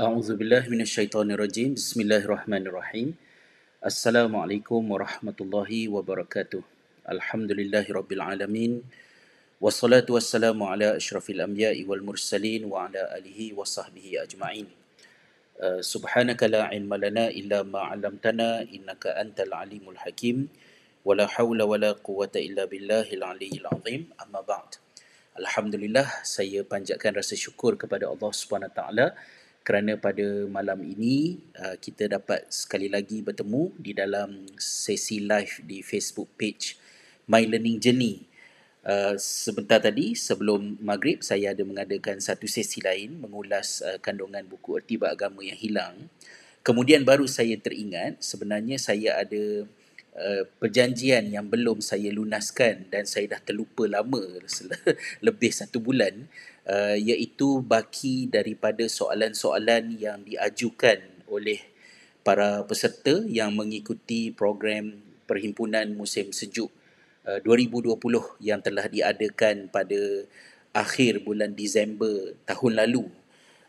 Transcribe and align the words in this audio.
A'udzu 0.00 0.32
billahi 0.40 0.72
minasyaitonir 0.72 1.36
rajim. 1.36 1.76
Bismillahirrahmanirrahim. 1.76 3.12
Assalamualaikum 3.84 4.80
warahmatullahi 4.80 5.92
wabarakatuh. 5.92 6.64
Alhamdulillahirabbil 7.04 8.24
alamin. 8.24 8.80
Wassalatu 9.60 10.16
wassalamu 10.16 10.72
ala 10.72 10.96
asyrafil 10.96 11.44
anbiya'i 11.44 11.84
wal 11.84 12.00
mursalin 12.00 12.64
wa 12.64 12.88
ala 12.88 13.12
alihi 13.12 13.52
wa 13.52 13.68
sahbihi 13.68 14.24
ajma'in. 14.24 14.72
Uh, 15.60 15.84
subhanaka 15.84 16.48
la 16.48 16.72
ilma 16.72 16.96
lana 16.96 17.28
illa 17.28 17.60
ma 17.60 17.92
'allamtana 17.92 18.64
innaka 18.72 19.20
antal 19.20 19.52
alimul 19.52 20.00
hakim. 20.00 20.48
Wala 21.04 21.28
haula 21.28 21.68
wala 21.68 21.92
quwata 21.92 22.40
illa 22.40 22.64
billahil 22.64 23.20
aliyyil 23.20 23.68
azim. 23.68 24.08
Amma 24.16 24.40
ba'd. 24.40 24.80
Alhamdulillah 25.36 26.24
saya 26.24 26.64
panjatkan 26.64 27.20
rasa 27.20 27.36
syukur 27.36 27.76
kepada 27.76 28.08
Allah 28.08 28.32
Subhanahu 28.32 28.72
taala 28.72 29.12
kerana 29.60 30.00
pada 30.00 30.48
malam 30.48 30.80
ini 30.80 31.36
uh, 31.60 31.76
kita 31.76 32.08
dapat 32.08 32.48
sekali 32.48 32.88
lagi 32.88 33.20
bertemu 33.20 33.76
di 33.76 33.92
dalam 33.92 34.48
sesi 34.56 35.20
live 35.20 35.60
di 35.68 35.84
Facebook 35.84 36.32
page 36.40 36.80
My 37.28 37.44
Learning 37.44 37.76
Journey. 37.76 38.24
Uh, 38.80 39.12
sebentar 39.20 39.76
tadi 39.76 40.16
sebelum 40.16 40.80
maghrib 40.80 41.20
saya 41.20 41.52
ada 41.52 41.60
mengadakan 41.68 42.16
satu 42.16 42.48
sesi 42.48 42.80
lain 42.80 43.20
mengulas 43.20 43.84
uh, 43.84 44.00
kandungan 44.00 44.48
buku 44.48 44.80
erti 44.80 44.96
agama 44.96 45.44
yang 45.44 45.60
hilang. 45.60 46.08
Kemudian 46.64 47.04
baru 47.04 47.28
saya 47.28 47.56
teringat 47.60 48.20
sebenarnya 48.24 48.80
saya 48.80 49.20
ada 49.20 49.68
Uh, 50.10 50.42
perjanjian 50.58 51.30
yang 51.30 51.46
belum 51.46 51.78
saya 51.78 52.10
lunaskan 52.10 52.90
dan 52.90 53.06
saya 53.06 53.30
dah 53.30 53.40
terlupa 53.46 53.86
lama 53.86 54.18
lebih 55.26 55.54
satu 55.54 55.78
bulan 55.78 56.26
uh, 56.70 56.96
iaitu 56.96 57.60
baki 57.66 58.30
daripada 58.30 58.86
soalan-soalan 58.86 59.98
yang 59.98 60.22
diajukan 60.22 61.02
oleh 61.26 61.58
para 62.22 62.62
peserta 62.64 63.26
yang 63.26 63.50
mengikuti 63.52 64.30
program 64.30 65.02
Perhimpunan 65.26 65.94
Musim 65.94 66.30
Sejuk 66.30 66.70
uh, 67.26 67.42
2020 67.42 67.98
yang 68.42 68.62
telah 68.62 68.86
diadakan 68.86 69.66
pada 69.70 70.26
akhir 70.70 71.26
bulan 71.26 71.58
Disember 71.58 72.38
tahun 72.46 72.86
lalu. 72.86 73.10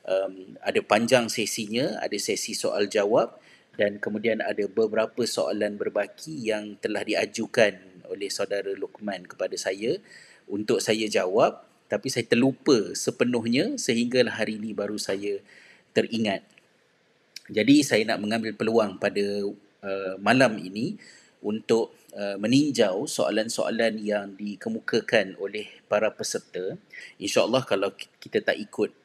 Um, 0.02 0.58
ada 0.66 0.82
panjang 0.82 1.30
sesinya, 1.30 2.02
ada 2.02 2.18
sesi 2.18 2.58
soal 2.58 2.90
jawab 2.90 3.38
dan 3.78 4.02
kemudian 4.02 4.42
ada 4.42 4.66
beberapa 4.66 5.26
soalan 5.26 5.78
berbaki 5.78 6.50
yang 6.50 6.78
telah 6.82 7.06
diajukan 7.06 7.78
oleh 8.10 8.28
saudara 8.28 8.74
Luqman 8.76 9.30
kepada 9.30 9.56
saya 9.56 10.02
untuk 10.50 10.84
saya 10.84 11.08
jawab 11.08 11.71
tapi 11.92 12.08
saya 12.08 12.24
terlupa 12.24 12.96
sepenuhnya 12.96 13.76
sehinggalah 13.76 14.40
hari 14.40 14.56
ini 14.56 14.72
baru 14.72 14.96
saya 14.96 15.44
teringat. 15.92 16.40
Jadi 17.52 17.84
saya 17.84 18.08
nak 18.08 18.24
mengambil 18.24 18.56
peluang 18.56 18.96
pada 18.96 19.44
uh, 19.84 20.16
malam 20.24 20.56
ini 20.56 20.96
untuk 21.44 21.92
uh, 22.16 22.40
meninjau 22.40 23.12
soalan-soalan 23.12 24.00
yang 24.00 24.40
dikemukakan 24.40 25.36
oleh 25.36 25.68
para 25.92 26.08
peserta. 26.16 26.80
InsyaAllah 27.20 27.68
kalau 27.68 27.92
kita 28.24 28.40
tak 28.40 28.56
ikut 28.56 28.96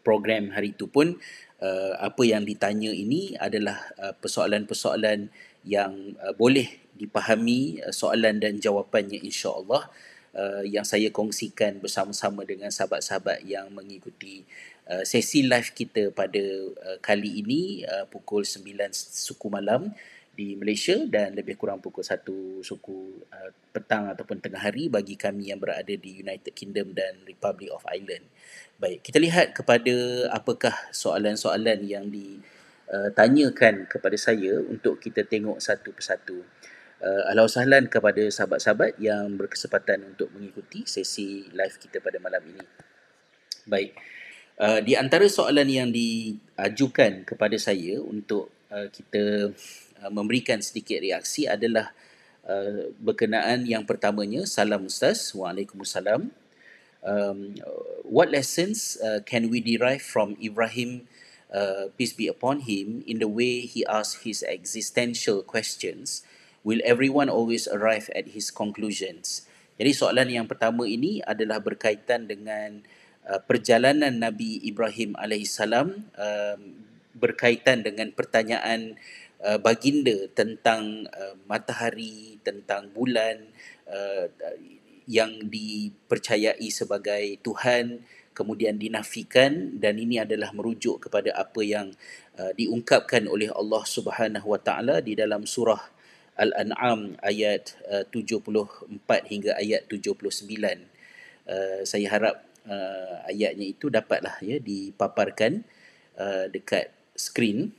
program 0.00 0.56
hari 0.56 0.72
itu 0.72 0.88
pun 0.88 1.20
uh, 1.60 1.92
apa 2.00 2.24
yang 2.24 2.48
ditanya 2.48 2.88
ini 2.88 3.36
adalah 3.36 3.84
uh, 4.00 4.16
persoalan-persoalan 4.16 5.28
yang 5.68 6.16
uh, 6.24 6.32
boleh 6.32 6.72
dipahami 6.96 7.84
uh, 7.84 7.92
soalan 7.92 8.40
dan 8.40 8.56
jawapannya 8.56 9.20
insya-Allah 9.20 9.92
uh, 9.92 10.07
yang 10.62 10.86
saya 10.86 11.10
kongsikan 11.10 11.82
bersama-sama 11.82 12.46
dengan 12.46 12.70
sahabat-sahabat 12.70 13.42
yang 13.42 13.66
mengikuti 13.74 14.46
uh, 14.88 15.04
sesi 15.04 15.44
live 15.44 15.70
kita 15.76 16.10
pada 16.10 16.42
uh, 16.88 16.98
kali 17.04 17.44
ini 17.44 17.84
uh, 17.84 18.08
pukul 18.08 18.42
9 18.42 18.64
suku 18.94 19.46
malam 19.52 19.92
di 20.38 20.54
Malaysia 20.54 20.94
dan 21.10 21.34
lebih 21.34 21.58
kurang 21.58 21.82
pukul 21.82 22.06
1 22.06 22.24
suku 22.64 23.26
uh, 23.28 23.50
petang 23.74 24.08
ataupun 24.10 24.40
tengah 24.40 24.62
hari 24.62 24.88
bagi 24.88 25.18
kami 25.18 25.52
yang 25.52 25.60
berada 25.60 25.92
di 25.92 26.24
United 26.24 26.54
Kingdom 26.56 26.96
dan 26.96 27.20
Republic 27.28 27.68
of 27.74 27.84
Ireland. 27.86 28.24
Baik, 28.78 29.02
kita 29.02 29.18
lihat 29.18 29.52
kepada 29.52 29.94
apakah 30.30 30.72
soalan-soalan 30.94 31.82
yang 31.82 32.06
ditanyakan 32.06 33.90
kepada 33.90 34.14
saya 34.14 34.62
untuk 34.62 35.02
kita 35.02 35.26
tengok 35.26 35.58
satu 35.58 35.90
persatu. 35.90 36.38
Uh, 36.38 36.77
Ahlan 36.98 37.46
sahlan 37.46 37.84
kepada 37.86 38.26
sahabat-sahabat 38.26 38.98
yang 38.98 39.38
berkesempatan 39.38 40.02
untuk 40.14 40.34
mengikuti 40.34 40.82
sesi 40.82 41.46
live 41.54 41.76
kita 41.78 42.02
pada 42.02 42.18
malam 42.18 42.42
ini. 42.42 42.64
Baik, 43.70 43.94
uh, 44.58 44.82
di 44.82 44.98
antara 44.98 45.30
soalan 45.30 45.70
yang 45.70 45.88
diajukan 45.94 47.22
kepada 47.22 47.54
saya 47.54 48.02
untuk 48.02 48.50
uh, 48.74 48.90
kita 48.90 49.54
uh, 50.02 50.10
memberikan 50.10 50.58
sedikit 50.58 50.98
reaksi 50.98 51.46
adalah 51.46 51.94
uh, 52.50 52.90
berkenaan 52.98 53.62
yang 53.62 53.86
pertamanya, 53.86 54.42
Salam 54.42 54.90
Ustaz, 54.90 55.30
Waalaikumsalam 55.38 56.34
um, 57.02 57.54
what 58.02 58.30
lessons 58.30 58.98
uh, 59.02 59.20
can 59.24 59.50
we 59.50 59.60
derive 59.60 60.02
from 60.02 60.36
Ibrahim, 60.42 61.06
uh, 61.52 61.92
peace 61.96 62.12
be 62.12 62.26
upon 62.26 62.60
him, 62.60 63.04
in 63.06 63.18
the 63.18 63.28
way 63.28 63.60
he 63.60 63.84
asked 63.86 64.24
his 64.24 64.42
existential 64.42 65.42
questions? 65.42 66.22
Will 66.68 66.84
everyone 66.84 67.32
always 67.32 67.64
arrive 67.64 68.12
at 68.12 68.36
his 68.36 68.52
conclusions? 68.52 69.48
Jadi 69.80 69.96
soalan 69.96 70.28
yang 70.28 70.44
pertama 70.44 70.84
ini 70.84 71.24
adalah 71.24 71.64
berkaitan 71.64 72.28
dengan 72.28 72.84
uh, 73.24 73.40
perjalanan 73.40 74.12
Nabi 74.12 74.60
Ibrahim 74.68 75.16
alaihissalam 75.16 76.12
um, 76.12 76.60
berkaitan 77.16 77.80
dengan 77.80 78.12
pertanyaan 78.12 79.00
uh, 79.40 79.56
baginda 79.56 80.28
tentang 80.36 81.08
uh, 81.08 81.40
matahari, 81.48 82.36
tentang 82.44 82.92
bulan, 82.92 83.48
uh, 83.88 84.28
yang 85.08 85.48
dipercayai 85.48 86.68
sebagai 86.68 87.40
Tuhan 87.40 88.04
kemudian 88.36 88.76
dinafikan 88.76 89.80
dan 89.80 89.96
ini 89.96 90.20
adalah 90.20 90.52
merujuk 90.52 91.08
kepada 91.08 91.32
apa 91.32 91.64
yang 91.64 91.96
uh, 92.36 92.52
diungkapkan 92.52 93.24
oleh 93.24 93.48
Allah 93.56 93.88
Subhanahu 93.88 94.52
Wa 94.52 94.60
Taala 94.60 95.00
di 95.00 95.16
dalam 95.16 95.48
surah 95.48 95.96
Al-An'am 96.38 97.18
ayat 97.20 97.74
uh, 97.90 98.06
74 98.06 98.94
hingga 99.26 99.58
ayat 99.58 99.90
79. 99.90 100.46
Uh, 101.48 101.82
saya 101.82 102.06
harap 102.08 102.46
uh, 102.70 103.26
ayatnya 103.26 103.66
itu 103.66 103.90
dapatlah 103.90 104.38
ya 104.40 104.62
dipaparkan 104.62 105.66
uh, 106.14 106.46
dekat 106.46 106.94
skrin 107.18 107.74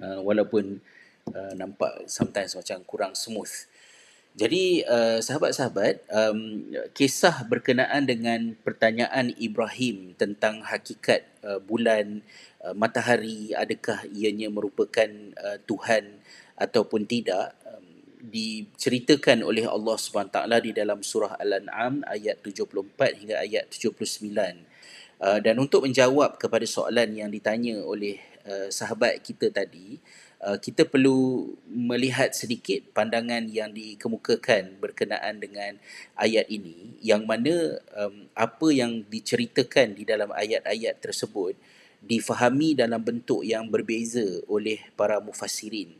uh, 0.00 0.24
walaupun 0.24 0.80
uh, 1.30 1.52
nampak 1.52 2.08
sometimes 2.08 2.56
macam 2.56 2.80
kurang 2.88 3.12
smooth. 3.12 3.68
Jadi 4.32 4.80
uh, 4.88 5.20
sahabat-sahabat, 5.20 6.08
um, 6.08 6.64
kisah 6.96 7.44
berkenaan 7.44 8.08
dengan 8.08 8.56
pertanyaan 8.64 9.28
Ibrahim 9.36 10.16
tentang 10.16 10.64
hakikat 10.64 11.28
uh, 11.44 11.60
bulan, 11.60 12.24
uh, 12.64 12.72
matahari, 12.72 13.52
adakah 13.52 14.00
ianya 14.08 14.48
merupakan 14.48 15.10
uh, 15.36 15.60
Tuhan 15.68 16.24
ataupun 16.62 17.02
tidak, 17.10 17.58
um, 17.66 17.86
diceritakan 18.22 19.42
oleh 19.42 19.66
Allah 19.66 19.98
SWT 19.98 20.38
di 20.62 20.70
dalam 20.70 21.02
surah 21.02 21.34
Al-An'am 21.42 22.06
ayat 22.06 22.38
74 22.46 23.18
hingga 23.18 23.42
ayat 23.42 23.66
79. 23.74 24.30
Uh, 25.22 25.38
dan 25.42 25.54
untuk 25.58 25.86
menjawab 25.86 26.38
kepada 26.38 26.66
soalan 26.66 27.14
yang 27.14 27.30
ditanya 27.30 27.82
oleh 27.82 28.22
uh, 28.46 28.70
sahabat 28.70 29.22
kita 29.22 29.50
tadi, 29.50 29.98
Uh, 30.42 30.58
kita 30.58 30.82
perlu 30.82 31.54
melihat 31.70 32.34
sedikit 32.34 32.82
pandangan 32.90 33.46
yang 33.46 33.70
dikemukakan 33.70 34.74
berkenaan 34.82 35.38
dengan 35.38 35.78
ayat 36.18 36.50
ini 36.50 36.98
yang 36.98 37.22
mana 37.30 37.78
um, 37.94 38.26
apa 38.34 38.74
yang 38.74 39.06
diceritakan 39.06 39.94
di 39.94 40.02
dalam 40.02 40.34
ayat-ayat 40.34 40.98
tersebut 40.98 41.54
difahami 42.02 42.74
dalam 42.74 42.98
bentuk 42.98 43.46
yang 43.46 43.70
berbeza 43.70 44.42
oleh 44.50 44.82
para 44.98 45.22
mufassirin. 45.22 45.94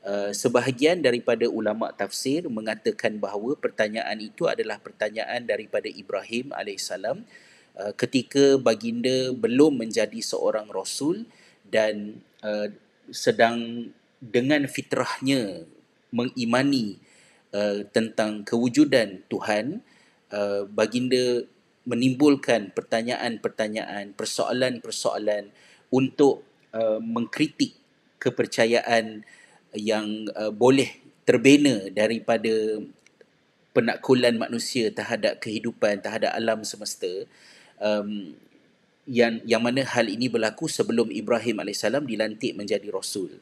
Uh, 0.00 0.32
sebahagian 0.32 1.04
daripada 1.04 1.44
ulama 1.44 1.92
tafsir 1.92 2.48
mengatakan 2.48 3.20
bahawa 3.20 3.52
pertanyaan 3.52 4.16
itu 4.16 4.48
adalah 4.48 4.80
pertanyaan 4.80 5.44
daripada 5.44 5.92
Ibrahim 5.92 6.56
alaihissalam. 6.56 7.20
Uh, 7.76 7.92
ketika 8.00 8.56
baginda 8.56 9.28
belum 9.36 9.76
menjadi 9.76 10.16
seorang 10.24 10.72
rasul 10.72 11.28
dan 11.68 12.24
uh, 12.40 12.72
sedang 13.12 13.92
dengan 14.24 14.64
fitrahnya 14.64 15.68
mengimani 16.16 16.96
uh, 17.52 17.84
tentang 17.92 18.40
kewujudan 18.48 19.20
Tuhan 19.28 19.84
uh, 20.32 20.64
baginda 20.64 21.44
menimbulkan 21.84 22.72
pertanyaan-pertanyaan 22.72 24.16
persoalan-persoalan 24.16 25.52
untuk 25.92 26.40
uh, 26.72 27.00
mengkritik 27.04 27.76
kepercayaan 28.20 29.24
yang 29.74 30.26
uh, 30.34 30.50
boleh 30.50 30.90
terbina 31.22 31.86
daripada 31.94 32.82
penakkulan 33.70 34.34
manusia 34.34 34.90
terhadap 34.90 35.38
kehidupan 35.38 36.02
terhadap 36.02 36.34
alam 36.34 36.66
semesta 36.66 37.08
um, 37.78 38.34
yang 39.06 39.42
yang 39.46 39.62
mana 39.62 39.82
hal 39.82 40.06
ini 40.06 40.26
berlaku 40.30 40.66
sebelum 40.66 41.10
Ibrahim 41.10 41.62
AS 41.62 41.82
dilantik 41.82 42.54
menjadi 42.54 42.86
Rasul. 42.90 43.38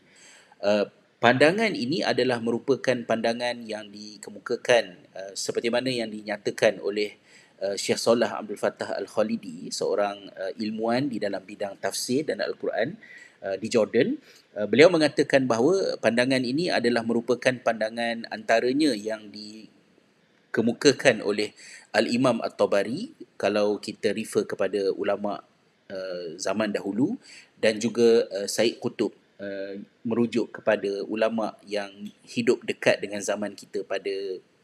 Uh, 0.61 0.89
pandangan 1.19 1.75
ini 1.75 2.01
adalah 2.01 2.39
merupakan 2.41 2.97
pandangan 3.05 3.65
yang 3.67 3.91
dikemukakan 3.91 4.85
uh, 5.13 5.33
seperti 5.35 5.69
mana 5.69 5.91
yang 5.91 6.09
dinyatakan 6.09 6.81
oleh 6.81 7.19
uh, 7.61 7.75
Syekh 7.75 7.99
Salah 7.99 8.39
Abdul 8.39 8.59
Fattah 8.59 8.97
Al-Khalidi, 8.97 9.69
seorang 9.75 10.31
uh, 10.33 10.53
ilmuwan 10.63 11.11
di 11.11 11.19
dalam 11.21 11.43
bidang 11.43 11.77
tafsir 11.83 12.25
dan 12.25 12.41
Al-Quran 12.41 12.95
uh, 13.43 13.57
di 13.59 13.69
Jordan. 13.69 14.15
Uh, 14.59 14.67
beliau 14.67 14.91
mengatakan 14.91 15.47
bahawa 15.47 15.95
pandangan 16.03 16.43
ini 16.43 16.67
adalah 16.67 17.07
merupakan 17.07 17.55
pandangan 17.63 18.27
antaranya 18.35 18.91
yang 18.91 19.31
dikemukakan 19.31 21.23
oleh 21.23 21.55
Al-Imam 21.95 22.43
At-Tabari 22.43 23.15
kalau 23.39 23.79
kita 23.79 24.11
refer 24.11 24.43
kepada 24.43 24.91
ulama 24.99 25.47
Uh, 25.89 26.37
zaman 26.37 26.69
dahulu 26.69 27.17
dan 27.57 27.81
juga 27.81 28.29
uh, 28.29 28.45
Said 28.45 28.77
Qutub 28.77 29.09
uh, 29.41 29.73
merujuk 30.05 30.61
kepada 30.61 31.01
ulama 31.09 31.57
yang 31.65 31.89
hidup 32.29 32.61
dekat 32.61 33.01
dengan 33.01 33.25
zaman 33.25 33.57
kita 33.57 33.89
pada 33.89 34.13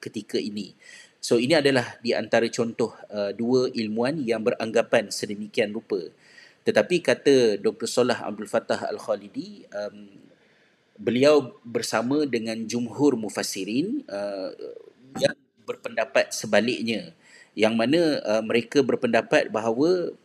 ketika 0.05 0.37
ini. 0.37 0.76
So 1.25 1.41
ini 1.41 1.56
adalah 1.56 1.96
di 2.05 2.12
antara 2.12 2.44
contoh 2.52 2.93
uh, 3.08 3.32
dua 3.32 3.73
ilmuan 3.73 4.20
yang 4.20 4.44
beranggapan 4.44 5.08
sedemikian 5.08 5.73
rupa. 5.73 5.96
Tetapi 6.64 7.05
kata 7.05 7.61
Dr. 7.61 7.88
Salah 7.88 8.25
Abdul 8.25 8.49
Fattah 8.49 8.88
Al-Khalidi, 8.88 9.69
um, 9.69 10.08
beliau 10.96 11.61
bersama 11.61 12.25
dengan 12.25 12.56
jumhur 12.64 13.20
mufassirin 13.20 14.00
uh, 14.08 14.50
yang 15.20 15.37
berpendapat 15.69 16.32
sebaliknya. 16.32 17.12
Yang 17.52 17.75
mana 17.76 18.00
uh, 18.25 18.43
mereka 18.43 18.81
berpendapat 18.81 19.52
bahawa 19.52 20.16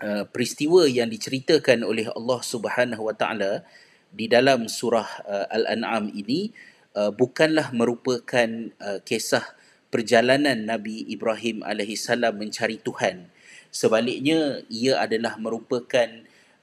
Uh, 0.00 0.24
peristiwa 0.24 0.88
yang 0.88 1.12
diceritakan 1.12 1.84
oleh 1.84 2.08
Allah 2.08 2.40
Subhanahu 2.40 3.12
Wa 3.12 3.14
Taala 3.20 3.68
di 4.08 4.32
dalam 4.32 4.64
surah 4.64 5.04
uh, 5.28 5.46
Al-An'am 5.52 6.08
ini 6.16 6.56
uh, 6.96 7.12
bukanlah 7.12 7.68
merupakan 7.76 8.48
uh, 8.80 9.04
kisah 9.04 9.44
perjalanan 9.92 10.64
Nabi 10.64 11.04
Ibrahim 11.04 11.60
alaihissalam 11.60 12.32
mencari 12.32 12.80
Tuhan. 12.80 13.28
Sebaliknya 13.70 14.66
ia 14.66 14.98
adalah 14.98 15.38
merupakan 15.38 16.10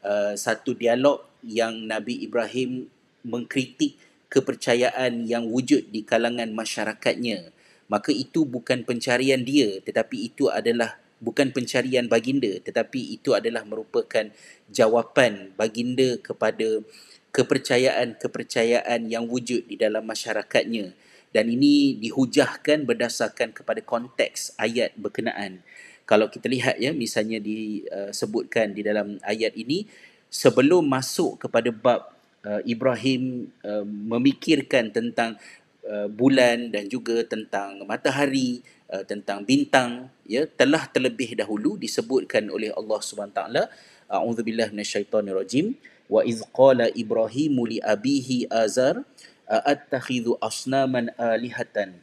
uh, 0.04 0.36
satu 0.36 0.76
dialog 0.76 1.24
yang 1.44 1.88
Nabi 1.88 2.20
Ibrahim 2.24 2.92
mengkritik 3.24 3.96
kepercayaan 4.28 5.24
yang 5.24 5.48
wujud 5.48 5.88
di 5.88 6.04
kalangan 6.04 6.52
masyarakatnya. 6.52 7.56
Maka 7.88 8.12
itu 8.12 8.44
bukan 8.44 8.84
pencarian 8.84 9.48
dia 9.48 9.80
tetapi 9.80 10.28
itu 10.28 10.52
adalah 10.52 11.00
bukan 11.18 11.50
pencarian 11.50 12.06
baginda 12.06 12.62
tetapi 12.62 13.18
itu 13.18 13.34
adalah 13.34 13.66
merupakan 13.66 14.30
jawapan 14.70 15.50
baginda 15.58 16.20
kepada 16.22 16.86
kepercayaan-kepercayaan 17.34 19.10
yang 19.10 19.26
wujud 19.26 19.66
di 19.66 19.76
dalam 19.78 20.06
masyarakatnya 20.06 20.94
dan 21.34 21.46
ini 21.50 21.98
dihujahkan 21.98 22.86
berdasarkan 22.86 23.52
kepada 23.54 23.82
konteks 23.82 24.56
ayat 24.62 24.94
berkenaan 24.98 25.66
kalau 26.08 26.32
kita 26.32 26.48
lihat 26.48 26.80
ya 26.80 26.96
misalnya 26.96 27.44
disebutkan 27.44 28.72
di 28.72 28.82
dalam 28.82 29.20
ayat 29.28 29.52
ini 29.60 29.84
sebelum 30.32 30.88
masuk 30.88 31.36
kepada 31.44 31.68
bab 31.68 32.16
uh, 32.48 32.64
Ibrahim 32.64 33.52
uh, 33.68 33.84
memikirkan 33.84 34.96
tentang 34.96 35.36
uh, 35.84 36.08
bulan 36.08 36.72
dan 36.72 36.88
juga 36.88 37.28
tentang 37.28 37.84
matahari 37.84 38.64
uh, 38.88 39.04
tentang 39.04 39.44
bintang 39.44 40.08
ya 40.24 40.48
telah 40.48 40.88
terlebih 40.88 41.36
dahulu 41.36 41.76
disebutkan 41.76 42.48
oleh 42.48 42.72
Allah 42.72 43.00
Subhanahu 43.04 43.36
taala 43.36 43.64
a'udzubillahi 44.08 44.72
minasyaitonirrajim. 44.72 45.76
Wa 46.08 46.24
iz 46.24 46.40
qala 46.56 46.88
ibrahimu 46.96 47.68
li 47.68 47.84
abihi 47.84 48.48
azar 48.48 49.04
a'attakhidhu 49.44 50.40
asnaman 50.40 51.12
alihatan? 51.20 52.00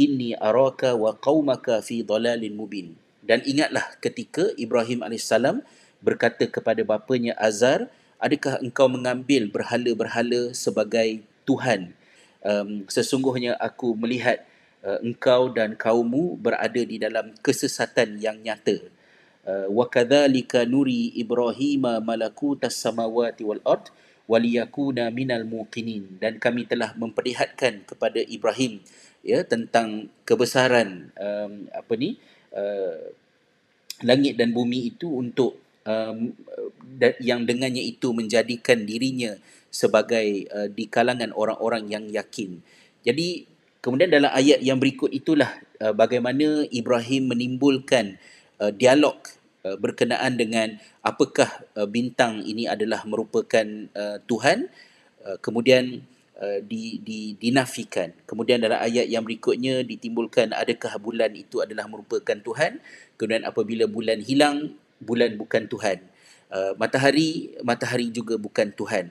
Inni 0.00 0.32
araka 0.32 0.96
wa 0.96 1.12
qaumaka 1.12 1.84
fi 1.84 2.00
dhalalin 2.00 2.56
mubin 2.56 2.96
dan 3.22 3.40
ingatlah 3.46 3.86
ketika 4.02 4.50
Ibrahim 4.58 5.06
alaihissalam 5.06 5.62
berkata 6.02 6.50
kepada 6.50 6.82
bapanya 6.82 7.38
Azar 7.38 7.86
adakah 8.18 8.58
engkau 8.58 8.90
mengambil 8.90 9.46
berhala-berhala 9.50 10.50
sebagai 10.54 11.22
tuhan 11.46 11.94
um, 12.42 12.84
sesungguhnya 12.90 13.54
aku 13.58 13.94
melihat 13.94 14.42
uh, 14.82 14.98
engkau 15.00 15.50
dan 15.50 15.78
kaummu 15.78 16.36
berada 16.38 16.82
di 16.82 16.98
dalam 16.98 17.32
kesesatan 17.40 18.18
yang 18.18 18.42
nyata. 18.42 18.82
Uh, 19.42 19.66
kadzalika 19.90 20.62
nuri 20.62 21.10
ibrahima 21.18 21.98
malakutas 21.98 22.78
samawati 22.78 23.42
wal 23.42 23.58
ard 23.66 23.90
waliyakuna 24.30 25.10
dan 26.22 26.38
kami 26.38 26.62
telah 26.62 26.94
memperlihatkan 26.94 27.82
kepada 27.82 28.22
Ibrahim 28.22 28.78
ya 29.26 29.42
tentang 29.42 30.14
kebesaran 30.22 31.10
um, 31.18 31.66
apa 31.74 31.92
ni 31.98 32.22
uh, 32.52 33.10
langit 34.02 34.38
dan 34.38 34.54
bumi 34.54 34.92
itu 34.92 35.08
untuk 35.08 35.58
um, 35.84 36.32
yang 37.18 37.44
dengannya 37.48 37.82
itu 37.82 38.12
menjadikan 38.14 38.84
dirinya 38.86 39.34
sebagai 39.72 40.46
uh, 40.52 40.68
di 40.68 40.86
kalangan 40.86 41.32
orang-orang 41.32 41.88
yang 41.88 42.04
yakin. 42.12 42.60
Jadi 43.02 43.52
Kemudian 43.82 44.14
dalam 44.14 44.30
ayat 44.30 44.62
yang 44.62 44.78
berikut 44.78 45.10
itulah 45.10 45.58
uh, 45.82 45.90
bagaimana 45.90 46.62
Ibrahim 46.70 47.34
menimbulkan 47.34 48.14
uh, 48.62 48.70
dialog 48.70 49.18
uh, 49.66 49.74
berkenaan 49.74 50.38
dengan 50.38 50.78
apakah 51.02 51.50
uh, 51.74 51.90
bintang 51.90 52.46
ini 52.46 52.70
adalah 52.70 53.02
merupakan 53.02 53.66
uh, 53.98 54.22
Tuhan 54.30 54.70
uh, 55.26 55.34
kemudian 55.42 55.98
uh, 56.38 56.60
di, 56.64 57.02
di, 57.02 57.34
dinafikan. 57.36 58.14
Kemudian 58.24 58.62
dalam 58.62 58.80
ayat 58.80 59.08
yang 59.08 59.26
berikutnya 59.26 59.82
ditimbulkan 59.82 60.54
adakah 60.56 60.96
bulan 61.02 61.32
itu 61.36 61.60
adalah 61.60 61.88
merupakan 61.90 62.38
Tuhan. 62.38 62.80
Kemudian 63.18 63.44
apabila 63.44 63.84
bulan 63.90 64.22
hilang, 64.22 64.76
bulan 65.02 65.34
bukan 65.36 65.66
Tuhan. 65.68 65.98
Uh, 66.52 66.76
matahari, 66.76 67.56
matahari 67.64 68.12
juga 68.12 68.36
bukan 68.36 68.72
Tuhan. 68.76 69.10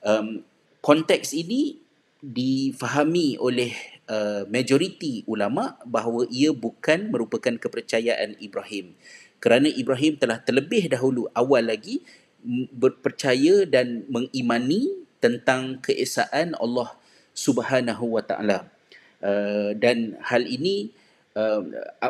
Um, 0.00 0.46
konteks 0.80 1.36
ini 1.36 1.82
difahami 2.20 3.40
oleh 3.40 3.72
uh, 4.08 4.44
majoriti 4.48 5.24
ulama 5.24 5.80
bahawa 5.88 6.28
ia 6.28 6.52
bukan 6.52 7.08
merupakan 7.08 7.56
kepercayaan 7.56 8.36
Ibrahim 8.38 8.92
kerana 9.40 9.72
Ibrahim 9.72 10.20
telah 10.20 10.36
terlebih 10.38 10.92
dahulu 10.92 11.26
awal 11.32 11.64
lagi 11.72 12.04
berpercaya 12.76 13.64
dan 13.64 14.04
mengimani 14.12 15.08
tentang 15.20 15.78
keesaan 15.84 16.56
Allah 16.56 16.96
Subhanahu 17.36 18.18
wa 18.18 18.22
taala 18.24 18.66
uh, 19.22 19.70
dan 19.76 20.18
hal 20.26 20.44
ini 20.48 20.90
uh, 21.38 21.62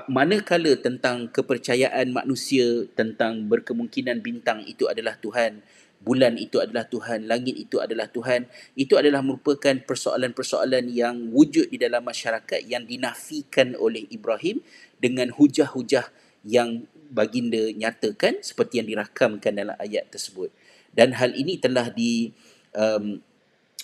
manakala 0.09 0.79
tentang 0.81 1.29
kepercayaan 1.29 2.15
manusia 2.15 2.89
tentang 2.97 3.51
berkemungkinan 3.51 4.25
bintang 4.25 4.65
itu 4.65 4.89
adalah 4.89 5.19
Tuhan 5.19 5.61
bulan 6.01 6.41
itu 6.41 6.57
adalah 6.59 6.89
Tuhan, 6.89 7.29
langit 7.29 7.61
itu 7.61 7.77
adalah 7.77 8.09
Tuhan, 8.09 8.49
itu 8.73 8.97
adalah 8.97 9.21
merupakan 9.21 9.77
persoalan-persoalan 9.85 10.89
yang 10.89 11.29
wujud 11.31 11.69
di 11.69 11.77
dalam 11.77 12.01
masyarakat 12.01 12.65
yang 12.65 12.89
dinafikan 12.89 13.77
oleh 13.77 14.09
Ibrahim 14.09 14.65
dengan 14.97 15.29
hujah-hujah 15.37 16.09
yang 16.49 16.89
baginda 17.13 17.69
nyatakan 17.77 18.41
seperti 18.41 18.81
yang 18.81 18.89
dirakamkan 18.89 19.53
dalam 19.53 19.77
ayat 19.77 20.09
tersebut. 20.09 20.49
Dan 20.91 21.15
hal 21.15 21.37
ini 21.37 21.61
telah 21.61 21.93
di 21.93 22.33
um, 22.77 23.23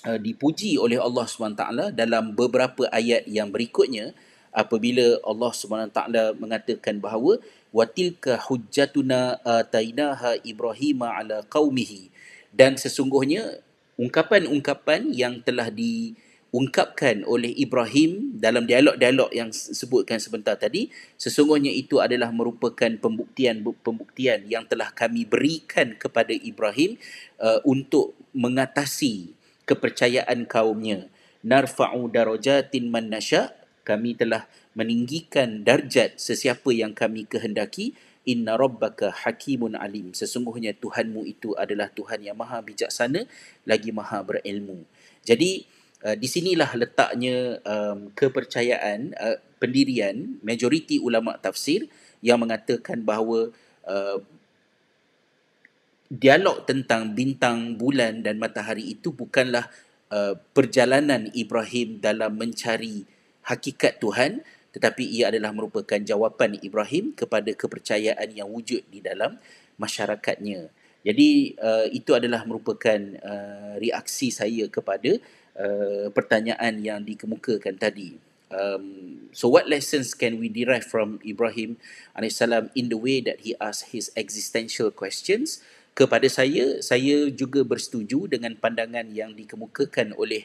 uh, 0.06 0.18
dipuji 0.18 0.78
oleh 0.78 1.00
Allah 1.00 1.26
SWT 1.26 1.92
dalam 1.94 2.32
beberapa 2.36 2.86
ayat 2.94 3.26
yang 3.26 3.50
berikutnya 3.50 4.14
apabila 4.56 5.20
Allah 5.20 5.52
SWT 5.52 5.98
mengatakan 6.40 6.96
bahawa 6.96 7.36
watilka 7.76 8.40
hujjatuna 8.40 9.36
atainaha 9.44 10.40
ibrahima 10.40 11.12
ala 11.12 11.44
qaumihi. 11.44 12.08
Dan 12.56 12.80
sesungguhnya 12.80 13.60
ungkapan-ungkapan 14.00 15.12
yang 15.12 15.44
telah 15.44 15.68
diungkapkan 15.68 17.20
oleh 17.28 17.52
Ibrahim 17.52 18.40
dalam 18.40 18.64
dialog-dialog 18.64 19.28
yang 19.36 19.52
sebutkan 19.52 20.16
sebentar 20.16 20.56
tadi 20.56 20.88
sesungguhnya 21.20 21.68
itu 21.68 22.00
adalah 22.00 22.32
merupakan 22.32 22.88
pembuktian-pembuktian 22.96 24.48
yang 24.48 24.64
telah 24.64 24.88
kami 24.96 25.28
berikan 25.28 26.00
kepada 26.00 26.32
Ibrahim 26.32 26.96
uh, 27.40 27.60
untuk 27.68 28.16
mengatasi 28.36 29.32
kepercayaan 29.64 30.44
kaumnya. 30.44 31.08
Narfa'u 31.40 32.12
darajatin 32.12 32.92
man 32.92 33.08
nasya 33.08 33.56
kami 33.86 34.18
telah 34.18 34.44
meninggikan 34.76 35.64
darjat 35.64 36.20
sesiapa 36.20 36.68
yang 36.74 36.92
kami 36.92 37.24
kehendaki. 37.24 37.96
Inna 38.26 38.58
rabbaka 38.58 39.14
hakimun 39.14 39.78
alim. 39.78 40.10
Sesungguhnya 40.10 40.74
Tuhanmu 40.74 41.22
itu 41.22 41.54
adalah 41.54 41.86
Tuhan 41.94 42.26
yang 42.26 42.34
maha 42.34 42.58
bijaksana 42.58 43.22
lagi 43.62 43.94
maha 43.94 44.18
berilmu. 44.26 44.82
Jadi 45.22 45.62
uh, 46.02 46.18
di 46.18 46.26
sinilah 46.26 46.74
letaknya 46.74 47.62
um, 47.62 48.10
kepercayaan 48.18 49.14
uh, 49.14 49.38
pendirian 49.62 50.42
majoriti 50.42 50.98
ulama 50.98 51.38
tafsir 51.38 51.86
yang 52.18 52.42
mengatakan 52.42 53.06
bahawa 53.06 53.54
uh, 53.86 54.18
dialog 56.08 56.64
tentang 56.64 57.12
bintang, 57.12 57.78
bulan 57.78 58.22
dan 58.22 58.38
matahari 58.38 58.94
itu 58.94 59.10
bukanlah 59.12 59.66
uh, 60.10 60.38
perjalanan 60.54 61.30
Ibrahim 61.34 61.98
dalam 61.98 62.38
mencari 62.38 63.06
hakikat 63.46 64.02
Tuhan 64.02 64.42
tetapi 64.76 65.08
ia 65.08 65.32
adalah 65.32 65.56
merupakan 65.56 65.96
jawapan 65.96 66.60
Ibrahim 66.60 67.16
kepada 67.16 67.48
kepercayaan 67.48 68.28
yang 68.36 68.52
wujud 68.52 68.84
di 68.92 69.00
dalam 69.00 69.40
masyarakatnya. 69.80 70.68
Jadi 71.00 71.56
uh, 71.56 71.88
itu 71.88 72.12
adalah 72.12 72.44
merupakan 72.44 73.00
uh, 73.24 73.80
reaksi 73.80 74.28
saya 74.28 74.68
kepada 74.68 75.16
uh, 75.56 76.12
pertanyaan 76.12 76.76
yang 76.84 77.00
dikemukakan 77.08 77.80
tadi. 77.80 78.20
Um, 78.52 79.26
so 79.32 79.48
what 79.48 79.64
lessons 79.64 80.12
can 80.12 80.36
we 80.36 80.52
derive 80.52 80.84
from 80.84 81.24
Ibrahim 81.24 81.80
AS 82.12 82.44
in 82.76 82.92
the 82.92 83.00
way 83.00 83.24
that 83.24 83.48
he 83.48 83.56
asked 83.56 83.96
his 83.96 84.12
existential 84.12 84.92
questions? 84.92 85.64
Kepada 85.96 86.28
saya, 86.28 86.84
saya 86.84 87.32
juga 87.32 87.64
bersetuju 87.64 88.28
dengan 88.28 88.52
pandangan 88.52 89.08
yang 89.16 89.32
dikemukakan 89.32 90.12
oleh 90.12 90.44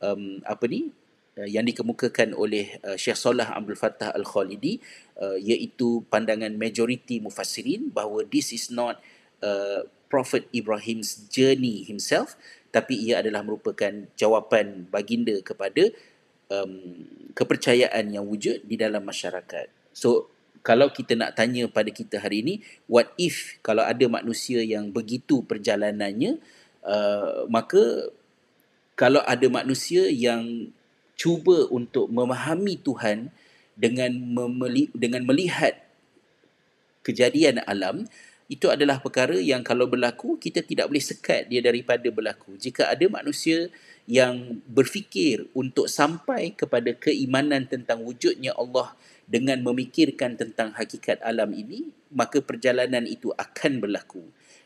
um, 0.00 0.40
apa 0.40 0.64
ni? 0.64 0.88
Uh, 1.36 1.44
yang 1.44 1.68
dikemukakan 1.68 2.32
oleh 2.32 2.80
uh, 2.80 2.96
Syekh 2.96 3.20
Salah 3.20 3.52
Abdul 3.52 3.76
Fattah 3.76 4.16
Al-Khalidi 4.16 4.80
uh, 5.20 5.36
iaitu 5.36 6.00
pandangan 6.08 6.48
majoriti 6.56 7.20
mufassirin 7.20 7.92
bahawa 7.92 8.24
this 8.24 8.56
is 8.56 8.72
not 8.72 8.96
uh, 9.44 9.84
Prophet 10.08 10.48
Ibrahim's 10.56 11.28
journey 11.28 11.84
himself 11.84 12.40
tapi 12.72 12.96
ia 12.96 13.20
adalah 13.20 13.44
merupakan 13.44 14.08
jawapan 14.16 14.88
baginda 14.88 15.36
kepada 15.44 15.92
um, 16.48 17.04
kepercayaan 17.36 18.16
yang 18.16 18.24
wujud 18.24 18.64
di 18.64 18.76
dalam 18.80 19.04
masyarakat. 19.04 19.68
So 19.92 20.32
kalau 20.66 20.90
kita 20.90 21.14
nak 21.14 21.38
tanya 21.38 21.70
pada 21.70 21.94
kita 21.94 22.18
hari 22.18 22.42
ini, 22.42 22.54
what 22.90 23.14
if 23.14 23.54
kalau 23.62 23.86
ada 23.86 24.02
manusia 24.10 24.66
yang 24.66 24.90
begitu 24.90 25.46
perjalanannya, 25.46 26.42
uh, 26.82 27.46
maka 27.46 28.10
kalau 28.98 29.22
ada 29.22 29.46
manusia 29.46 30.10
yang 30.10 30.74
cuba 31.14 31.70
untuk 31.70 32.10
memahami 32.10 32.82
Tuhan 32.82 33.30
dengan 33.78 34.10
memeli- 34.10 34.90
dengan 34.90 35.22
melihat 35.22 35.78
kejadian 37.06 37.62
alam, 37.62 38.02
itu 38.50 38.66
adalah 38.66 38.98
perkara 38.98 39.38
yang 39.38 39.62
kalau 39.62 39.86
berlaku 39.86 40.34
kita 40.34 40.66
tidak 40.66 40.90
boleh 40.90 41.02
sekat 41.02 41.46
dia 41.46 41.62
daripada 41.62 42.10
berlaku. 42.10 42.58
Jika 42.58 42.90
ada 42.90 43.06
manusia 43.06 43.70
yang 44.10 44.58
berfikir 44.66 45.46
untuk 45.54 45.86
sampai 45.86 46.58
kepada 46.58 46.90
keimanan 46.90 47.70
tentang 47.70 48.02
wujudnya 48.02 48.50
Allah 48.58 48.98
dengan 49.26 49.58
memikirkan 49.62 50.38
tentang 50.38 50.70
hakikat 50.74 51.18
alam 51.22 51.50
ini 51.50 51.90
maka 52.14 52.38
perjalanan 52.38 53.04
itu 53.06 53.34
akan 53.34 53.82
berlaku 53.82 54.22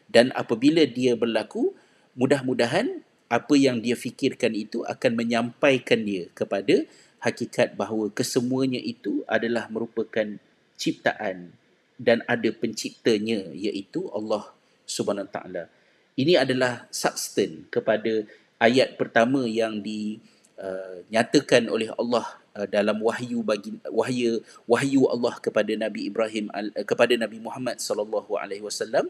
dan 0.07 0.31
apabila 0.37 0.85
dia 0.85 1.17
berlaku 1.17 1.73
mudah-mudahan 2.14 3.00
apa 3.31 3.55
yang 3.55 3.79
dia 3.79 3.95
fikirkan 3.95 4.52
itu 4.59 4.83
akan 4.85 5.14
menyampaikan 5.14 6.02
dia 6.02 6.26
kepada 6.35 6.83
hakikat 7.23 7.76
bahawa 7.76 8.11
kesemuanya 8.11 8.83
itu 8.83 9.23
adalah 9.31 9.71
merupakan 9.71 10.40
ciptaan 10.75 11.52
dan 12.00 12.25
ada 12.25 12.49
penciptanya 12.49 13.52
iaitu 13.52 14.09
Allah 14.11 14.49
Subhanahu 14.88 15.29
taala. 15.29 15.69
Ini 16.17 16.40
adalah 16.40 16.88
substan 16.88 17.69
kepada 17.69 18.25
ayat 18.57 18.97
pertama 18.97 19.45
yang 19.45 19.85
dinyatakan 19.85 21.69
uh, 21.69 21.73
oleh 21.76 21.93
Allah 21.95 22.39
uh, 22.57 22.66
dalam 22.66 22.99
wahyu 23.02 23.42
bagi 23.42 23.76
wahyu 23.88 24.40
wahyu 24.66 25.07
Allah 25.11 25.35
kepada 25.38 25.73
Nabi 25.75 26.11
Ibrahim 26.11 26.50
uh, 26.50 26.85
kepada 26.87 27.14
Nabi 27.14 27.38
Muhammad 27.38 27.78
sallallahu 27.78 28.37
alaihi 28.38 28.64
wasallam 28.64 29.09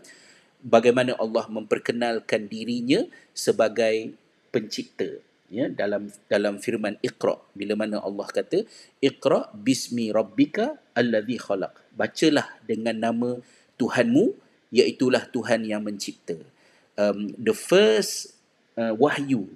bagaimana 0.65 1.17
Allah 1.17 1.49
memperkenalkan 1.49 2.49
dirinya 2.49 3.05
sebagai 3.33 4.13
pencipta 4.53 5.09
ya 5.51 5.67
dalam 5.67 6.09
dalam 6.31 6.63
firman 6.63 6.97
Iqra. 7.03 7.37
Bila 7.57 7.75
mana 7.75 7.99
Allah 8.01 8.29
kata 8.31 8.65
Iqra 9.03 9.51
bismi 9.53 10.15
rabbika 10.15 10.79
allazi 10.95 11.37
khalaq. 11.41 11.75
Bacalah 11.97 12.47
dengan 12.65 12.97
nama 12.97 13.31
Tuhanmu 13.81 14.37
iaitu 14.71 15.11
Tuhan 15.11 15.67
yang 15.67 15.83
mencipta. 15.83 16.39
Um, 16.95 17.33
the 17.41 17.57
first 17.57 18.37
uh, 18.77 18.93
wahyu 18.95 19.51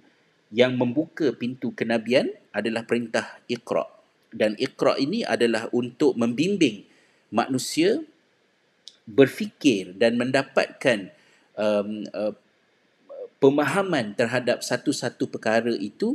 yang 0.54 0.78
membuka 0.78 1.34
pintu 1.34 1.75
kenabian 1.75 2.30
adalah 2.54 2.87
perintah 2.87 3.42
Iqra. 3.50 3.90
Dan 4.30 4.54
Iqra 4.54 4.94
ini 5.02 5.26
adalah 5.26 5.66
untuk 5.75 6.14
membimbing 6.14 6.87
manusia 7.34 7.99
berfikir 9.02 9.99
dan 9.99 10.14
mendapatkan 10.14 11.11
um, 11.58 12.06
uh, 12.14 12.30
pemahaman 13.42 14.14
terhadap 14.14 14.62
satu-satu 14.62 15.26
perkara 15.26 15.75
itu 15.75 16.14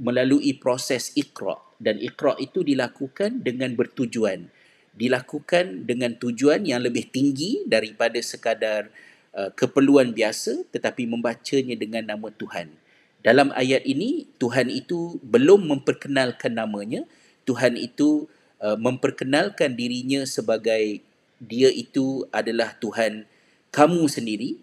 melalui 0.00 0.56
proses 0.56 1.12
ikra 1.14 1.56
dan 1.76 2.00
ikra 2.00 2.34
itu 2.40 2.64
dilakukan 2.64 3.44
dengan 3.44 3.76
bertujuan. 3.76 4.48
Dilakukan 4.96 5.84
dengan 5.84 6.16
tujuan 6.16 6.64
yang 6.64 6.80
lebih 6.80 7.12
tinggi 7.12 7.62
daripada 7.68 8.16
sekadar 8.24 8.88
uh, 9.36 9.52
keperluan 9.52 10.16
biasa 10.16 10.64
tetapi 10.72 11.04
membacanya 11.04 11.76
dengan 11.76 12.16
nama 12.16 12.32
Tuhan 12.32 12.85
dalam 13.26 13.50
ayat 13.58 13.82
ini 13.82 14.30
Tuhan 14.38 14.70
itu 14.70 15.18
belum 15.18 15.66
memperkenalkan 15.66 16.54
namanya. 16.54 17.02
Tuhan 17.42 17.74
itu 17.74 18.30
uh, 18.62 18.78
memperkenalkan 18.78 19.74
dirinya 19.74 20.22
sebagai 20.22 21.02
dia 21.42 21.66
itu 21.74 22.22
adalah 22.30 22.78
Tuhan 22.78 23.26
kamu 23.74 24.06
sendiri. 24.06 24.62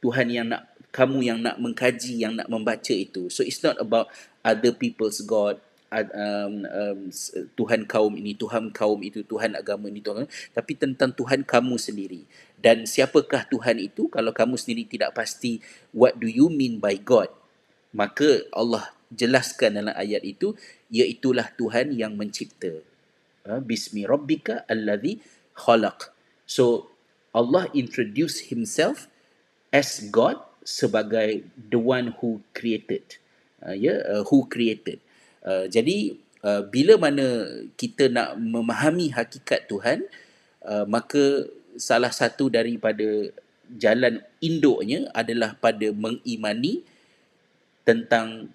Tuhan 0.00 0.32
yang 0.32 0.48
nak 0.48 0.64
kamu 0.96 1.28
yang 1.28 1.44
nak 1.44 1.60
mengkaji 1.60 2.24
yang 2.24 2.40
nak 2.40 2.48
membaca 2.48 2.96
itu. 2.96 3.28
So 3.28 3.44
it's 3.44 3.60
not 3.60 3.76
about 3.76 4.08
other 4.40 4.72
people's 4.72 5.20
god 5.20 5.60
um, 5.92 6.64
um, 6.72 6.98
Tuhan 7.52 7.84
kaum 7.84 8.16
ini 8.16 8.32
Tuhan 8.32 8.72
kaum 8.72 8.96
itu 9.04 9.20
Tuhan 9.28 9.52
agama 9.60 9.92
ini 9.92 10.00
Tuhan. 10.00 10.24
Tapi 10.56 10.72
tentang 10.72 11.12
Tuhan 11.12 11.44
kamu 11.44 11.76
sendiri. 11.76 12.24
Dan 12.56 12.88
siapakah 12.88 13.44
Tuhan 13.44 13.76
itu? 13.76 14.08
Kalau 14.08 14.32
kamu 14.32 14.56
sendiri 14.56 14.88
tidak 14.88 15.12
pasti 15.12 15.60
what 15.92 16.16
do 16.16 16.24
you 16.24 16.48
mean 16.48 16.80
by 16.80 16.96
God 16.96 17.28
maka 17.90 18.46
Allah 18.54 18.90
jelaskan 19.10 19.82
dalam 19.82 19.94
ayat 19.94 20.22
itu 20.22 20.54
iaitulah 20.90 21.50
Tuhan 21.58 21.94
yang 21.98 22.14
mencipta. 22.14 22.82
Ha, 23.46 23.58
bismi 23.58 24.06
rabbika 24.06 24.62
allazi 24.70 25.18
khalaq. 25.58 26.14
So 26.46 26.90
Allah 27.34 27.70
introduce 27.74 28.50
himself 28.50 29.10
as 29.74 30.02
God 30.10 30.38
sebagai 30.62 31.46
the 31.56 31.78
one 31.78 32.14
who 32.18 32.42
created. 32.54 33.18
Uh, 33.60 33.76
ya 33.76 33.92
yeah, 33.92 33.98
uh, 34.08 34.22
who 34.24 34.46
created. 34.48 35.02
Uh, 35.44 35.68
jadi 35.68 36.16
uh, 36.44 36.62
bila 36.68 36.96
mana 36.96 37.46
kita 37.76 38.08
nak 38.08 38.36
memahami 38.40 39.12
hakikat 39.12 39.68
Tuhan 39.68 40.04
uh, 40.64 40.84
maka 40.88 41.48
salah 41.76 42.12
satu 42.12 42.50
daripada 42.50 43.30
jalan 43.70 44.20
induknya 44.42 45.06
adalah 45.14 45.54
pada 45.56 45.94
mengimani 45.94 46.82
tentang 47.90 48.54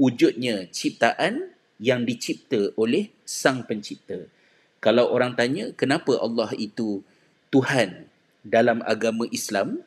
wujudnya 0.00 0.72
ciptaan 0.72 1.52
yang 1.76 2.08
dicipta 2.08 2.72
oleh 2.80 3.12
sang 3.28 3.68
pencipta 3.68 4.24
kalau 4.80 5.12
orang 5.12 5.36
tanya 5.36 5.76
kenapa 5.76 6.16
Allah 6.16 6.48
itu 6.56 7.04
Tuhan 7.52 8.08
dalam 8.40 8.80
agama 8.88 9.28
Islam 9.28 9.84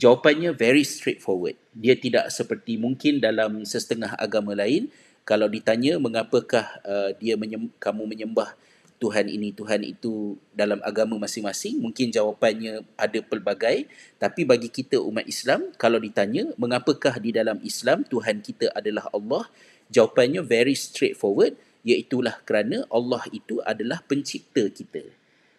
Jawapannya 0.00 0.56
very 0.56 0.80
straightforward. 0.80 1.60
Dia 1.76 1.92
tidak 1.92 2.32
seperti 2.32 2.80
mungkin 2.80 3.20
dalam 3.20 3.68
setengah 3.68 4.16
agama 4.16 4.56
lain. 4.56 4.88
Kalau 5.28 5.44
ditanya 5.44 6.00
mengapakah 6.00 6.64
uh, 6.88 7.12
dia 7.20 7.36
menyem- 7.36 7.68
kamu 7.76 8.08
menyembah 8.08 8.56
Tuhan 9.00 9.32
ini, 9.32 9.56
Tuhan 9.56 9.80
itu 9.80 10.36
dalam 10.52 10.76
agama 10.84 11.16
masing-masing, 11.16 11.80
mungkin 11.80 12.12
jawapannya 12.12 12.84
ada 13.00 13.20
pelbagai. 13.24 13.88
Tapi 14.20 14.44
bagi 14.44 14.68
kita 14.68 15.00
umat 15.00 15.24
Islam, 15.24 15.72
kalau 15.80 15.96
ditanya 15.96 16.52
mengapakah 16.60 17.16
di 17.16 17.32
dalam 17.32 17.56
Islam 17.64 18.04
Tuhan 18.04 18.44
kita 18.44 18.68
adalah 18.76 19.08
Allah, 19.16 19.48
jawapannya 19.88 20.44
very 20.44 20.76
straightforward, 20.76 21.56
iaitulah 21.80 22.44
kerana 22.44 22.84
Allah 22.92 23.24
itu 23.32 23.64
adalah 23.64 24.04
pencipta 24.04 24.68
kita. 24.68 25.00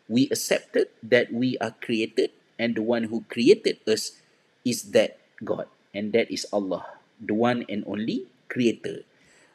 We 0.05 0.29
accepted 0.29 0.93
that 1.01 1.33
we 1.33 1.57
are 1.57 1.73
created 1.81 2.29
and 2.61 2.77
the 2.77 2.85
one 2.85 3.09
who 3.09 3.25
created 3.25 3.81
us 3.89 4.21
is 4.61 4.93
that 4.93 5.17
God 5.41 5.65
and 5.97 6.13
that 6.13 6.29
is 6.29 6.45
Allah 6.53 7.01
the 7.21 7.37
one 7.37 7.63
and 7.69 7.85
only 7.85 8.25
creator 8.49 9.05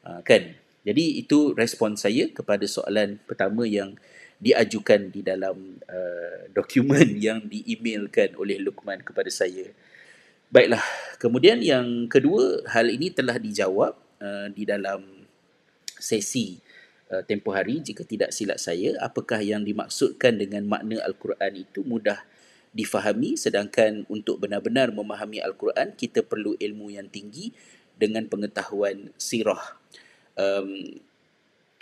uh, 0.07 0.23
kan 0.23 0.55
jadi 0.87 1.19
itu 1.19 1.51
respon 1.59 1.99
saya 1.99 2.31
kepada 2.31 2.63
soalan 2.63 3.19
pertama 3.27 3.67
yang 3.67 3.99
diajukan 4.39 5.11
di 5.11 5.27
dalam 5.27 5.83
uh, 5.91 6.47
dokumen 6.55 7.19
yang 7.27 7.43
diemailkan 7.51 8.39
oleh 8.39 8.63
Lukman 8.63 9.03
kepada 9.03 9.27
saya. 9.27 9.67
Baiklah 10.47 10.85
kemudian 11.19 11.59
yang 11.59 12.07
kedua 12.07 12.63
hal 12.71 12.87
ini 12.87 13.11
telah 13.11 13.35
dijawab 13.35 13.99
uh, 14.23 14.47
di 14.55 14.63
dalam 14.63 15.27
sesi 15.99 16.55
uh, 17.11 17.27
tempoh 17.27 17.51
hari 17.51 17.83
jika 17.83 18.07
tidak 18.07 18.31
silap 18.31 18.63
saya. 18.63 18.95
Apakah 19.03 19.43
yang 19.43 19.67
dimaksudkan 19.67 20.39
dengan 20.39 20.71
makna 20.71 21.03
al-Quran 21.03 21.67
itu 21.67 21.83
mudah 21.83 22.23
difahami? 22.71 23.35
Sedangkan 23.35 24.07
untuk 24.07 24.39
benar-benar 24.39 24.95
memahami 24.95 25.43
Al-Quran 25.43 25.99
kita 25.99 26.23
perlu 26.23 26.55
ilmu 26.61 26.95
yang 26.95 27.11
tinggi 27.11 27.51
dengan 27.99 28.29
pengetahuan 28.31 29.11
sirah. 29.19 29.81
Um, 30.37 31.01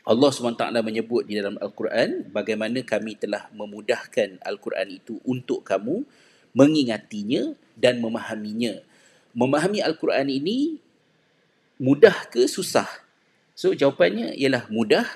Allah 0.04 0.30
SWT 0.30 0.68
menyebut 0.84 1.24
di 1.24 1.40
dalam 1.40 1.56
Al-Quran 1.56 2.28
bagaimana 2.28 2.84
kami 2.84 3.16
telah 3.16 3.48
memudahkan 3.56 4.36
Al-Quran 4.44 5.00
itu 5.00 5.16
untuk 5.24 5.64
kamu 5.64 6.04
mengingatinya 6.52 7.56
dan 7.74 8.04
memahaminya. 8.04 8.84
Memahami 9.32 9.80
Al-Quran 9.80 10.28
ini 10.30 10.76
mudah 11.80 12.28
ke 12.30 12.44
susah? 12.46 12.86
So 13.56 13.72
jawapannya 13.72 14.36
ialah 14.36 14.68
mudah 14.68 15.08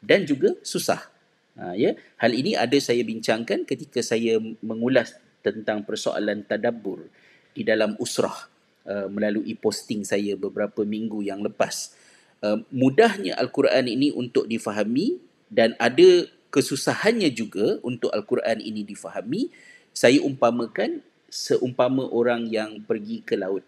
dan 0.00 0.24
juga 0.24 0.54
susah. 0.62 1.10
Ha, 1.56 1.72
ya, 1.74 1.96
hal 2.20 2.32
ini 2.36 2.52
ada 2.52 2.76
saya 2.78 3.00
bincangkan 3.00 3.64
ketika 3.64 4.04
saya 4.04 4.36
mengulas 4.60 5.16
tentang 5.40 5.82
persoalan 5.82 6.44
tadabbur 6.44 7.08
di 7.56 7.64
dalam 7.64 7.96
usrah 7.96 8.46
uh, 8.84 9.08
melalui 9.08 9.56
posting 9.56 10.04
saya 10.04 10.36
beberapa 10.36 10.84
minggu 10.84 11.24
yang 11.24 11.40
lepas. 11.40 11.96
Uh, 12.44 12.60
mudahnya 12.68 13.32
Al-Quran 13.40 13.88
ini 13.88 14.12
untuk 14.12 14.44
difahami 14.44 15.16
dan 15.48 15.72
ada 15.80 16.28
kesusahannya 16.52 17.32
juga 17.32 17.80
untuk 17.84 18.12
Al-Quran 18.12 18.60
ini 18.60 18.84
difahami. 18.84 19.52
Saya 19.96 20.20
umpamakan 20.20 21.00
seumpama 21.32 22.08
orang 22.08 22.48
yang 22.48 22.80
pergi 22.84 23.20
ke 23.24 23.36
laut. 23.36 23.64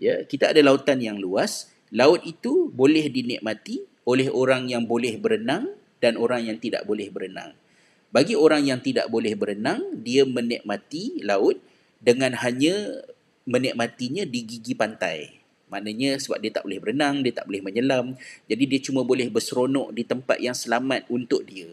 Ya, 0.00 0.24
kita 0.24 0.52
ada 0.52 0.60
lautan 0.64 1.00
yang 1.04 1.20
luas. 1.20 1.68
Laut 1.92 2.24
itu 2.24 2.72
boleh 2.72 3.08
dinikmati 3.12 3.84
oleh 4.08 4.28
orang 4.32 4.68
yang 4.68 4.88
boleh 4.88 5.20
berenang 5.20 5.68
dan 6.00 6.16
orang 6.16 6.48
yang 6.48 6.56
tidak 6.56 6.88
boleh 6.88 7.12
berenang. 7.12 7.52
Bagi 8.10 8.34
orang 8.34 8.66
yang 8.66 8.80
tidak 8.82 9.06
boleh 9.06 9.36
berenang, 9.36 10.00
dia 10.00 10.26
menikmati 10.26 11.22
laut 11.22 11.60
dengan 12.00 12.34
hanya 12.40 13.04
menikmatinya 13.44 14.24
di 14.26 14.40
gigi 14.44 14.74
pantai. 14.74 15.39
Maknanya 15.70 16.18
sebab 16.18 16.42
dia 16.42 16.50
tak 16.50 16.66
boleh 16.66 16.82
berenang, 16.82 17.22
dia 17.22 17.32
tak 17.32 17.46
boleh 17.46 17.62
menyelam. 17.62 18.18
Jadi 18.50 18.64
dia 18.66 18.80
cuma 18.82 19.06
boleh 19.06 19.30
berseronok 19.30 19.94
di 19.94 20.02
tempat 20.02 20.42
yang 20.42 20.54
selamat 20.54 21.06
untuk 21.08 21.46
dia. 21.46 21.70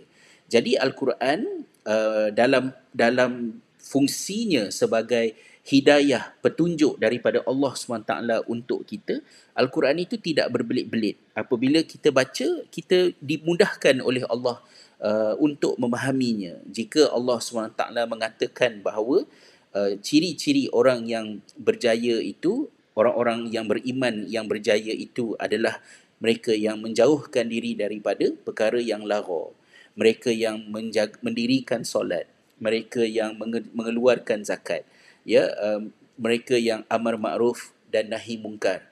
Jadi 0.48 0.80
Al-Quran 0.80 1.68
uh, 1.84 2.32
dalam 2.32 2.72
dalam 2.96 3.60
fungsinya 3.82 4.72
sebagai 4.72 5.36
hidayah 5.68 6.32
petunjuk 6.40 6.96
daripada 6.96 7.44
Allah 7.44 7.76
SWT 7.76 8.48
untuk 8.48 8.88
kita 8.88 9.20
Al-Quran 9.52 10.00
itu 10.00 10.16
tidak 10.16 10.48
berbelit-belit 10.56 11.20
apabila 11.36 11.84
kita 11.84 12.08
baca 12.08 12.64
kita 12.72 13.12
dimudahkan 13.20 14.00
oleh 14.00 14.24
Allah 14.32 14.64
uh, 15.04 15.36
untuk 15.44 15.76
memahaminya 15.76 16.64
jika 16.72 17.12
Allah 17.12 17.44
SWT 17.44 17.84
mengatakan 18.08 18.80
bahawa 18.80 19.28
uh, 19.76 19.92
ciri-ciri 20.00 20.72
orang 20.72 21.04
yang 21.04 21.44
berjaya 21.60 22.24
itu 22.24 22.72
orang-orang 22.98 23.54
yang 23.54 23.70
beriman 23.70 24.26
yang 24.26 24.50
berjaya 24.50 24.92
itu 24.92 25.38
adalah 25.38 25.78
mereka 26.18 26.50
yang 26.58 26.82
menjauhkan 26.82 27.46
diri 27.46 27.78
daripada 27.78 28.34
perkara 28.42 28.82
yang 28.82 29.06
lara 29.06 29.54
mereka 29.98 30.30
yang 30.30 30.62
menjaga, 30.70 31.18
mendirikan 31.26 31.82
solat. 31.82 32.30
Mereka 32.62 33.02
yang 33.10 33.34
mengeluarkan 33.74 34.46
zakat. 34.46 34.86
Ya 35.26 35.50
um, 35.58 35.90
mereka 36.22 36.54
yang 36.54 36.86
amar 36.86 37.18
ma'ruf 37.18 37.74
dan 37.90 38.14
nahi 38.14 38.38
mungkar. 38.38 38.86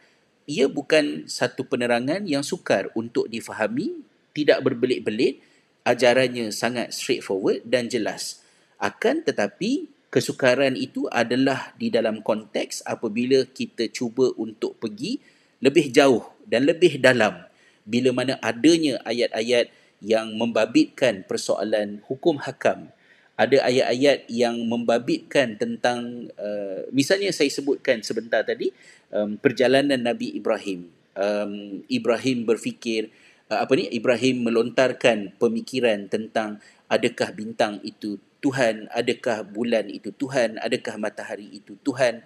Ia 0.50 0.66
bukan 0.66 1.30
satu 1.30 1.66
penerangan 1.66 2.26
yang 2.26 2.42
sukar 2.42 2.90
untuk 2.98 3.30
difahami 3.30 4.02
tidak 4.34 4.66
berbelit-belit. 4.66 5.42
Ajarannya 5.86 6.50
sangat 6.50 6.94
straightforward 6.94 7.62
dan 7.62 7.86
jelas. 7.86 8.42
Akan 8.82 9.22
tetapi 9.22 9.86
kesukaran 10.16 10.80
itu 10.80 11.12
adalah 11.12 11.76
di 11.76 11.92
dalam 11.92 12.24
konteks 12.24 12.88
apabila 12.88 13.44
kita 13.52 13.92
cuba 13.92 14.32
untuk 14.40 14.80
pergi 14.80 15.20
lebih 15.60 15.92
jauh 15.92 16.24
dan 16.48 16.64
lebih 16.64 17.04
dalam. 17.04 17.44
Bila 17.84 18.16
mana 18.16 18.40
adanya 18.40 19.04
ayat-ayat 19.04 19.68
yang 20.00 20.40
membabitkan 20.40 21.28
persoalan 21.28 22.00
hukum 22.08 22.40
hakam 22.40 22.96
ada 23.36 23.68
ayat-ayat 23.68 24.32
yang 24.32 24.56
membabitkan 24.64 25.60
tentang 25.60 26.32
uh, 26.40 26.88
misalnya 26.96 27.36
saya 27.36 27.52
sebutkan 27.52 28.00
sebentar 28.00 28.48
tadi 28.48 28.72
um, 29.12 29.36
perjalanan 29.36 30.00
Nabi 30.00 30.40
Ibrahim. 30.40 30.88
Um, 31.16 31.84
Ibrahim 31.92 32.48
berfikir 32.48 33.12
uh, 33.52 33.60
apa 33.60 33.76
ni? 33.76 33.92
Ibrahim 33.92 34.48
melontarkan 34.48 35.36
pemikiran 35.36 36.08
tentang 36.08 36.64
adakah 36.88 37.36
bintang 37.36 37.84
itu 37.84 38.16
Tuhan 38.46 38.86
adakah 38.94 39.42
bulan 39.42 39.90
itu? 39.90 40.14
Tuhan 40.14 40.62
adakah 40.62 41.02
matahari 41.02 41.50
itu? 41.50 41.74
Tuhan 41.82 42.22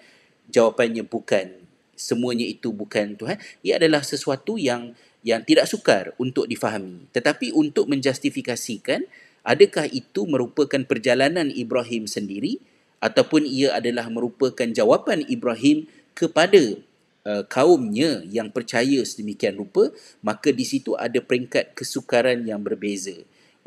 jawapannya 0.52 1.08
bukan. 1.08 1.56
Semuanya 1.96 2.44
itu 2.44 2.76
bukan 2.76 3.16
Tuhan. 3.16 3.40
Ia 3.64 3.80
adalah 3.80 4.04
sesuatu 4.04 4.60
yang 4.60 5.00
yang 5.24 5.48
tidak 5.48 5.72
sukar 5.72 6.12
untuk 6.20 6.52
difahami. 6.52 7.08
Tetapi 7.16 7.56
untuk 7.56 7.88
menjustifikasikan 7.88 9.08
adakah 9.48 9.88
itu 9.88 10.28
merupakan 10.28 10.84
perjalanan 10.84 11.48
Ibrahim 11.48 12.04
sendiri 12.04 12.60
ataupun 13.00 13.48
ia 13.48 13.80
adalah 13.80 14.12
merupakan 14.12 14.68
jawapan 14.68 15.24
Ibrahim 15.24 15.88
kepada 16.12 16.76
uh, 17.24 17.44
kaumnya 17.48 18.28
yang 18.28 18.52
percaya 18.52 19.00
sedemikian 19.08 19.56
rupa 19.56 19.88
maka 20.20 20.52
di 20.52 20.68
situ 20.68 21.00
ada 21.00 21.24
peringkat 21.24 21.72
kesukaran 21.80 22.44
yang 22.44 22.60
berbeza 22.60 23.16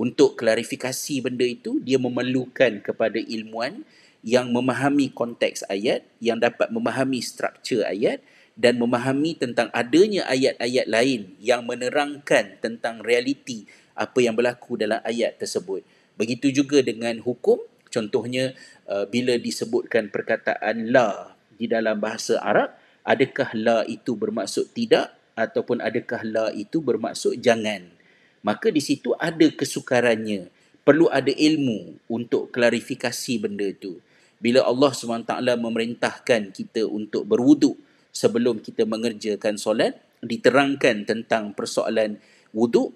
untuk 0.00 0.40
klarifikasi 0.40 1.20
benda 1.20 1.44
itu 1.44 1.78
dia 1.84 2.00
memerlukan 2.00 2.80
kepada 2.80 3.20
ilmuan 3.20 3.84
yang 4.22 4.54
memahami 4.54 5.10
konteks 5.10 5.66
ayat 5.66 6.06
yang 6.22 6.38
dapat 6.38 6.70
memahami 6.70 7.18
struktur 7.18 7.82
ayat 7.82 8.22
dan 8.54 8.78
memahami 8.78 9.34
tentang 9.34 9.72
adanya 9.72 10.28
ayat-ayat 10.28 10.86
lain 10.86 11.34
yang 11.40 11.64
menerangkan 11.64 12.60
tentang 12.60 13.00
realiti 13.00 13.64
apa 13.96 14.20
yang 14.20 14.36
berlaku 14.36 14.76
dalam 14.76 15.00
ayat 15.04 15.40
tersebut. 15.40 15.84
Begitu 16.16 16.52
juga 16.52 16.84
dengan 16.84 17.16
hukum, 17.20 17.60
contohnya 17.88 18.52
uh, 18.88 19.08
bila 19.08 19.36
disebutkan 19.40 20.12
perkataan 20.12 20.92
la 20.92 21.36
di 21.56 21.68
dalam 21.68 21.98
bahasa 22.00 22.40
Arab, 22.40 22.76
adakah 23.02 23.50
la 23.56 23.78
itu 23.88 24.14
bermaksud 24.16 24.72
tidak 24.76 25.16
ataupun 25.32 25.80
adakah 25.80 26.20
la 26.24 26.46
itu 26.52 26.84
bermaksud 26.84 27.40
jangan? 27.40 28.01
Maka 28.42 28.74
di 28.74 28.82
situ 28.82 29.14
ada 29.18 29.46
kesukarannya. 29.48 30.50
Perlu 30.82 31.06
ada 31.06 31.30
ilmu 31.30 31.94
untuk 32.10 32.50
klarifikasi 32.50 33.38
benda 33.38 33.70
itu. 33.70 34.02
Bila 34.42 34.66
Allah 34.66 34.90
SWT 34.90 35.30
memerintahkan 35.38 36.50
kita 36.50 36.90
untuk 36.90 37.22
berwuduk 37.30 37.78
sebelum 38.10 38.58
kita 38.58 38.82
mengerjakan 38.82 39.54
solat, 39.54 39.94
diterangkan 40.18 41.06
tentang 41.06 41.54
persoalan 41.54 42.18
wuduk, 42.50 42.90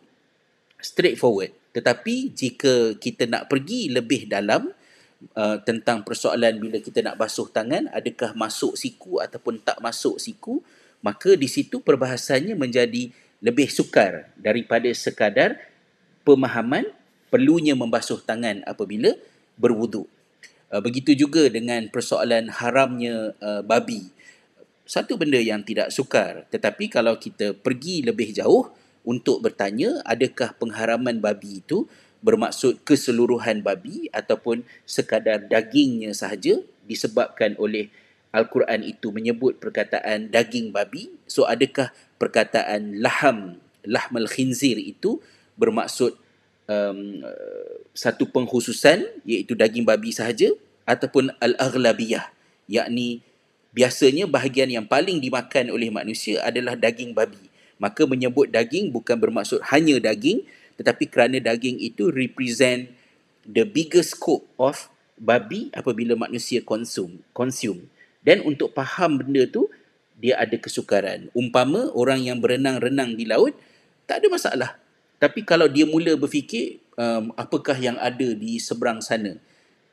straightforward. 0.82 1.54
Tetapi 1.70 2.35
jika 2.35 2.98
kita 2.98 3.30
nak 3.30 3.46
pergi 3.46 3.87
lebih 3.94 4.26
dalam 4.26 4.66
uh, 5.38 5.59
tentang 5.62 6.02
persoalan 6.02 6.59
bila 6.59 6.82
kita 6.82 7.06
nak 7.06 7.20
basuh 7.20 7.46
tangan, 7.46 7.87
adakah 7.94 8.35
masuk 8.35 8.74
siku 8.74 9.22
ataupun 9.22 9.62
tak 9.62 9.78
masuk 9.78 10.18
siku, 10.18 10.59
maka 11.04 11.38
di 11.38 11.46
situ 11.46 11.78
perbahasannya 11.78 12.59
menjadi 12.59 13.12
lebih 13.46 13.70
sukar 13.70 14.26
daripada 14.35 14.90
sekadar 14.90 15.54
pemahaman 16.26 16.90
perlunya 17.30 17.78
membasuh 17.78 18.18
tangan 18.18 18.66
apabila 18.66 19.14
berwuduk. 19.54 20.11
Uh, 20.66 20.82
begitu 20.82 21.14
juga 21.14 21.46
dengan 21.46 21.87
persoalan 21.87 22.50
haramnya 22.50 23.38
uh, 23.38 23.62
babi. 23.62 24.11
Satu 24.82 25.14
benda 25.14 25.38
yang 25.38 25.62
tidak 25.62 25.94
sukar, 25.94 26.46
tetapi 26.50 26.90
kalau 26.90 27.14
kita 27.18 27.54
pergi 27.54 28.02
lebih 28.02 28.35
jauh, 28.35 28.70
untuk 29.06 29.38
bertanya 29.38 30.02
adakah 30.02 30.50
pengharaman 30.59 31.22
babi 31.22 31.62
itu 31.62 31.87
bermaksud 32.26 32.82
keseluruhan 32.82 33.62
babi 33.62 34.11
ataupun 34.11 34.66
sekadar 34.82 35.46
dagingnya 35.46 36.11
sahaja 36.11 36.59
disebabkan 36.90 37.54
oleh 37.62 37.87
Al-Quran 38.35 38.82
itu 38.82 39.14
menyebut 39.14 39.62
perkataan 39.62 40.35
daging 40.35 40.74
babi 40.74 41.14
so 41.30 41.46
adakah 41.46 41.94
perkataan 42.16 43.00
laham 43.00 43.61
lahmal 43.87 44.26
khinzir 44.26 44.76
itu 44.76 45.22
bermaksud 45.55 46.18
um, 46.68 47.22
satu 47.96 48.29
pengkhususan 48.29 49.07
iaitu 49.24 49.55
daging 49.57 49.87
babi 49.87 50.12
sahaja 50.12 50.52
ataupun 50.85 51.33
al-aghlabiyah 51.40 52.29
yakni 52.68 53.22
biasanya 53.72 54.26
bahagian 54.26 54.68
yang 54.68 54.85
paling 54.85 55.22
dimakan 55.22 55.70
oleh 55.72 55.88
manusia 55.88 56.42
adalah 56.42 56.74
daging 56.74 57.12
babi. 57.12 57.40
Maka 57.76 58.09
menyebut 58.09 58.48
daging 58.48 58.88
bukan 58.88 59.20
bermaksud 59.20 59.61
hanya 59.68 60.00
daging 60.00 60.44
tetapi 60.76 61.09
kerana 61.09 61.40
daging 61.40 61.81
itu 61.81 62.09
represent 62.12 62.92
the 63.44 63.64
bigger 63.64 64.05
scope 64.05 64.44
of 64.61 64.88
babi 65.16 65.72
apabila 65.72 66.16
manusia 66.16 66.61
consume 66.61 67.20
consume. 67.33 67.88
Dan 68.20 68.42
untuk 68.42 68.74
faham 68.74 69.22
benda 69.22 69.46
tu 69.46 69.70
dia 70.16 70.40
ada 70.40 70.57
kesukaran 70.57 71.29
umpama 71.37 71.92
orang 71.92 72.24
yang 72.24 72.40
berenang-renang 72.40 73.14
di 73.14 73.29
laut 73.29 73.52
tak 74.09 74.24
ada 74.24 74.29
masalah 74.33 74.70
tapi 75.16 75.44
kalau 75.48 75.68
dia 75.68 75.88
mula 75.88 76.12
berfikir 76.16 76.81
um, 77.00 77.33
apakah 77.37 77.76
yang 77.76 77.96
ada 77.96 78.37
di 78.37 78.61
seberang 78.61 79.00
sana 79.00 79.40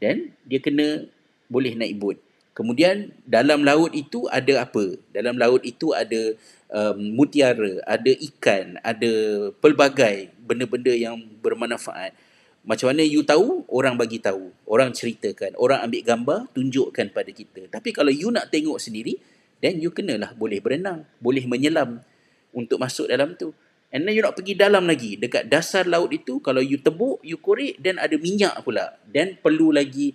dan 0.04 0.36
dia 0.44 0.60
kena 0.60 1.08
boleh 1.48 1.80
naik 1.80 1.96
bot. 1.96 2.18
Kemudian 2.54 3.10
dalam 3.26 3.66
laut 3.66 3.96
itu 3.98 4.30
ada 4.30 4.68
apa? 4.68 5.00
Dalam 5.10 5.40
laut 5.42 5.66
itu 5.66 5.90
ada 5.96 6.38
um, 6.70 6.98
mutiara, 7.18 7.82
ada 7.88 8.12
ikan, 8.14 8.78
ada 8.86 9.14
pelbagai 9.58 10.30
benda-benda 10.38 10.94
yang 10.94 11.18
bermanfaat. 11.42 12.14
Macam 12.62 12.94
mana 12.94 13.02
you 13.02 13.26
tahu? 13.26 13.66
Orang 13.66 13.98
bagi 13.98 14.22
tahu. 14.22 14.54
Orang 14.70 14.94
ceritakan. 14.94 15.58
Orang 15.58 15.82
ambil 15.82 16.02
gambar, 16.06 16.40
tunjukkan 16.54 17.10
pada 17.10 17.32
kita. 17.34 17.68
Tapi 17.74 17.90
kalau 17.90 18.14
you 18.14 18.30
nak 18.30 18.54
tengok 18.54 18.78
sendiri, 18.78 19.18
then 19.64 19.80
you 19.80 19.96
kenalah 19.96 20.36
boleh 20.36 20.60
berenang, 20.60 21.08
boleh 21.24 21.48
menyelam 21.48 22.04
untuk 22.52 22.84
masuk 22.84 23.08
dalam 23.08 23.40
tu. 23.40 23.56
And 23.96 24.04
then 24.04 24.18
you 24.18 24.26
nak 24.26 24.36
pergi 24.36 24.60
dalam 24.60 24.84
lagi. 24.84 25.16
Dekat 25.16 25.48
dasar 25.48 25.88
laut 25.88 26.12
itu, 26.12 26.44
kalau 26.44 26.60
you 26.60 26.82
tebuk, 26.82 27.24
you 27.24 27.40
korek, 27.40 27.80
dan 27.80 28.02
ada 28.02 28.20
minyak 28.20 28.60
pula. 28.66 29.00
Dan 29.08 29.40
perlu 29.40 29.72
lagi 29.72 30.12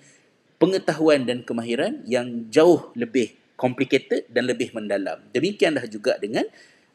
pengetahuan 0.60 1.24
dan 1.24 1.46
kemahiran 1.46 2.02
yang 2.04 2.50
jauh 2.52 2.90
lebih 2.98 3.32
complicated 3.54 4.26
dan 4.28 4.50
lebih 4.50 4.74
mendalam. 4.74 5.22
Demikianlah 5.30 5.86
juga 5.86 6.18
dengan 6.18 6.44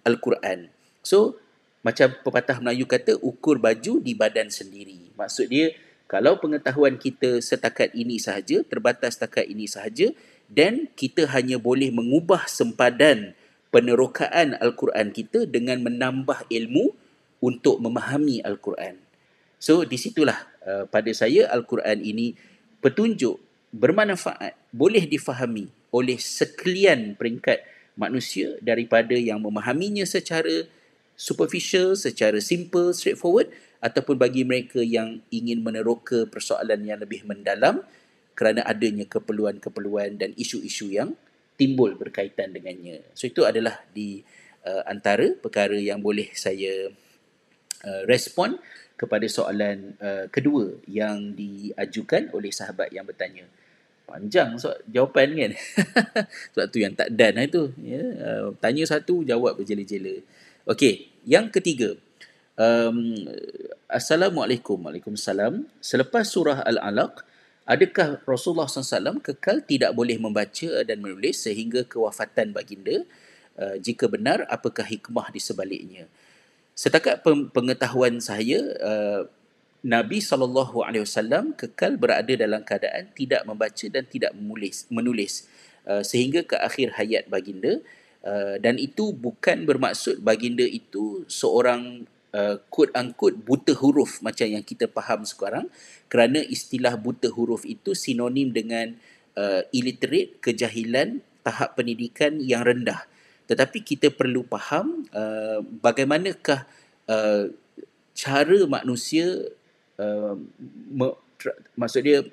Al-Quran. 0.04 0.68
So, 1.00 1.40
macam 1.84 2.16
pepatah 2.24 2.64
Melayu 2.64 2.88
kata 2.88 3.20
ukur 3.20 3.60
baju 3.60 4.00
di 4.00 4.16
badan 4.16 4.48
sendiri. 4.48 5.12
Maksud 5.20 5.52
dia 5.52 5.76
kalau 6.08 6.40
pengetahuan 6.40 6.96
kita 6.96 7.44
setakat 7.44 7.92
ini 7.92 8.20
sahaja, 8.20 8.64
terbatas 8.64 9.20
setakat 9.20 9.48
ini 9.48 9.68
sahaja 9.68 10.16
dan 10.54 10.88
kita 10.94 11.26
hanya 11.34 11.58
boleh 11.58 11.90
mengubah 11.90 12.46
sempadan 12.46 13.34
penerokaan 13.74 14.54
Al-Quran 14.62 15.10
kita 15.10 15.50
dengan 15.50 15.82
menambah 15.82 16.46
ilmu 16.46 16.94
untuk 17.42 17.82
memahami 17.82 18.46
Al-Quran. 18.46 19.02
So 19.58 19.82
di 19.82 19.98
situlah 19.98 20.38
uh, 20.62 20.86
pada 20.86 21.10
saya 21.12 21.50
Al-Quran 21.50 22.06
ini 22.06 22.38
petunjuk 22.80 23.42
bermanfaat 23.74 24.54
boleh 24.70 25.10
difahami 25.10 25.74
oleh 25.90 26.22
sekalian 26.22 27.18
peringkat 27.18 27.66
manusia 27.98 28.54
daripada 28.62 29.18
yang 29.18 29.42
memahaminya 29.42 30.06
secara 30.06 30.70
superficial, 31.18 31.98
secara 31.98 32.38
simple, 32.38 32.94
straightforward 32.94 33.50
ataupun 33.82 34.18
bagi 34.18 34.46
mereka 34.46 34.82
yang 34.82 35.22
ingin 35.34 35.62
meneroka 35.66 36.30
persoalan 36.30 36.86
yang 36.86 37.02
lebih 37.02 37.26
mendalam 37.26 37.82
kerana 38.34 38.66
adanya 38.66 39.06
keperluan-keperluan 39.06 40.18
dan 40.18 40.34
isu-isu 40.38 40.90
yang 40.90 41.14
timbul 41.58 41.94
berkaitan 41.94 42.54
dengannya. 42.54 43.06
So 43.14 43.30
itu 43.30 43.46
adalah 43.46 43.86
di 43.94 44.26
uh, 44.66 44.84
antara 44.90 45.38
perkara 45.38 45.78
yang 45.78 46.02
boleh 46.02 46.34
saya 46.34 46.90
uh, 47.86 48.02
respon 48.10 48.58
kepada 48.98 49.26
soalan 49.28 49.98
uh, 50.00 50.26
kedua 50.30 50.80
yang 50.90 51.36
diajukan 51.38 52.34
oleh 52.34 52.50
sahabat 52.50 52.90
yang 52.90 53.06
bertanya. 53.06 53.46
Panjang 54.04 54.60
so, 54.60 54.74
jawapan 54.90 55.30
kan. 55.36 55.52
Sebab 56.54 56.66
tu 56.70 56.78
yang 56.82 56.94
tak 56.94 57.14
dan 57.14 57.40
lah 57.40 57.46
itu. 57.46 57.72
Ya, 57.80 58.02
uh, 58.02 58.54
tanya 58.60 58.84
satu, 58.88 59.24
jawab 59.24 59.62
berjela-jela. 59.62 60.22
Okey, 60.68 61.12
yang 61.28 61.52
ketiga. 61.52 61.96
Um, 62.54 63.18
Assalamualaikum. 63.90 64.78
Waalaikumsalam. 64.80 65.70
Selepas 65.82 66.30
surah 66.30 66.62
Al-Alaq, 66.66 67.26
adakah 67.64 68.20
Rasulullah 68.28 68.68
SAW 68.68 69.24
kekal 69.24 69.64
tidak 69.64 69.96
boleh 69.96 70.20
membaca 70.20 70.84
dan 70.84 70.98
menulis 71.00 71.44
sehingga 71.44 71.88
kewafatan 71.88 72.52
baginda? 72.52 73.04
Uh, 73.54 73.78
jika 73.78 74.10
benar, 74.10 74.50
apakah 74.50 74.84
hikmah 74.84 75.30
di 75.30 75.38
sebaliknya? 75.38 76.10
Setakat 76.74 77.22
pengetahuan 77.54 78.18
saya, 78.18 78.66
uh, 78.82 79.22
Nabi 79.84 80.24
SAW 80.24 81.54
kekal 81.60 82.00
berada 82.00 82.34
dalam 82.34 82.64
keadaan 82.64 83.12
tidak 83.14 83.44
membaca 83.44 83.86
dan 83.92 84.08
tidak 84.08 84.32
menulis, 84.34 84.88
menulis 84.88 85.46
uh, 85.84 86.02
sehingga 86.02 86.48
ke 86.48 86.56
akhir 86.56 86.96
hayat 86.96 87.28
baginda. 87.28 87.84
Uh, 88.24 88.56
dan 88.64 88.80
itu 88.80 89.12
bukan 89.12 89.68
bermaksud 89.68 90.24
baginda 90.24 90.64
itu 90.64 91.28
seorang 91.28 92.08
uh, 92.34 92.60
quote 92.68 92.92
unquote 92.98 93.38
buta 93.40 93.74
huruf 93.78 94.20
macam 94.26 94.50
yang 94.50 94.66
kita 94.66 94.90
faham 94.90 95.24
sekarang 95.24 95.70
kerana 96.10 96.42
istilah 96.44 96.98
buta 97.00 97.30
huruf 97.32 97.64
itu 97.64 97.96
sinonim 97.96 98.52
dengan 98.52 98.98
uh, 99.38 99.64
illiterate 99.72 100.42
kejahilan 100.44 101.22
tahap 101.46 101.78
pendidikan 101.80 102.42
yang 102.42 102.66
rendah 102.66 103.06
tetapi 103.46 103.84
kita 103.84 104.10
perlu 104.10 104.44
faham 104.48 105.06
uh, 105.12 105.60
bagaimanakah 105.62 106.66
uh, 107.08 107.52
cara 108.14 108.60
manusia 108.70 109.50
uh, 110.00 110.36
me, 110.90 111.14
tra, 111.38 111.52
maksud 111.76 112.02
dia 112.06 112.24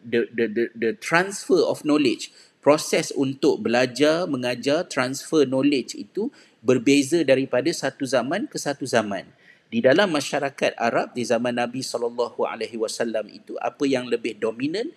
the, 0.00 0.30
the 0.30 0.44
the 0.46 0.64
the 0.72 0.90
transfer 1.02 1.58
of 1.66 1.82
knowledge 1.82 2.30
proses 2.64 3.12
untuk 3.12 3.60
belajar, 3.60 4.24
mengajar, 4.24 4.88
transfer 4.88 5.44
knowledge 5.44 5.92
itu 6.00 6.32
berbeza 6.64 7.20
daripada 7.20 7.68
satu 7.68 8.08
zaman 8.08 8.48
ke 8.48 8.56
satu 8.56 8.88
zaman. 8.88 9.28
Di 9.74 9.82
dalam 9.82 10.14
masyarakat 10.14 10.78
Arab 10.78 11.18
di 11.18 11.26
zaman 11.26 11.58
Nabi 11.58 11.82
sallallahu 11.82 12.46
alaihi 12.46 12.78
wasallam 12.78 13.26
itu 13.26 13.58
apa 13.58 13.82
yang 13.82 14.06
lebih 14.06 14.38
dominan 14.38 14.94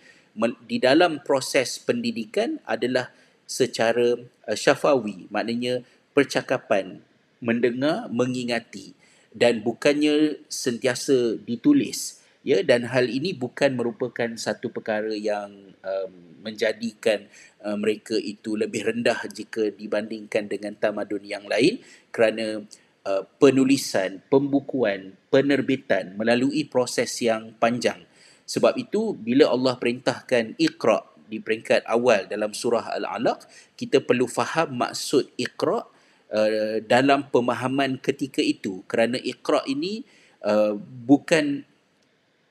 di 0.69 0.77
dalam 0.77 1.17
proses 1.25 1.81
pendidikan 1.81 2.61
adalah 2.61 3.09
secara 3.49 4.21
uh, 4.21 4.53
syafawi, 4.53 5.25
maknanya 5.33 5.81
percakapan, 6.13 7.01
mendengar, 7.41 8.05
mengingati 8.13 8.93
dan 9.33 9.65
bukannya 9.65 10.45
sentiasa 10.45 11.41
ditulis 11.41 12.21
ya. 12.45 12.61
Dan 12.61 12.85
hal 12.85 13.09
ini 13.09 13.33
bukan 13.33 13.73
merupakan 13.73 14.29
satu 14.37 14.69
perkara 14.69 15.09
yang 15.09 15.73
um, 15.81 16.11
menjadikan 16.45 17.25
uh, 17.65 17.73
mereka 17.73 18.13
itu 18.13 18.53
lebih 18.53 18.93
rendah 18.93 19.25
jika 19.25 19.73
dibandingkan 19.73 20.45
dengan 20.45 20.77
tamadun 20.77 21.25
yang 21.25 21.49
lain 21.49 21.81
kerana 22.13 22.61
uh, 23.07 23.23
penulisan, 23.39 24.19
pembukuan, 24.27 25.15
penerbitan 25.31 26.19
melalui 26.19 26.67
proses 26.67 27.07
yang 27.23 27.55
panjang. 27.55 28.03
Sebab 28.43 28.75
itu 28.75 29.15
bila 29.15 29.47
Allah 29.51 29.79
perintahkan 29.79 30.59
Iqra 30.59 31.03
di 31.27 31.39
peringkat 31.39 31.87
awal 31.87 32.27
dalam 32.27 32.51
surah 32.51 32.91
Al-Alaq, 32.95 33.47
kita 33.79 34.03
perlu 34.03 34.27
faham 34.27 34.75
maksud 34.75 35.31
Iqra 35.39 35.79
uh, 35.79 36.77
dalam 36.83 37.31
pemahaman 37.31 37.99
ketika 38.03 38.43
itu 38.43 38.83
kerana 38.87 39.15
Iqra 39.19 39.63
ini 39.67 40.03
uh, 40.43 40.75
bukan 40.79 41.63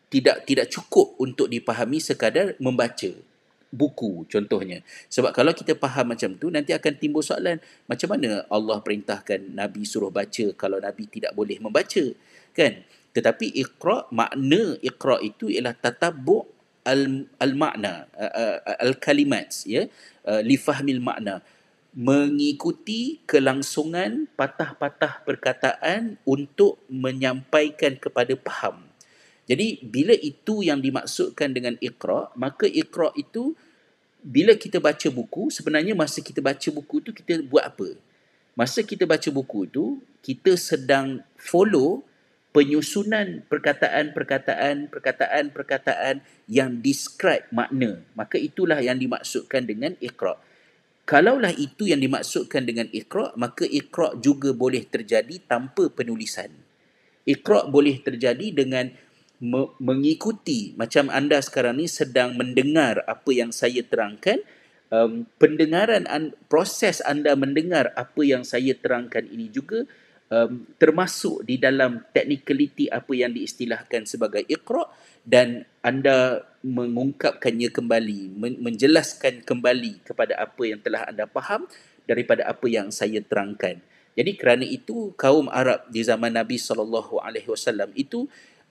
tidak 0.06 0.48
tidak 0.48 0.70
cukup 0.72 1.18
untuk 1.20 1.50
dipahami 1.50 1.98
sekadar 2.00 2.54
membaca 2.62 3.10
buku 3.76 4.24
contohnya. 4.26 4.80
Sebab 5.12 5.36
kalau 5.36 5.52
kita 5.52 5.76
faham 5.76 6.16
macam 6.16 6.32
tu 6.40 6.48
nanti 6.48 6.72
akan 6.72 6.96
timbul 6.96 7.20
soalan 7.20 7.60
macam 7.84 8.16
mana 8.16 8.48
Allah 8.48 8.80
perintahkan 8.80 9.52
Nabi 9.52 9.84
suruh 9.84 10.08
baca 10.08 10.56
kalau 10.56 10.80
Nabi 10.80 11.04
tidak 11.12 11.36
boleh 11.36 11.60
membaca 11.60 12.04
kan? 12.56 12.80
Tetapi 13.12 13.52
iqra 13.60 14.08
makna 14.08 14.80
iqra 14.80 15.20
itu 15.20 15.52
ialah 15.52 15.76
tatabbu 15.76 16.48
al 16.88 17.28
al 17.36 17.52
makna 17.52 18.08
al 18.80 18.96
kalimat 18.96 19.52
ya 19.68 19.84
li 20.40 20.56
fahmil 20.56 21.04
makna 21.04 21.44
mengikuti 21.96 23.24
kelangsungan 23.24 24.28
patah-patah 24.36 25.24
perkataan 25.24 26.20
untuk 26.28 26.76
menyampaikan 26.92 27.96
kepada 27.96 28.36
faham 28.36 28.86
jadi 29.46 29.78
bila 29.78 30.14
itu 30.18 30.66
yang 30.66 30.82
dimaksudkan 30.82 31.54
dengan 31.54 31.78
iqra, 31.78 32.34
maka 32.34 32.66
iqra 32.66 33.14
itu 33.14 33.54
bila 34.26 34.58
kita 34.58 34.82
baca 34.82 35.06
buku, 35.06 35.54
sebenarnya 35.54 35.94
masa 35.94 36.18
kita 36.18 36.42
baca 36.42 36.68
buku 36.74 36.98
itu 36.98 37.10
kita 37.14 37.46
buat 37.46 37.62
apa? 37.62 37.94
Masa 38.58 38.82
kita 38.82 39.06
baca 39.06 39.28
buku 39.30 39.70
itu, 39.70 40.02
kita 40.18 40.58
sedang 40.58 41.22
follow 41.38 42.02
penyusunan 42.50 43.46
perkataan-perkataan, 43.46 44.90
perkataan-perkataan 44.90 46.26
yang 46.50 46.82
describe 46.82 47.46
makna. 47.54 48.02
Maka 48.18 48.34
itulah 48.40 48.82
yang 48.82 48.98
dimaksudkan 48.98 49.62
dengan 49.62 49.94
iqra. 50.02 50.34
Kalaulah 51.06 51.54
itu 51.54 51.86
yang 51.86 52.02
dimaksudkan 52.02 52.66
dengan 52.66 52.90
iqra, 52.90 53.30
maka 53.38 53.62
iqra 53.62 54.18
juga 54.18 54.50
boleh 54.50 54.82
terjadi 54.90 55.38
tanpa 55.46 55.86
penulisan. 55.86 56.50
Iqra 57.22 57.70
boleh 57.70 58.02
terjadi 58.02 58.50
dengan 58.50 58.90
me- 59.42 59.72
mengikuti 59.82 60.72
macam 60.76 61.12
anda 61.12 61.40
sekarang 61.40 61.80
ni 61.80 61.86
sedang 61.88 62.36
mendengar 62.36 63.04
apa 63.04 63.30
yang 63.32 63.52
saya 63.52 63.84
terangkan 63.84 64.40
um, 64.88 65.28
pendengaran 65.36 66.08
an- 66.08 66.34
proses 66.48 67.04
anda 67.04 67.36
mendengar 67.36 67.92
apa 67.94 68.22
yang 68.24 68.42
saya 68.42 68.72
terangkan 68.76 69.28
ini 69.28 69.52
juga 69.52 69.84
um, 70.32 70.64
termasuk 70.80 71.44
di 71.44 71.60
dalam 71.60 72.02
technicality 72.14 72.88
apa 72.88 73.12
yang 73.12 73.32
diistilahkan 73.36 74.08
sebagai 74.08 74.42
iqra 74.48 74.88
dan 75.26 75.66
anda 75.82 76.46
mengungkapkannya 76.62 77.70
kembali 77.70 78.20
men- 78.34 78.60
menjelaskan 78.62 79.42
kembali 79.42 80.06
kepada 80.06 80.38
apa 80.38 80.62
yang 80.64 80.80
telah 80.82 81.06
anda 81.06 81.26
faham 81.30 81.66
daripada 82.06 82.46
apa 82.46 82.66
yang 82.70 82.94
saya 82.94 83.18
terangkan. 83.18 83.82
Jadi 84.16 84.32
kerana 84.38 84.64
itu 84.64 85.12
kaum 85.20 85.52
Arab 85.52 85.92
di 85.92 86.00
zaman 86.00 86.32
Nabi 86.32 86.56
sallallahu 86.56 87.20
alaihi 87.20 87.52
wasallam 87.52 87.92
itu 87.92 88.24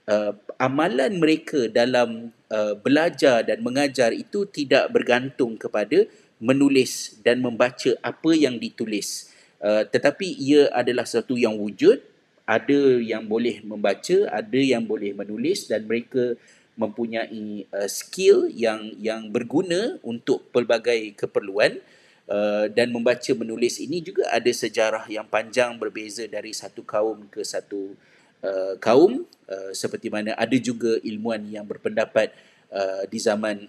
uh, 0.06 0.32
amalan 0.56 1.18
mereka 1.18 1.68
dalam 1.68 2.32
uh, 2.48 2.74
belajar 2.78 3.44
dan 3.44 3.60
mengajar 3.60 4.14
itu 4.14 4.46
tidak 4.48 4.88
bergantung 4.94 5.58
kepada 5.58 6.06
menulis 6.38 7.18
dan 7.20 7.42
membaca 7.42 7.96
apa 8.00 8.30
yang 8.32 8.56
ditulis. 8.56 9.32
Uh, 9.60 9.84
tetapi 9.88 10.36
ia 10.36 10.68
adalah 10.72 11.08
satu 11.08 11.34
yang 11.34 11.56
wujud 11.56 12.00
ada 12.46 12.80
yang 13.02 13.26
boleh 13.26 13.64
membaca 13.66 14.30
ada 14.30 14.60
yang 14.60 14.86
boleh 14.86 15.10
menulis 15.16 15.66
dan 15.66 15.88
mereka 15.88 16.38
mempunyai 16.76 17.66
uh, 17.72 17.88
skill 17.88 18.46
yang 18.52 18.94
yang 19.00 19.32
berguna 19.32 19.98
untuk 20.04 20.46
pelbagai 20.54 21.16
keperluan. 21.18 21.82
Uh, 22.26 22.66
dan 22.74 22.90
membaca 22.90 23.30
menulis 23.38 23.78
ini 23.78 24.02
juga 24.02 24.26
ada 24.34 24.50
sejarah 24.50 25.06
yang 25.06 25.30
panjang 25.30 25.78
berbeza 25.78 26.26
dari 26.26 26.50
satu 26.50 26.82
kaum 26.82 27.30
ke 27.30 27.46
satu 27.46 27.94
uh, 27.94 28.15
kaum 28.78 29.24
uh, 29.48 29.70
seperti 29.72 30.12
mana 30.12 30.34
ada 30.36 30.56
juga 30.58 30.98
ilmuan 31.02 31.42
yang 31.48 31.64
berpendapat 31.66 32.32
uh, 32.70 33.04
di 33.08 33.18
zaman 33.18 33.66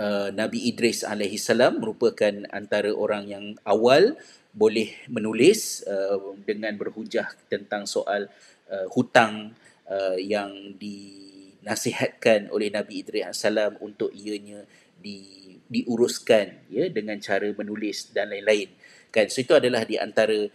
uh, 0.00 0.28
Nabi 0.32 0.68
Idris 0.70 1.04
alaihi 1.04 1.38
salam 1.40 1.80
merupakan 1.80 2.32
antara 2.52 2.90
orang 2.92 3.24
yang 3.28 3.44
awal 3.66 4.16
boleh 4.56 4.96
menulis 5.12 5.84
uh, 5.84 6.32
dengan 6.48 6.72
berhujah 6.80 7.28
tentang 7.52 7.84
soal 7.84 8.32
uh, 8.72 8.86
hutang 8.96 9.52
uh, 9.84 10.16
yang 10.16 10.72
dinasihatkan 10.80 12.48
oleh 12.48 12.72
Nabi 12.72 13.04
Idris 13.04 13.44
alaihi 13.44 13.76
untuk 13.84 14.08
ianya 14.16 14.64
di 14.96 15.44
diuruskan 15.66 16.70
ya 16.70 16.86
dengan 16.88 17.18
cara 17.18 17.50
menulis 17.50 18.14
dan 18.14 18.30
lain-lain. 18.30 18.70
Kan? 19.10 19.26
So 19.26 19.42
itu 19.42 19.50
adalah 19.50 19.82
di 19.82 19.98
antara 19.98 20.46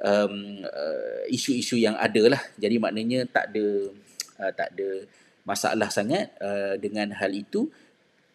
um, 0.00 0.64
uh, 0.64 1.22
isu-isu 1.28 1.76
yang 1.76 1.96
ada 1.96 2.36
lah 2.36 2.42
jadi 2.56 2.76
maknanya 2.80 3.28
tak 3.28 3.52
ada 3.52 3.66
uh, 4.40 4.52
tak 4.56 4.72
ada 4.76 5.04
masalah 5.44 5.88
sangat 5.92 6.32
uh, 6.40 6.76
dengan 6.80 7.12
hal 7.16 7.32
itu. 7.32 7.68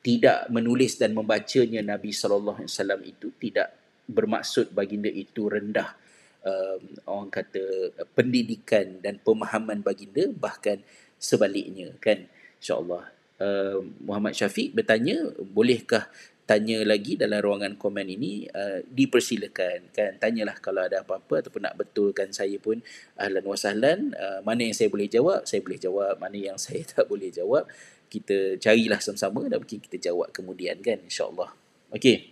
Tidak 0.06 0.54
menulis 0.54 1.01
dan 1.01 1.17
membacanya 1.17 1.82
Nabi 1.82 2.13
sallallahu 2.13 2.62
alaihi 2.62 2.69
wasallam 2.69 3.01
itu 3.01 3.34
tidak 3.41 3.73
bermaksud 4.06 4.69
baginda 4.69 5.10
itu 5.10 5.49
rendah. 5.49 5.97
Um, 6.45 6.93
orang 7.10 7.34
kata 7.34 7.89
pendidikan 8.13 9.01
dan 9.01 9.17
pemahaman 9.17 9.82
baginda 9.82 10.30
bahkan 10.30 10.78
sebaliknya 11.17 11.89
kan? 11.97 12.30
Insyaallah. 12.62 13.17
Uh, 13.36 13.82
Muhammad 14.06 14.38
Syafiq 14.38 14.78
bertanya 14.78 15.25
bolehkah 15.41 16.06
tanya 16.45 16.77
lagi 16.86 17.17
dalam 17.17 17.41
ruangan 17.41 17.73
komen 17.73 18.05
ini 18.05 18.45
uh, 18.53 18.86
dipersilakan 18.86 19.89
kan? 19.89 20.21
Tanyalah 20.21 20.62
kalau 20.62 20.86
ada 20.86 21.01
apa-apa 21.01 21.41
ataupun 21.41 21.65
nak 21.65 21.75
betulkan 21.81 22.29
saya 22.29 22.62
pun 22.62 22.79
ahlan 23.17 23.41
wa 23.41 23.58
sahlan 23.58 24.13
uh, 24.13 24.45
mana 24.45 24.69
yang 24.69 24.77
saya 24.77 24.93
boleh 24.93 25.10
jawab? 25.10 25.41
Saya 25.49 25.65
boleh 25.65 25.81
jawab 25.81 26.21
mana 26.21 26.38
yang 26.38 26.58
saya 26.62 26.86
tak 26.93 27.10
boleh 27.10 27.34
jawab? 27.34 27.65
Kita 28.05 28.62
carilah 28.62 29.01
sama-sama 29.01 29.49
dan 29.49 29.58
mungkin 29.58 29.81
kita 29.81 29.97
jawab 30.13 30.29
kemudian 30.29 30.77
kan? 30.86 31.01
Insyaallah. 31.01 31.49
Okey. 31.97 32.29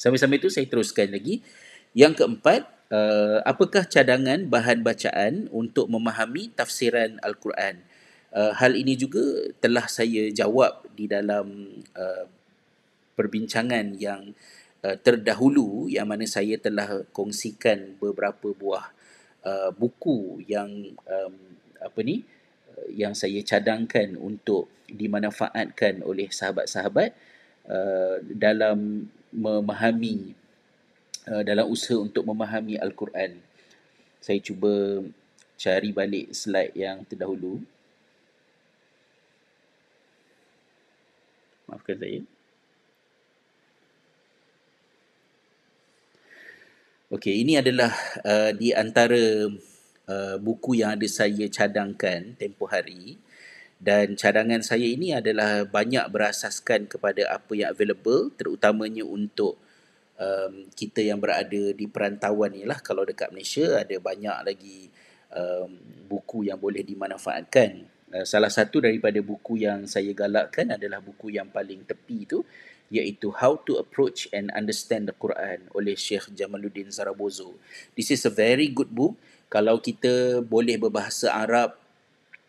Sambil-sambil 0.00 0.40
itu 0.40 0.48
saya 0.48 0.64
teruskan 0.64 1.12
lagi. 1.12 1.44
Yang 1.94 2.24
keempat 2.24 2.66
uh, 2.90 3.44
apakah 3.44 3.86
cadangan 3.86 4.48
bahan 4.48 4.80
bacaan 4.80 5.52
untuk 5.52 5.86
memahami 5.92 6.50
tafsiran 6.56 7.20
al-Quran? 7.20 7.84
Uh, 8.34 8.50
hal 8.56 8.74
ini 8.74 8.98
juga 8.98 9.22
telah 9.62 9.86
saya 9.86 10.26
jawab 10.34 10.82
di 10.90 11.06
dalam 11.06 11.70
uh, 11.94 12.26
perbincangan 13.14 13.96
yang 13.96 14.34
uh, 14.84 14.96
terdahulu 15.00 15.88
yang 15.88 16.10
mana 16.10 16.28
saya 16.28 16.60
telah 16.60 17.02
kongsikan 17.10 17.96
beberapa 17.98 18.52
buah 18.52 18.92
uh, 19.46 19.70
buku 19.72 20.44
yang 20.44 20.68
um, 21.08 21.34
apa 21.80 22.00
ni 22.04 22.22
uh, 22.74 22.88
yang 22.92 23.16
saya 23.16 23.40
cadangkan 23.40 24.18
untuk 24.20 24.68
dimanfaatkan 24.88 26.04
oleh 26.04 26.28
sahabat-sahabat 26.28 27.16
uh, 27.70 28.20
dalam 28.28 29.08
memahami 29.32 30.36
uh, 31.28 31.42
dalam 31.42 31.66
usaha 31.66 31.96
untuk 31.96 32.24
memahami 32.28 32.76
al-Quran. 32.76 33.40
Saya 34.20 34.40
cuba 34.40 35.04
cari 35.56 35.90
balik 35.92 36.32
slide 36.32 36.76
yang 36.76 37.04
terdahulu. 37.04 37.60
Maafkan 41.68 41.96
saya. 41.96 42.33
Okey, 47.12 47.44
ini 47.44 47.60
adalah 47.60 47.92
uh, 48.24 48.56
di 48.56 48.72
antara 48.72 49.44
uh, 50.08 50.36
buku 50.40 50.80
yang 50.80 50.96
ada 50.96 51.04
saya 51.04 51.44
cadangkan 51.52 52.32
tempoh 52.40 52.64
hari. 52.64 53.20
Dan 53.76 54.16
cadangan 54.16 54.64
saya 54.64 54.88
ini 54.88 55.12
adalah 55.12 55.68
banyak 55.68 56.00
berasaskan 56.08 56.88
kepada 56.88 57.28
apa 57.28 57.52
yang 57.52 57.76
available 57.76 58.32
terutamanya 58.32 59.04
untuk 59.04 59.60
um, 60.16 60.72
kita 60.72 61.04
yang 61.04 61.20
berada 61.20 61.76
di 61.76 61.84
perantauan 61.84 62.56
ni 62.56 62.64
lah 62.64 62.80
kalau 62.80 63.04
dekat 63.04 63.28
Malaysia 63.36 63.84
ada 63.84 63.96
banyak 64.00 64.38
lagi 64.40 64.88
um, 65.36 65.76
buku 66.08 66.48
yang 66.48 66.56
boleh 66.56 66.80
dimanfaatkan. 66.80 67.84
Uh, 68.16 68.24
salah 68.24 68.48
satu 68.48 68.80
daripada 68.80 69.20
buku 69.20 69.60
yang 69.60 69.84
saya 69.84 70.08
galakkan 70.16 70.72
adalah 70.72 71.04
buku 71.04 71.36
yang 71.36 71.52
paling 71.52 71.84
tepi 71.84 72.24
tu 72.24 72.40
iaitu 72.92 73.32
How 73.32 73.60
to 73.64 73.80
Approach 73.80 74.28
and 74.34 74.52
Understand 74.52 75.08
the 75.08 75.16
Quran 75.16 75.68
oleh 75.72 75.96
Sheikh 75.96 76.32
Jamaluddin 76.36 76.92
Zarabozo. 76.92 77.56
This 77.96 78.12
is 78.12 78.24
a 78.28 78.32
very 78.32 78.68
good 78.68 78.92
book 78.92 79.16
kalau 79.48 79.78
kita 79.78 80.42
boleh 80.42 80.74
berbahasa 80.74 81.30
Arab 81.30 81.78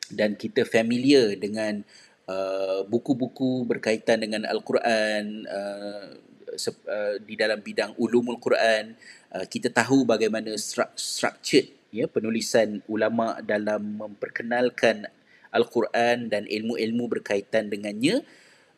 dan 0.10 0.34
kita 0.34 0.66
familiar 0.66 1.38
dengan 1.38 1.86
uh, 2.26 2.82
buku-buku 2.86 3.66
berkaitan 3.66 4.26
dengan 4.26 4.46
Al-Quran 4.50 5.46
uh, 5.46 6.18
uh, 6.56 7.16
di 7.22 7.34
dalam 7.38 7.62
bidang 7.62 7.94
ulumul 8.02 8.42
Quran, 8.42 8.98
uh, 9.34 9.46
kita 9.46 9.70
tahu 9.70 10.06
bagaimana 10.06 10.54
structured 10.98 11.70
ya 11.94 12.10
penulisan 12.10 12.82
ulama 12.90 13.40
dalam 13.46 14.02
memperkenalkan 14.02 15.08
Al-Quran 15.54 16.28
dan 16.28 16.44
ilmu-ilmu 16.50 17.08
berkaitan 17.08 17.72
dengannya 17.72 18.26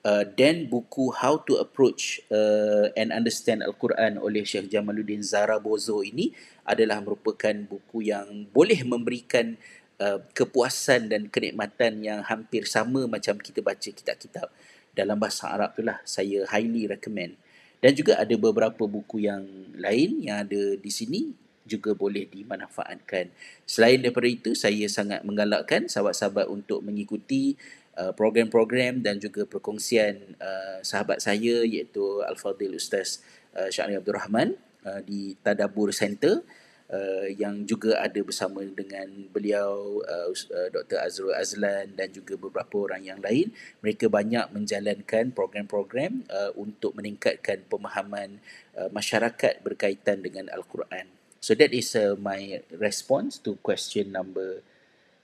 uh, 0.07 0.23
dan 0.23 0.71
buku 0.71 1.11
How 1.11 1.43
to 1.43 1.59
Approach 1.59 2.23
uh, 2.31 2.87
and 2.95 3.11
Understand 3.11 3.67
Al-Quran 3.67 4.15
oleh 4.15 4.47
Syekh 4.47 4.71
Jamaluddin 4.71 5.19
Zarabozo 5.19 5.99
ini 5.99 6.31
adalah 6.63 7.03
merupakan 7.03 7.51
buku 7.67 8.07
yang 8.07 8.47
boleh 8.55 8.79
memberikan 8.87 9.59
uh, 9.99 10.23
kepuasan 10.31 11.11
dan 11.11 11.27
kenikmatan 11.27 11.99
yang 11.99 12.23
hampir 12.23 12.63
sama 12.63 13.03
macam 13.05 13.35
kita 13.35 13.59
baca 13.59 13.89
kitab-kitab 13.91 14.47
dalam 14.95 15.19
bahasa 15.19 15.51
Arab 15.51 15.75
itulah 15.75 15.99
saya 16.07 16.47
highly 16.47 16.87
recommend 16.87 17.35
dan 17.83 17.93
juga 17.93 18.17
ada 18.17 18.33
beberapa 18.33 18.89
buku 18.89 19.27
yang 19.29 19.45
lain 19.77 20.23
yang 20.25 20.41
ada 20.47 20.73
di 20.79 20.89
sini 20.89 21.35
juga 21.67 21.91
boleh 21.91 22.23
dimanfaatkan. 22.31 23.27
Selain 23.67 23.99
daripada 23.99 24.31
itu, 24.31 24.55
saya 24.55 24.87
sangat 24.87 25.21
menggalakkan 25.27 25.91
sahabat-sahabat 25.91 26.47
untuk 26.47 26.79
mengikuti 26.79 27.59
Uh, 27.97 28.13
program-program 28.13 29.01
dan 29.01 29.17
juga 29.17 29.41
perkongsian 29.49 30.37
uh, 30.37 30.77
sahabat 30.85 31.17
saya 31.17 31.65
iaitu 31.65 32.21
Al-Fadhil 32.21 32.77
Ustaz 32.77 33.25
uh, 33.57 33.73
Syahri 33.73 33.97
Abdul 33.97 34.13
Rahman 34.13 34.53
uh, 34.85 35.01
di 35.01 35.33
Tadabur 35.41 35.89
Center 35.89 36.45
uh, 36.93 37.25
yang 37.25 37.65
juga 37.65 37.99
ada 37.99 38.19
bersama 38.21 38.63
dengan 38.63 39.07
beliau 39.33 39.97
uh, 40.05 40.29
uh 40.29 40.69
Dr. 40.69 40.97
Azrul 41.01 41.35
Azlan 41.35 41.95
dan 41.97 42.13
juga 42.13 42.37
beberapa 42.37 42.85
orang 42.85 43.01
yang 43.01 43.17
lain. 43.17 43.51
Mereka 43.83 44.13
banyak 44.13 44.53
menjalankan 44.53 45.33
program-program 45.33 46.21
uh, 46.29 46.51
untuk 46.53 46.95
meningkatkan 46.95 47.65
pemahaman 47.65 48.37
uh, 48.77 48.93
masyarakat 48.93 49.65
berkaitan 49.65 50.21
dengan 50.21 50.53
Al-Quran. 50.53 51.09
So 51.41 51.53
that 51.55 51.71
is 51.71 51.93
uh, 51.95 52.13
my 52.17 52.61
response 52.73 53.41
to 53.45 53.55
question 53.61 54.11
number 54.11 54.61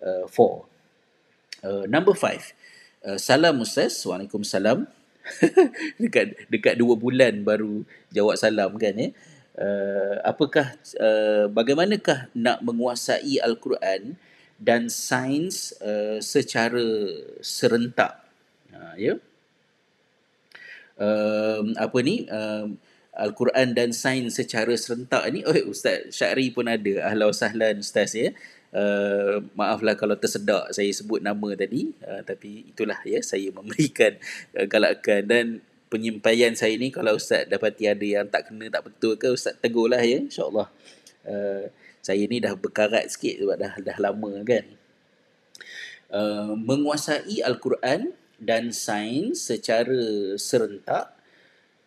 uh, 0.01 0.25
four. 0.25 0.69
Uh, 1.63 1.88
number 1.88 2.12
five 2.12 2.51
Uh, 3.03 3.19
salam 3.19 3.59
Ustaz. 3.59 3.99
Waalaikumsalam. 4.07 4.87
dekat 6.03 6.35
dekat 6.47 6.75
dua 6.79 6.95
bulan 6.95 7.43
baru 7.43 7.83
jawab 8.15 8.39
salam 8.39 8.71
kan 8.79 8.95
ya. 8.95 9.11
Uh, 9.53 10.23
apakah 10.23 10.71
uh, 10.97 11.51
bagaimanakah 11.51 12.31
nak 12.33 12.63
menguasai 12.63 13.43
al-Quran 13.43 14.15
dan 14.55 14.87
sains 14.87 15.75
uh, 15.83 16.23
secara 16.23 16.83
serentak. 17.43 18.23
Ha 18.71 18.95
ya. 18.95 19.19
Um, 20.95 21.75
apa 21.75 21.97
ni? 21.99 22.23
Um, 22.31 22.79
Al-Quran 23.13 23.77
dan 23.77 23.93
sains 23.93 24.33
secara 24.33 24.73
serentak 24.73 25.21
ni 25.29 25.45
oh 25.49 25.53
Ustaz 25.69 26.09
Syari 26.09 26.49
pun 26.49 26.65
ada 26.65 27.13
ahlan 27.13 27.29
sahlan 27.29 27.77
Ustaz 27.77 28.17
ya 28.17 28.33
Uh, 28.73 29.45
maaflah 29.53 29.93
kalau 29.93 30.17
tersedak 30.17 30.73
saya 30.73 30.89
sebut 30.89 31.21
nama 31.21 31.53
tadi. 31.53 31.93
Uh, 32.01 32.25
tapi 32.25 32.73
itulah 32.73 32.97
ya 33.05 33.21
saya 33.21 33.53
memberikan 33.53 34.17
uh, 34.57 34.65
galakan 34.65 35.21
dan 35.29 35.45
penyampaian 35.93 36.57
saya 36.57 36.73
ni 36.73 36.89
kalau 36.89 37.13
ustaz 37.13 37.45
dapati 37.45 37.86
ada 37.86 38.01
yang 38.01 38.25
tak 38.25 38.49
kena 38.49 38.73
tak 38.73 38.89
betul 38.89 39.13
ke 39.13 39.29
ustaz 39.29 39.53
tegurlah 39.62 40.01
ya 40.01 40.25
insyaallah. 40.25 40.67
Uh, 41.21 41.69
saya 42.01 42.25
ni 42.25 42.41
dah 42.41 42.57
berkarat 42.57 43.07
sikit 43.13 43.45
sebab 43.45 43.55
dah 43.62 43.73
dah 43.77 43.97
lama 44.01 44.31
kan. 44.41 44.65
Uh, 46.09 46.57
menguasai 46.57 47.45
Al-Quran 47.45 48.13
dan 48.41 48.73
sains 48.73 49.49
secara 49.49 50.33
serentak 50.36 51.13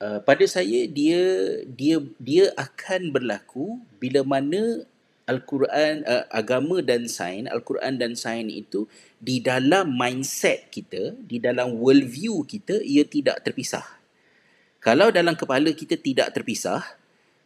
uh, 0.01 0.19
pada 0.23 0.45
saya 0.47 0.87
dia 0.89 1.23
dia 1.67 2.01
dia 2.17 2.51
akan 2.57 3.13
berlaku 3.13 3.83
bila 4.01 4.25
mana 4.25 4.89
Al-Quran, 5.27 6.07
uh, 6.07 6.25
agama 6.31 6.79
dan 6.79 7.11
sains, 7.11 7.51
Al-Quran 7.51 7.99
dan 7.99 8.15
sains 8.15 8.47
itu 8.47 8.87
di 9.19 9.43
dalam 9.43 9.91
mindset 9.91 10.71
kita, 10.71 11.19
di 11.19 11.43
dalam 11.43 11.83
worldview 11.83 12.47
kita, 12.47 12.79
ia 12.79 13.03
tidak 13.03 13.43
terpisah. 13.43 13.83
Kalau 14.79 15.11
dalam 15.11 15.35
kepala 15.35 15.75
kita 15.75 15.99
tidak 15.99 16.31
terpisah, 16.31 16.79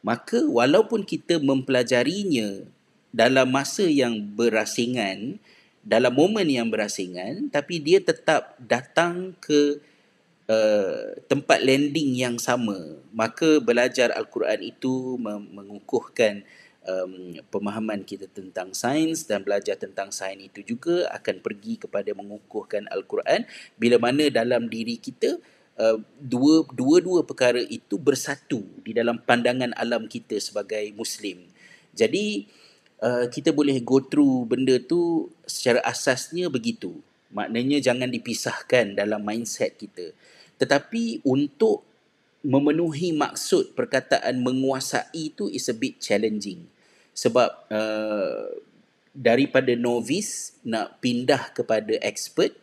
maka 0.05 0.45
walaupun 0.45 1.09
kita 1.09 1.41
mempelajarinya 1.41 2.69
dalam 3.17 3.49
masa 3.49 3.89
yang 3.89 4.13
berasingan, 4.37 5.41
dalam 5.81 6.13
momen 6.13 6.53
yang 6.53 6.69
berasingan, 6.69 7.49
tapi 7.49 7.81
dia 7.81 7.97
tetap 8.05 8.61
datang 8.61 9.33
ke 9.41 9.81
uh, 10.53 11.17
tempat 11.33 11.65
landing 11.65 12.13
yang 12.13 12.37
sama. 12.37 13.01
Maka 13.17 13.57
belajar 13.57 14.13
Al-Quran 14.13 14.61
itu 14.69 15.17
mengukuhkan 15.21 16.45
um, 16.87 17.37
pemahaman 17.53 18.05
kita 18.05 18.29
tentang 18.31 18.73
sains 18.73 19.29
dan 19.29 19.45
belajar 19.45 19.77
tentang 19.77 20.09
sains 20.13 20.49
itu 20.49 20.65
juga 20.65 21.09
akan 21.13 21.43
pergi 21.45 21.81
kepada 21.81 22.11
mengukuhkan 22.17 22.89
Al-Quran 22.89 23.45
bila 23.77 23.97
mana 24.01 24.29
dalam 24.33 24.69
diri 24.71 24.97
kita 24.97 25.41
uh, 25.81 25.99
dua 26.21 26.65
dua-dua 26.73 27.25
perkara 27.25 27.61
itu 27.61 28.01
bersatu 28.01 28.65
di 28.81 28.97
dalam 28.97 29.21
pandangan 29.21 29.77
alam 29.77 30.09
kita 30.09 30.41
sebagai 30.41 30.93
muslim. 30.97 31.45
Jadi 31.93 32.47
uh, 33.03 33.27
kita 33.29 33.51
boleh 33.51 33.81
go 33.83 34.01
through 34.01 34.47
benda 34.49 34.79
tu 34.81 35.29
secara 35.45 35.83
asasnya 35.85 36.49
begitu. 36.49 36.97
Maknanya 37.31 37.79
jangan 37.79 38.11
dipisahkan 38.11 38.99
dalam 38.99 39.23
mindset 39.23 39.79
kita. 39.79 40.11
Tetapi 40.59 41.25
untuk 41.25 41.90
memenuhi 42.41 43.13
maksud 43.13 43.77
perkataan 43.77 44.41
menguasai 44.41 45.33
itu 45.33 45.49
is 45.53 45.69
a 45.69 45.77
bit 45.77 46.01
challenging. 46.01 46.69
Sebab 47.13 47.49
uh, 47.69 48.49
daripada 49.13 49.77
novice 49.77 50.57
nak 50.65 51.03
pindah 51.05 51.53
kepada 51.53 52.01
expert 52.01 52.57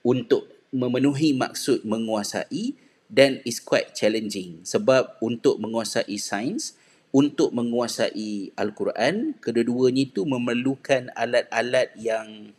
untuk 0.00 0.48
memenuhi 0.72 1.36
maksud 1.36 1.84
menguasai 1.84 2.76
dan 3.12 3.44
is 3.44 3.60
quite 3.60 3.92
challenging. 3.92 4.64
Sebab 4.64 5.20
untuk 5.20 5.60
menguasai 5.60 6.16
sains 6.16 6.74
untuk 7.14 7.54
menguasai 7.54 8.50
al-Quran 8.58 9.38
kedua-duanya 9.38 10.10
itu 10.10 10.26
memerlukan 10.26 11.14
alat-alat 11.14 11.94
yang 11.94 12.50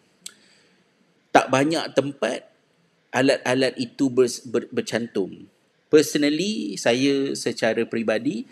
tak 1.36 1.52
banyak 1.52 1.84
tempat 1.92 2.48
alat-alat 3.12 3.76
itu 3.76 4.08
ber, 4.08 4.32
ber, 4.48 4.64
bercantum 4.72 5.52
personally 5.90 6.76
saya 6.76 7.34
secara 7.38 7.86
peribadi 7.86 8.46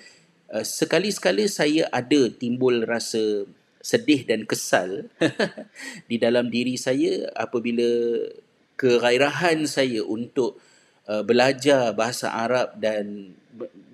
uh, 0.54 0.65
sekali-sekala 0.65 1.46
saya 1.50 1.89
ada 1.89 2.30
timbul 2.30 2.86
rasa 2.86 3.46
sedih 3.84 4.24
dan 4.24 4.48
kesal 4.48 5.12
di 6.10 6.15
dalam 6.15 6.48
diri 6.48 6.80
saya 6.80 7.28
apabila 7.36 7.84
kegairahan 8.80 9.67
saya 9.67 10.02
untuk 10.08 10.58
uh, 11.12 11.24
belajar 11.24 11.91
bahasa 11.91 12.32
Arab 12.32 12.80
dan 12.80 13.36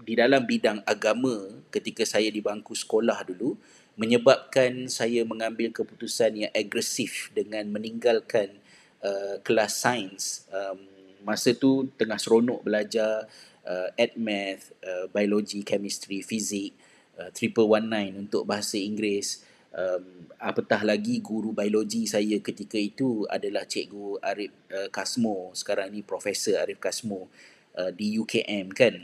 di 0.05 0.13
dalam 0.13 0.45
bidang 0.45 0.81
agama 0.85 1.49
ketika 1.73 2.05
saya 2.05 2.29
di 2.29 2.41
bangku 2.41 2.73
sekolah 2.73 3.25
dulu 3.29 3.57
menyebabkan 3.99 4.87
saya 4.87 5.27
mengambil 5.27 5.75
keputusan 5.75 6.47
yang 6.47 6.51
agresif 6.55 7.33
dengan 7.35 7.67
meninggalkan 7.67 8.55
uh, 9.03 9.37
kelas 9.43 9.83
sains 9.83 10.47
um, 10.53 10.98
masa 11.23 11.55
tu 11.55 11.87
tengah 11.95 12.17
seronok 12.17 12.63
belajar 12.63 13.27
uh, 13.65 13.89
ed 13.95 14.15
math, 14.15 14.71
uh, 14.83 15.05
biologi, 15.11 15.61
chemistry, 15.61 16.23
fizik, 16.25 16.73
uh, 17.19 17.29
triple 17.31 17.69
one 17.69 17.87
nine 17.87 18.13
untuk 18.27 18.47
bahasa 18.47 18.79
Inggeris. 18.79 19.45
Um, 19.69 20.25
apatah 20.41 20.81
lagi 20.81 21.21
guru 21.21 21.53
biologi 21.53 22.09
saya 22.09 22.41
ketika 22.41 22.81
itu 22.81 23.29
adalah 23.29 23.69
Cikgu 23.69 24.17
Arif 24.25 24.51
uh, 24.73 24.89
Kasmo. 24.89 25.53
Sekarang 25.53 25.93
ni 25.93 26.01
Profesor 26.01 26.57
Arif 26.65 26.81
Kasmo 26.81 27.29
uh, 27.77 27.91
di 27.93 28.17
UKM 28.17 28.73
kan. 28.73 28.95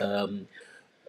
Um, 0.00 0.48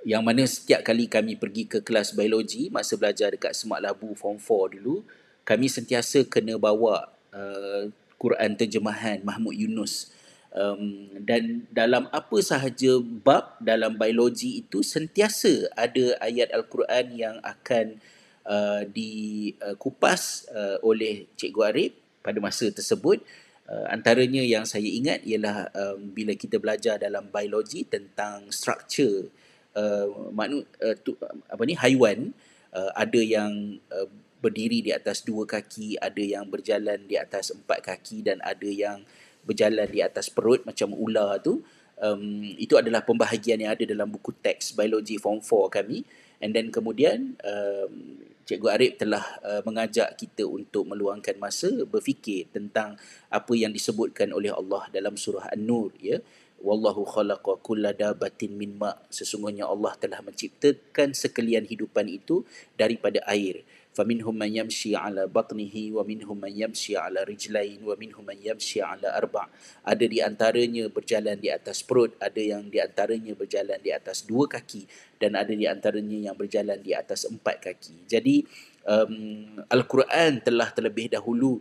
yang 0.08 0.24
mana 0.24 0.48
setiap 0.48 0.84
kali 0.88 1.12
kami 1.12 1.36
pergi 1.36 1.68
ke 1.68 1.80
kelas 1.84 2.16
biologi 2.16 2.72
masa 2.72 2.96
belajar 2.96 3.34
dekat 3.34 3.52
Semak 3.52 3.84
Labu 3.84 4.16
Form 4.16 4.40
4 4.40 4.80
dulu, 4.80 5.04
kami 5.44 5.68
sentiasa 5.68 6.24
kena 6.28 6.56
bawa 6.56 7.12
uh, 7.36 7.92
Quran 8.18 8.58
terjemahan 8.58 9.22
Mahmud 9.22 9.54
Yunus. 9.54 10.14
Um, 10.58 11.14
dan 11.22 11.70
dalam 11.70 12.10
apa 12.10 12.38
sahaja 12.42 12.98
bab 12.98 13.62
dalam 13.62 13.94
biologi 13.94 14.66
itu 14.66 14.82
sentiasa 14.82 15.70
ada 15.78 16.18
ayat 16.18 16.50
al-Quran 16.50 17.14
yang 17.14 17.38
akan 17.46 18.02
uh, 18.48 18.82
dikupas 18.90 20.50
uh, 20.50 20.82
oleh 20.82 21.30
Cikgu 21.38 21.62
Arif 21.62 21.94
pada 22.26 22.42
masa 22.42 22.74
tersebut. 22.74 23.22
Uh, 23.68 23.86
antaranya 23.92 24.42
yang 24.42 24.64
saya 24.64 24.88
ingat 24.88 25.22
ialah 25.28 25.70
um, 25.76 26.16
bila 26.16 26.34
kita 26.34 26.58
belajar 26.58 26.96
dalam 26.98 27.28
biologi 27.28 27.84
tentang 27.84 28.48
struktur 28.50 29.28
uh, 29.76 30.32
maknu 30.32 30.64
uh, 30.82 30.96
tu, 30.98 31.20
apa 31.22 31.62
ni 31.68 31.76
haiwan 31.76 32.32
uh, 32.72 32.92
ada 32.96 33.20
yang 33.20 33.78
uh, 33.92 34.08
berdiri 34.38 34.86
di 34.86 34.92
atas 34.94 35.26
dua 35.26 35.50
kaki, 35.50 35.98
ada 35.98 36.22
yang 36.22 36.46
berjalan 36.48 37.06
di 37.10 37.18
atas 37.18 37.50
empat 37.54 37.82
kaki 37.82 38.22
dan 38.22 38.38
ada 38.46 38.70
yang 38.70 39.02
berjalan 39.48 39.88
di 39.88 40.04
atas 40.04 40.28
perut 40.28 40.68
macam 40.68 40.92
ular 40.92 41.40
tu 41.40 41.64
um, 42.02 42.44
itu 42.58 42.78
adalah 42.78 43.02
pembahagian 43.02 43.64
yang 43.64 43.72
ada 43.74 43.84
dalam 43.88 44.10
buku 44.10 44.34
teks 44.44 44.78
biologi 44.78 45.18
form 45.18 45.42
4 45.42 45.82
kami. 45.82 46.06
And 46.38 46.54
then 46.54 46.70
kemudian 46.70 47.34
um, 47.42 48.22
Cikgu 48.48 48.68
Arif 48.70 48.94
telah 49.02 49.26
uh, 49.44 49.62
mengajak 49.66 50.16
kita 50.16 50.46
untuk 50.46 50.88
meluangkan 50.88 51.36
masa 51.42 51.68
berfikir 51.84 52.48
tentang 52.54 52.96
apa 53.28 53.54
yang 53.58 53.74
disebutkan 53.74 54.32
oleh 54.32 54.54
Allah 54.54 54.88
dalam 54.94 55.18
surah 55.18 55.52
An-Nur 55.52 55.92
ya. 56.00 56.22
Wallahu 56.58 57.06
khalaqa 57.06 57.62
kulla 57.62 57.94
dabatin 57.94 58.58
min 58.58 58.78
ma. 58.82 58.94
Sesungguhnya 59.14 59.70
Allah 59.70 59.94
telah 59.98 60.26
menciptakan 60.26 61.14
sekalian 61.14 61.70
hidupan 61.70 62.10
itu 62.10 62.46
daripada 62.74 63.22
air 63.30 63.62
فمنهم 63.97 64.33
من 64.33 64.51
يمشي 64.57 64.97
على 64.97 65.29
بطنه 65.29 65.75
ومنهم 65.93 66.37
من 66.41 66.53
يمشي 66.53 66.97
على 66.97 67.29
رجلين 67.29 67.85
ومنهم 67.85 68.25
من 68.25 68.39
يمشي 68.41 68.81
على 68.81 69.05
أربع 69.05 69.45
ada 69.85 70.05
di 70.09 70.25
antaranya 70.25 70.89
berjalan 70.89 71.37
di 71.37 71.53
atas 71.53 71.85
perut 71.85 72.17
ada 72.17 72.41
yang 72.41 72.73
di 72.73 72.81
antaranya 72.81 73.37
berjalan 73.37 73.77
di 73.85 73.93
atas 73.93 74.25
dua 74.25 74.49
kaki 74.49 74.89
dan 75.21 75.37
ada 75.37 75.53
di 75.53 75.69
antaranya 75.69 76.33
yang 76.33 76.37
berjalan 76.37 76.81
di 76.81 76.97
atas 76.97 77.29
empat 77.29 77.61
kaki 77.61 78.09
jadi 78.09 78.49
um, 78.89 79.61
Al-Quran 79.69 80.41
telah 80.41 80.73
terlebih 80.73 81.13
dahulu 81.13 81.61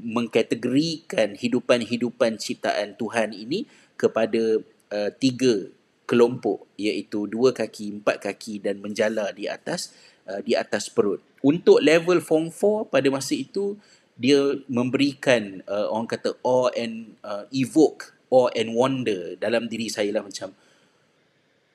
mengkategorikan 0.00 1.36
hidupan-hidupan 1.36 2.36
ciptaan 2.36 2.96
Tuhan 2.96 3.32
ini 3.32 3.64
kepada 3.96 4.60
uh, 4.92 5.10
tiga 5.16 5.68
kelompok 6.08 6.66
iaitu 6.74 7.30
dua 7.30 7.54
kaki, 7.54 8.02
empat 8.02 8.18
kaki 8.18 8.58
dan 8.58 8.82
menjala 8.82 9.30
di 9.30 9.46
atas 9.46 9.94
uh, 10.29 10.41
di 10.41 10.53
atas 10.57 10.89
perut. 10.89 11.21
Untuk 11.45 11.81
level 11.81 12.21
form 12.21 12.49
4 12.49 12.89
pada 12.89 13.07
masa 13.13 13.37
itu 13.37 13.77
dia 14.15 14.39
memberikan 14.71 15.59
uh, 15.67 15.91
orang 15.91 16.07
kata 16.07 16.39
awe 16.41 16.71
and 16.73 17.19
uh, 17.21 17.43
evoke 17.51 18.15
awe 18.31 18.47
and 18.55 18.71
wonder 18.71 19.35
dalam 19.35 19.67
diri 19.67 19.91
saya 19.91 20.09
lah 20.15 20.23
macam 20.23 20.55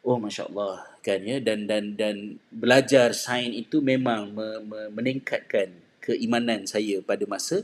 oh 0.01 0.17
masya-Allah 0.17 0.89
kan 1.05 1.21
ya. 1.21 1.39
Dan 1.39 1.69
dan 1.69 1.95
dan 1.95 2.41
belajar 2.51 3.13
sains 3.13 3.57
itu 3.57 3.85
memang 3.85 4.33
me, 4.33 4.49
me, 4.65 4.81
meningkatkan 4.91 5.71
keimanan 6.01 6.65
saya 6.65 7.05
pada 7.05 7.23
masa 7.29 7.63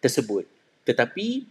tersebut. 0.00 0.48
Tetapi 0.88 1.44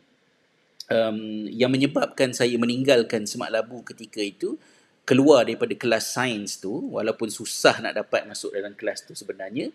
um, 0.89 1.47
yang 1.49 1.69
menyebabkan 1.69 2.33
saya 2.33 2.57
meninggalkan 2.57 3.29
semak 3.29 3.53
labu 3.53 3.85
ketika 3.85 4.19
itu 4.19 4.57
keluar 5.03 5.43
daripada 5.43 5.75
kelas 5.75 6.15
sains 6.15 6.59
tu 6.59 6.71
walaupun 6.95 7.27
susah 7.27 7.83
nak 7.83 7.99
dapat 7.99 8.23
masuk 8.23 8.55
dalam 8.55 8.71
kelas 8.71 9.03
tu 9.03 9.11
sebenarnya 9.11 9.71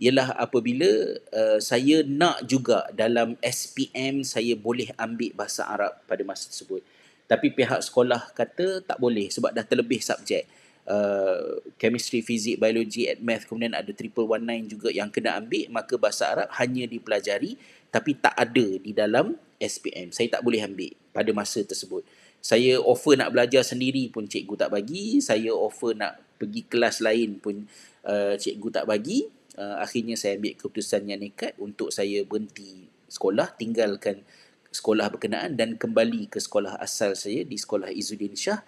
ialah 0.00 0.32
apabila 0.40 0.88
uh, 1.36 1.60
saya 1.60 2.00
nak 2.08 2.48
juga 2.48 2.88
dalam 2.96 3.36
SPM 3.44 4.24
saya 4.24 4.56
boleh 4.56 4.88
ambil 4.96 5.36
bahasa 5.36 5.68
Arab 5.68 5.92
pada 6.08 6.24
masa 6.24 6.48
tersebut. 6.48 6.80
Tapi 7.28 7.52
pihak 7.52 7.84
sekolah 7.84 8.32
kata 8.32 8.80
tak 8.80 8.96
boleh 8.96 9.28
sebab 9.28 9.52
dah 9.52 9.62
terlebih 9.62 10.00
subjek. 10.00 10.48
Uh, 10.90 11.60
chemistry, 11.76 12.24
fizik, 12.24 12.56
biologi, 12.56 13.06
at 13.06 13.20
math 13.20 13.44
kemudian 13.44 13.76
ada 13.76 13.92
triple 13.92 14.24
one 14.24 14.42
nine 14.42 14.64
juga 14.66 14.88
yang 14.88 15.12
kena 15.12 15.36
ambil 15.36 15.68
maka 15.68 15.94
bahasa 16.00 16.32
Arab 16.32 16.48
hanya 16.56 16.88
dipelajari 16.88 17.60
tapi 17.92 18.16
tak 18.16 18.34
ada 18.34 18.66
di 18.80 18.90
dalam 18.90 19.36
SPM 19.60 20.10
saya 20.10 20.40
tak 20.40 20.42
boleh 20.42 20.64
ambil 20.64 20.90
pada 21.12 21.30
masa 21.36 21.62
tersebut 21.62 22.02
saya 22.40 22.80
offer 22.80 23.20
nak 23.20 23.36
belajar 23.36 23.60
sendiri 23.60 24.08
pun 24.08 24.24
cikgu 24.24 24.66
tak 24.66 24.70
bagi. 24.72 25.20
Saya 25.20 25.52
offer 25.52 25.92
nak 25.92 26.40
pergi 26.40 26.64
kelas 26.64 27.04
lain 27.04 27.36
pun 27.36 27.68
uh, 28.08 28.34
cikgu 28.40 28.68
tak 28.72 28.84
bagi. 28.88 29.28
Uh, 29.60 29.76
akhirnya 29.76 30.16
saya 30.16 30.40
ambil 30.40 30.56
keputusan 30.56 31.04
yang 31.04 31.20
nekat 31.20 31.52
untuk 31.60 31.92
saya 31.92 32.24
berhenti 32.24 32.88
sekolah 33.12 33.52
tinggalkan 33.60 34.24
sekolah 34.70 35.10
berkenaan 35.10 35.58
dan 35.58 35.76
kembali 35.76 36.30
ke 36.30 36.38
sekolah 36.38 36.78
asal 36.78 37.12
saya 37.12 37.44
di 37.44 37.60
sekolah 37.60 37.92
Izzuddin 37.92 38.32
Shah. 38.38 38.64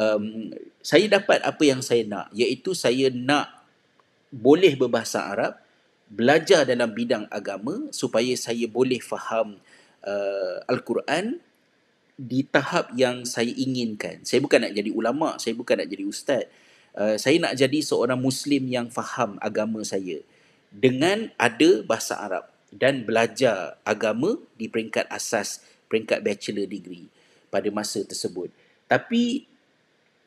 Um, 0.00 0.56
saya 0.80 1.04
dapat 1.12 1.44
apa 1.44 1.60
yang 1.68 1.84
saya 1.84 2.08
nak 2.08 2.32
iaitu 2.32 2.72
saya 2.72 3.12
nak 3.12 3.68
boleh 4.32 4.72
berbahasa 4.72 5.28
Arab 5.28 5.60
belajar 6.08 6.64
dalam 6.64 6.96
bidang 6.96 7.28
agama 7.28 7.92
supaya 7.92 8.32
saya 8.40 8.64
boleh 8.72 9.04
faham 9.04 9.60
uh, 10.00 10.56
Al-Quran 10.64 11.44
di 12.22 12.46
tahap 12.46 12.94
yang 12.94 13.26
saya 13.26 13.50
inginkan 13.50 14.22
saya 14.22 14.38
bukan 14.38 14.62
nak 14.62 14.72
jadi 14.78 14.90
ulama 14.94 15.34
saya 15.42 15.58
bukan 15.58 15.82
nak 15.82 15.88
jadi 15.90 16.04
ustaz 16.06 16.46
uh, 16.94 17.18
saya 17.18 17.42
nak 17.42 17.58
jadi 17.58 17.78
seorang 17.82 18.18
muslim 18.22 18.70
yang 18.70 18.86
faham 18.94 19.42
agama 19.42 19.82
saya 19.82 20.22
dengan 20.70 21.28
ada 21.36 21.82
bahasa 21.82 22.16
Arab 22.16 22.46
dan 22.72 23.04
belajar 23.04 23.76
agama 23.84 24.40
di 24.56 24.70
peringkat 24.70 25.04
asas 25.12 25.60
peringkat 25.92 26.24
bachelor 26.24 26.64
degree 26.64 27.12
pada 27.52 27.68
masa 27.68 28.00
tersebut. 28.00 28.48
Tapi 28.88 29.44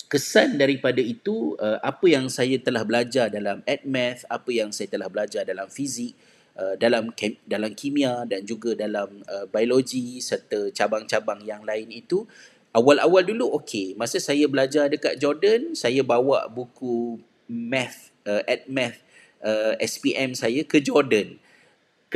kesan 0.05 0.61
daripada 0.61 1.01
itu 1.01 1.57
uh, 1.57 1.81
apa 1.81 2.05
yang 2.05 2.29
saya 2.29 2.61
telah 2.61 2.85
belajar 2.85 3.33
dalam 3.33 3.65
AdMath, 3.65 4.29
apa 4.29 4.49
yang 4.53 4.69
saya 4.69 4.93
telah 4.93 5.09
belajar 5.09 5.41
dalam 5.41 5.65
fizik, 5.65 6.13
uh, 6.59 6.75
dalam 6.79 7.11
kem- 7.13 7.39
dalam 7.47 7.71
kimia 7.75 8.23
dan 8.27 8.43
juga 8.43 8.73
dalam 8.75 9.23
uh, 9.27 9.45
biologi 9.51 10.19
serta 10.19 10.71
cabang-cabang 10.71 11.43
yang 11.43 11.63
lain 11.63 11.91
itu 11.91 12.27
awal-awal 12.75 13.23
dulu 13.23 13.55
okey. 13.61 13.95
Masa 13.95 14.19
saya 14.19 14.47
belajar 14.47 14.91
dekat 14.91 15.19
Jordan, 15.19 15.75
saya 15.75 16.03
bawa 16.03 16.47
buku 16.51 17.19
math 17.47 18.11
uh, 18.27 18.43
AdMath 18.49 18.99
uh, 19.43 19.77
SPM 19.79 20.33
saya 20.33 20.65
ke 20.65 20.81
Jordan 20.81 21.39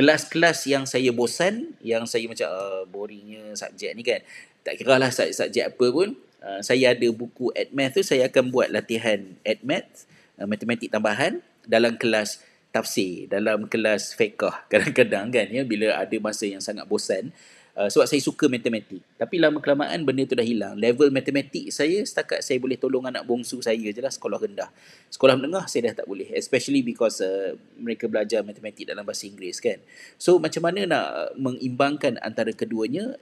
kelas-kelas 0.00 0.64
yang 0.64 0.88
saya 0.88 1.12
bosan, 1.12 1.76
yang 1.84 2.08
saya 2.08 2.24
macam 2.24 2.48
uh, 2.48 2.88
boringnya 2.88 3.52
subjek 3.52 3.92
ni 3.92 4.00
kan. 4.00 4.24
Tak 4.64 4.80
kira 4.80 4.96
lah 4.96 5.12
subjek 5.12 5.76
apa 5.76 5.86
pun. 5.92 6.16
Uh, 6.40 6.64
saya 6.64 6.96
ada 6.96 7.08
buku 7.12 7.52
AdMath 7.52 8.00
tu, 8.00 8.02
saya 8.06 8.32
akan 8.32 8.48
buat 8.48 8.72
latihan 8.72 9.36
AdMath, 9.44 10.08
uh, 10.40 10.48
matematik 10.48 10.88
tambahan 10.88 11.44
dalam 11.68 12.00
kelas 12.00 12.40
tafsir, 12.70 13.26
dalam 13.26 13.66
kelas 13.66 14.14
fiqah 14.14 14.64
kadang-kadang 14.70 15.30
kan 15.30 15.46
ya 15.50 15.62
bila 15.66 15.98
ada 15.98 16.16
masa 16.22 16.46
yang 16.46 16.62
sangat 16.62 16.86
bosan. 16.86 17.34
Uh, 17.70 17.86
sebab 17.86 18.02
saya 18.02 18.18
suka 18.18 18.50
matematik. 18.50 18.98
Tapi 19.14 19.38
lama 19.38 19.62
kelamaan 19.62 20.02
benda 20.02 20.26
tu 20.26 20.34
dah 20.34 20.42
hilang. 20.42 20.74
Level 20.74 21.06
matematik 21.14 21.70
saya 21.70 22.02
setakat 22.02 22.42
saya 22.42 22.58
boleh 22.58 22.74
tolong 22.74 23.06
anak 23.06 23.22
bongsu 23.22 23.62
saya 23.62 23.78
je 23.78 24.02
lah 24.02 24.10
sekolah 24.10 24.42
rendah. 24.42 24.68
Sekolah 25.06 25.38
menengah 25.38 25.70
saya 25.70 25.88
dah 25.88 26.02
tak 26.02 26.10
boleh. 26.10 26.28
Especially 26.34 26.82
because 26.82 27.22
uh, 27.22 27.54
mereka 27.78 28.10
belajar 28.10 28.42
matematik 28.42 28.90
dalam 28.90 29.06
bahasa 29.06 29.30
Inggeris 29.30 29.62
kan. 29.62 29.78
So 30.18 30.42
macam 30.42 30.66
mana 30.66 30.82
nak 30.82 31.06
mengimbangkan 31.38 32.18
antara 32.20 32.50
keduanya? 32.50 33.14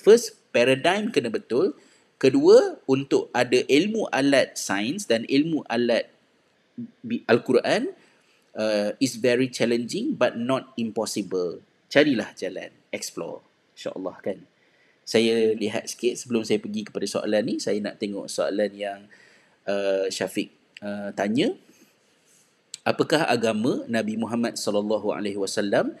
First, 0.00 0.40
paradigm 0.56 1.12
kena 1.12 1.28
betul. 1.28 1.76
Kedua, 2.16 2.80
untuk 2.88 3.28
ada 3.36 3.60
ilmu 3.60 4.08
alat 4.08 4.56
sains 4.56 5.04
dan 5.04 5.28
ilmu 5.28 5.68
alat 5.68 6.08
Al-Quran 7.28 7.92
uh, 8.56 8.96
is 8.98 9.20
very 9.20 9.46
challenging 9.52 10.16
but 10.16 10.34
not 10.34 10.72
impossible. 10.80 11.60
Carilah 11.92 12.34
jalan, 12.34 12.72
explore 12.90 13.44
insyaAllah 13.76 14.16
kan. 14.24 14.40
Saya 15.06 15.54
lihat 15.54 15.86
sikit 15.86 16.18
sebelum 16.18 16.42
saya 16.42 16.58
pergi 16.58 16.82
kepada 16.88 17.06
soalan 17.06 17.44
ni, 17.46 17.54
saya 17.62 17.78
nak 17.78 18.00
tengok 18.02 18.26
soalan 18.26 18.72
yang 18.74 19.06
uh, 19.68 20.10
Syafiq 20.10 20.50
uh, 20.82 21.14
tanya. 21.14 21.54
Apakah 22.82 23.28
agama 23.28 23.86
Nabi 23.86 24.18
Muhammad 24.18 24.58
sallallahu 24.58 25.14
alaihi 25.14 25.38
wasallam 25.38 25.94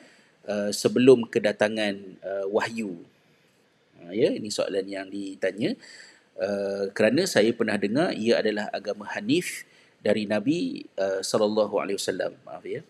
uh, 0.48 0.74
sebelum 0.74 1.22
kedatangan 1.30 1.94
uh, 2.24 2.46
wahyu? 2.50 2.98
Uh, 4.02 4.10
ya, 4.10 4.34
ini 4.34 4.50
soalan 4.50 4.86
yang 4.90 5.06
ditanya. 5.06 5.78
Uh, 6.34 6.90
kerana 6.90 7.30
saya 7.30 7.54
pernah 7.54 7.78
dengar 7.78 8.10
ia 8.12 8.42
adalah 8.42 8.66
agama 8.74 9.06
Hanif 9.14 9.64
dari 10.06 10.22
Nabi 10.30 10.86
uh, 10.94 11.18
sallallahu 11.18 11.82
alaihi 11.82 11.98
wasallam. 11.98 12.38
Maaf 12.46 12.62
ya. 12.62 12.86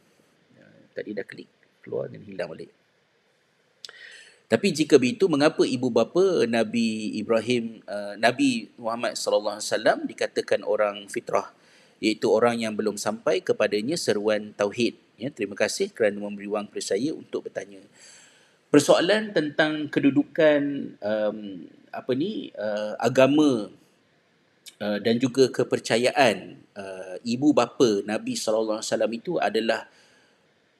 Tadi 0.93 1.17
dah 1.17 1.25
klik 1.25 1.49
keluar 1.81 2.12
dan 2.12 2.21
hilang 2.21 2.53
balik. 2.53 2.69
Tapi 4.47 4.71
jika 4.71 5.01
begitu 5.01 5.27
mengapa 5.27 5.67
ibu 5.67 5.91
bapa 5.91 6.47
Nabi 6.47 7.19
Ibrahim 7.19 7.83
uh, 7.89 8.14
Nabi 8.21 8.71
Muhammad 8.79 9.19
sallallahu 9.19 9.59
alaihi 9.59 9.69
wasallam 9.73 9.99
dikatakan 10.07 10.61
orang 10.62 11.09
fitrah 11.11 11.51
iaitu 11.99 12.29
orang 12.31 12.61
yang 12.62 12.77
belum 12.77 13.01
sampai 13.01 13.43
kepadanya 13.43 13.97
seruan 13.99 14.53
tauhid 14.55 14.95
ya 15.17 15.33
terima 15.33 15.57
kasih 15.57 15.91
kerana 15.91 16.21
memberi 16.21 16.47
wang 16.47 16.69
kepada 16.69 16.95
saya 16.95 17.11
untuk 17.17 17.49
bertanya 17.49 17.81
persoalan 18.69 19.33
tentang 19.33 19.89
kedudukan 19.89 20.93
um, 21.01 21.64
apa 21.89 22.12
ni 22.12 22.53
uh, 22.55 22.95
agama 23.01 23.73
uh, 24.81 24.99
dan 25.01 25.16
juga 25.16 25.49
kepercayaan 25.53 26.61
uh, 26.77 27.14
ibu 27.22 27.53
bapa 27.53 28.03
Nabi 28.05 28.37
sallallahu 28.37 28.81
alaihi 28.81 28.91
wasallam 28.93 29.12
itu 29.12 29.33
adalah 29.41 29.89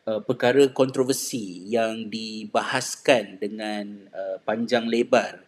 uh, 0.09 0.20
perkara 0.24 0.68
kontroversi 0.72 1.66
yang 1.68 2.09
dibahaskan 2.09 3.40
dengan 3.40 4.11
uh, 4.12 4.36
panjang 4.44 4.88
lebar 4.88 5.42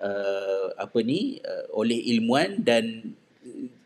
uh, 0.00 0.72
apa 0.76 0.98
ni 1.04 1.40
uh, 1.40 1.66
oleh 1.76 2.00
ilmuan 2.16 2.60
dan 2.60 3.14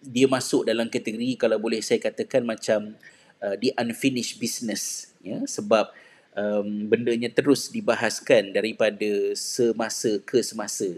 dia 0.00 0.24
masuk 0.24 0.64
dalam 0.64 0.88
kategori 0.88 1.36
kalau 1.36 1.60
boleh 1.60 1.84
saya 1.84 2.00
katakan 2.00 2.42
macam 2.42 2.96
uh, 3.44 3.54
the 3.60 3.70
unfinished 3.76 4.40
business 4.40 5.12
ya 5.20 5.44
sebab 5.44 5.92
um, 6.34 6.88
bendanya 6.90 7.30
terus 7.30 7.68
dibahaskan 7.70 8.54
daripada 8.54 9.34
semasa 9.34 10.18
ke 10.22 10.40
semasa. 10.44 10.88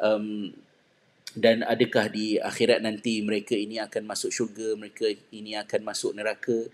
Um, 0.00 0.54
dan 1.38 1.62
adakah 1.62 2.10
di 2.10 2.42
akhirat 2.42 2.82
nanti 2.82 3.22
mereka 3.22 3.54
ini 3.54 3.78
akan 3.78 4.02
masuk 4.02 4.34
syurga 4.34 4.74
mereka 4.74 5.06
ini 5.30 5.54
akan 5.54 5.80
masuk 5.86 6.10
neraka? 6.18 6.66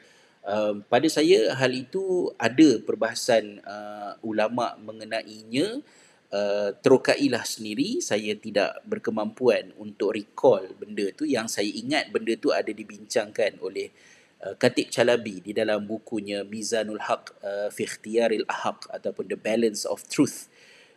Uh, 0.46 0.80
pada 0.86 1.04
saya 1.10 1.52
hal 1.58 1.74
itu 1.74 2.30
ada 2.38 2.80
perbahasan 2.80 3.60
uh, 3.66 4.16
ulama 4.24 4.78
mengenainya. 4.80 5.84
Uh, 6.26 6.74
terukailah 6.82 7.46
sendiri. 7.46 8.02
Saya 8.02 8.34
tidak 8.34 8.82
berkemampuan 8.82 9.70
untuk 9.78 10.16
recall 10.16 10.66
benda 10.74 11.06
tu. 11.14 11.22
Yang 11.22 11.60
saya 11.60 11.70
ingat 11.70 12.10
benda 12.10 12.34
tu 12.34 12.50
ada 12.50 12.66
dibincangkan 12.66 13.62
oleh 13.62 13.94
uh, 14.42 14.56
Khatib 14.58 14.90
Chalabi 14.90 15.44
di 15.44 15.52
dalam 15.54 15.86
bukunya 15.86 16.42
Mizanul 16.42 16.98
Haq 16.98 17.36
uh, 17.44 17.68
fi 17.70 17.86
Ikhtiyaril 17.86 18.48
ataupun 18.48 19.30
The 19.30 19.38
Balance 19.38 19.86
of 19.86 20.02
Truth 20.08 20.50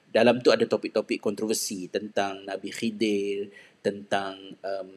dalam 0.10 0.42
tu 0.42 0.50
ada 0.50 0.66
topik-topik 0.66 1.22
kontroversi 1.22 1.86
tentang 1.90 2.46
Nabi 2.46 2.74
Khidir 2.74 3.54
tentang 3.80 4.36
um, 4.66 4.90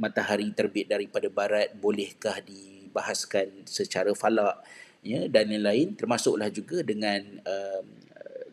matahari 0.00 0.50
terbit 0.56 0.88
daripada 0.88 1.28
barat 1.28 1.74
bolehkah 1.76 2.40
di 2.40 2.78
dibahaskan 2.88 3.68
secara 3.68 4.16
falak 4.16 4.64
ya 5.04 5.28
dan 5.28 5.52
lain-lain 5.52 5.92
termasuklah 5.94 6.48
juga 6.48 6.80
dengan 6.80 7.20
um, 7.44 7.86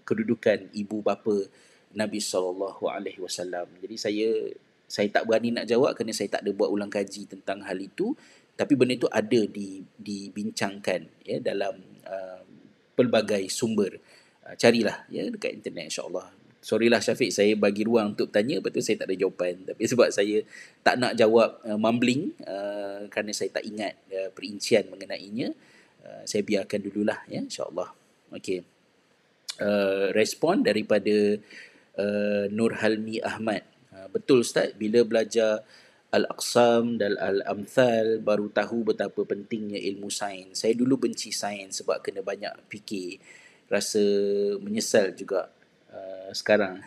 kedudukan 0.04 0.70
ibu 0.76 1.00
bapa 1.00 1.48
Nabi 1.96 2.20
sallallahu 2.20 2.92
alaihi 2.92 3.24
wasallam. 3.24 3.66
Jadi 3.80 3.96
saya 3.96 4.30
saya 4.86 5.08
tak 5.10 5.26
berani 5.26 5.50
nak 5.50 5.66
jawab 5.66 5.98
kerana 5.98 6.14
saya 6.14 6.30
tak 6.30 6.46
ada 6.46 6.52
buat 6.54 6.70
ulang 6.70 6.92
kaji 6.92 7.26
tentang 7.26 7.66
hal 7.66 7.80
itu 7.82 8.14
tapi 8.54 8.78
benda 8.78 8.94
itu 8.94 9.10
ada 9.10 9.42
di 9.50 9.82
dibincangkan 9.98 11.26
ya 11.26 11.42
dalam 11.42 11.80
uh, 12.06 12.44
pelbagai 12.94 13.50
sumber. 13.50 13.98
Uh, 14.46 14.54
carilah 14.54 15.02
ya 15.10 15.26
dekat 15.26 15.58
internet 15.58 15.90
insya-Allah. 15.90 16.30
Sorry 16.62 16.90
lah 16.90 16.98
Syafiq 16.98 17.30
saya 17.30 17.54
bagi 17.54 17.86
ruang 17.86 18.18
untuk 18.18 18.34
tanya 18.34 18.58
betul 18.62 18.86
saya 18.86 19.02
tak 19.02 19.10
ada 19.10 19.18
jawapan. 19.18 19.62
Tapi 19.70 19.84
sebab 19.86 20.10
saya 20.14 20.46
tak 20.86 21.02
nak 21.02 21.18
jawab 21.18 21.62
uh, 21.66 21.78
mumbling 21.78 22.34
uh, 22.46 23.10
kerana 23.10 23.34
saya 23.34 23.50
tak 23.54 23.66
ingat 23.66 23.98
uh, 24.14 24.30
perincian 24.34 24.86
mengenainya 24.90 25.54
uh, 26.06 26.24
saya 26.30 26.46
biarkan 26.46 26.80
dululah 26.86 27.22
ya 27.26 27.42
insyaallah. 27.42 27.90
Okey. 28.38 28.62
Uh, 29.56 30.12
respon 30.14 30.62
daripada 30.62 31.42
uh, 31.98 32.46
Nur 32.54 32.78
Halmi 32.78 33.22
Ahmad. 33.26 33.66
Uh, 33.90 34.08
betul 34.14 34.46
ustaz 34.46 34.78
bila 34.78 35.02
belajar 35.02 35.66
Al-Aqsam 36.16 36.96
dan 36.96 37.20
Al-Amthal 37.20 38.24
baru 38.24 38.48
tahu 38.48 38.88
betapa 38.94 39.28
pentingnya 39.28 39.76
ilmu 39.76 40.08
sains. 40.08 40.64
Saya 40.64 40.72
dulu 40.72 40.96
benci 40.96 41.36
sains 41.36 41.84
sebab 41.84 42.00
kena 42.00 42.24
banyak 42.24 42.56
fikir. 42.72 43.20
Rasa 43.68 44.02
menyesal 44.62 45.16
juga 45.18 45.50
Uh, 45.96 46.30
sekarang. 46.36 46.84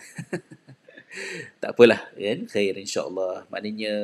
tak 1.64 1.72
apalah 1.72 2.04
kan 2.12 2.38
khair 2.44 2.76
insyaallah. 2.76 3.48
Maknanya 3.48 3.94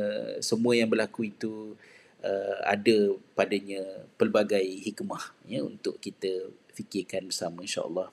semua 0.41 0.73
yang 0.73 0.89
berlaku 0.89 1.29
itu 1.29 1.77
uh, 2.25 2.57
ada 2.65 3.13
padanya 3.37 3.85
pelbagai 4.17 4.65
hikmah 4.65 5.37
ya 5.45 5.61
untuk 5.61 6.01
kita 6.01 6.49
fikirkan 6.73 7.29
bersama 7.29 7.61
insyaallah. 7.61 8.09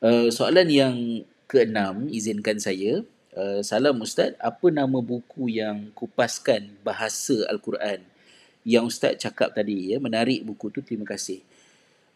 Uh, 0.00 0.32
soalan 0.32 0.68
yang 0.72 0.96
keenam 1.44 2.08
izinkan 2.08 2.56
saya. 2.56 3.04
Uh, 3.34 3.60
salam 3.66 3.98
ustaz 3.98 4.38
apa 4.38 4.70
nama 4.70 5.02
buku 5.02 5.58
yang 5.58 5.92
kupaskan 5.92 6.72
bahasa 6.80 7.44
al-Quran? 7.52 8.00
Yang 8.64 8.96
ustaz 8.96 9.20
cakap 9.20 9.52
tadi 9.52 9.92
ya 9.92 10.00
menarik 10.00 10.40
buku 10.40 10.72
tu 10.72 10.80
terima 10.80 11.04
kasih 11.04 11.44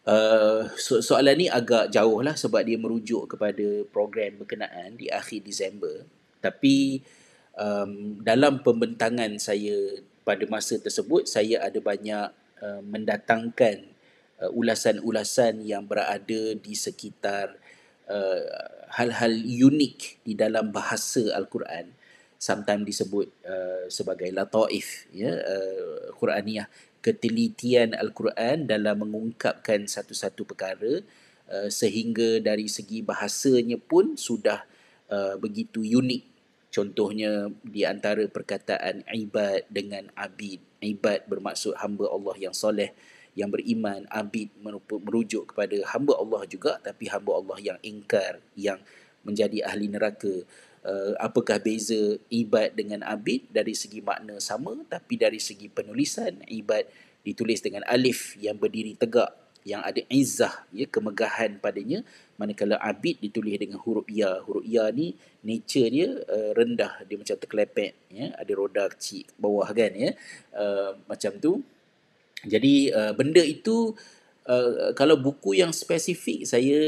Uh, 0.09 0.65
so- 0.73 1.05
soalan 1.05 1.37
ni 1.37 1.45
agak 1.45 1.93
jauh 1.93 2.25
lah 2.25 2.33
sebab 2.33 2.65
dia 2.65 2.81
merujuk 2.81 3.37
kepada 3.37 3.85
program 3.93 4.41
berkenaan 4.41 4.97
di 4.97 5.05
akhir 5.05 5.45
Disember. 5.45 6.01
Tapi 6.41 7.05
um, 7.53 8.17
dalam 8.25 8.65
pembentangan 8.65 9.29
saya 9.37 10.01
pada 10.25 10.49
masa 10.49 10.81
tersebut, 10.81 11.29
saya 11.29 11.61
ada 11.61 11.77
banyak 11.77 12.25
uh, 12.57 12.81
mendatangkan 12.81 13.85
uh, 14.41 14.49
ulasan-ulasan 14.49 15.61
yang 15.61 15.85
berada 15.85 16.57
di 16.57 16.73
sekitar 16.73 17.53
uh, 18.09 18.89
hal-hal 18.97 19.45
unik 19.45 20.25
di 20.25 20.33
dalam 20.33 20.73
bahasa 20.73 21.37
Al-Quran 21.37 21.93
sometimes 22.39 22.87
disebut 22.87 23.27
uh, 23.45 23.85
sebagai 23.91 24.31
lataif 24.31 25.11
ya 25.11 25.27
uh, 25.27 26.07
Quraniah 26.15 26.71
ketelitian 26.99 27.95
Al-Quran 27.95 28.67
dalam 28.67 29.07
mengungkapkan 29.07 29.87
satu-satu 29.87 30.43
perkara 30.43 31.03
uh, 31.47 31.69
sehingga 31.71 32.43
dari 32.43 32.67
segi 32.67 32.99
bahasanya 33.03 33.79
pun 33.79 34.19
sudah 34.19 34.63
uh, 35.11 35.35
begitu 35.39 35.83
unik. 35.83 36.23
Contohnya 36.69 37.49
di 37.65 37.81
antara 37.81 38.21
perkataan 38.29 39.01
ibad 39.09 39.65
dengan 39.73 40.05
abid. 40.13 40.61
Ibad 40.79 41.25
bermaksud 41.25 41.73
hamba 41.81 42.05
Allah 42.13 42.35
yang 42.37 42.53
soleh 42.53 42.93
yang 43.33 43.49
beriman. 43.49 44.05
Abid 44.13 44.53
merujuk 44.85 45.49
kepada 45.55 45.75
hamba 45.95 46.13
Allah 46.21 46.45
juga 46.45 46.77
tapi 46.77 47.09
hamba 47.09 47.41
Allah 47.41 47.57
yang 47.57 47.79
ingkar 47.81 48.37
yang 48.53 48.77
menjadi 49.25 49.65
ahli 49.65 49.89
neraka 49.89 50.45
uh, 50.85 51.13
apakah 51.19 51.59
beza 51.59 52.17
ibad 52.31 52.75
dengan 52.75 53.03
abid? 53.03 53.47
Dari 53.51 53.73
segi 53.75 53.99
makna 54.03 54.37
sama 54.39 54.75
tapi 54.87 55.19
dari 55.19 55.39
segi 55.41 55.67
penulisan 55.67 56.43
ibad 56.47 56.85
ditulis 57.23 57.59
dengan 57.59 57.83
alif 57.87 58.39
yang 58.39 58.55
berdiri 58.55 58.95
tegak 58.95 59.35
yang 59.67 59.83
ada 59.83 59.99
izzah 60.07 60.65
ya 60.71 60.87
kemegahan 60.87 61.59
padanya. 61.59 62.01
Manakala 62.39 62.79
abid 62.79 63.19
ditulis 63.19 63.59
dengan 63.59 63.79
huruf 63.83 64.07
ya. 64.07 64.39
Huruf 64.47 64.63
ya 64.63 64.87
ni 64.95 65.13
nature 65.43 65.89
dia 65.91 66.07
uh, 66.25 66.51
rendah. 66.55 67.03
Dia 67.03 67.19
macam 67.19 67.35
terkelepek 67.35 67.91
ya. 68.09 68.31
Ada 68.39 68.51
roda 68.55 68.83
kecil 68.87 69.27
bawah 69.35 69.67
kan 69.69 69.91
ya. 69.91 70.15
Uh, 70.55 70.95
macam 71.05 71.35
tu. 71.37 71.59
Jadi 72.47 72.87
uh, 72.95 73.11
benda 73.11 73.43
itu 73.43 73.91
uh, 73.91 74.18
kalau 74.97 75.13
buku 75.13 75.61
yang 75.61 75.69
spesifik 75.69 76.41
saya 76.41 76.81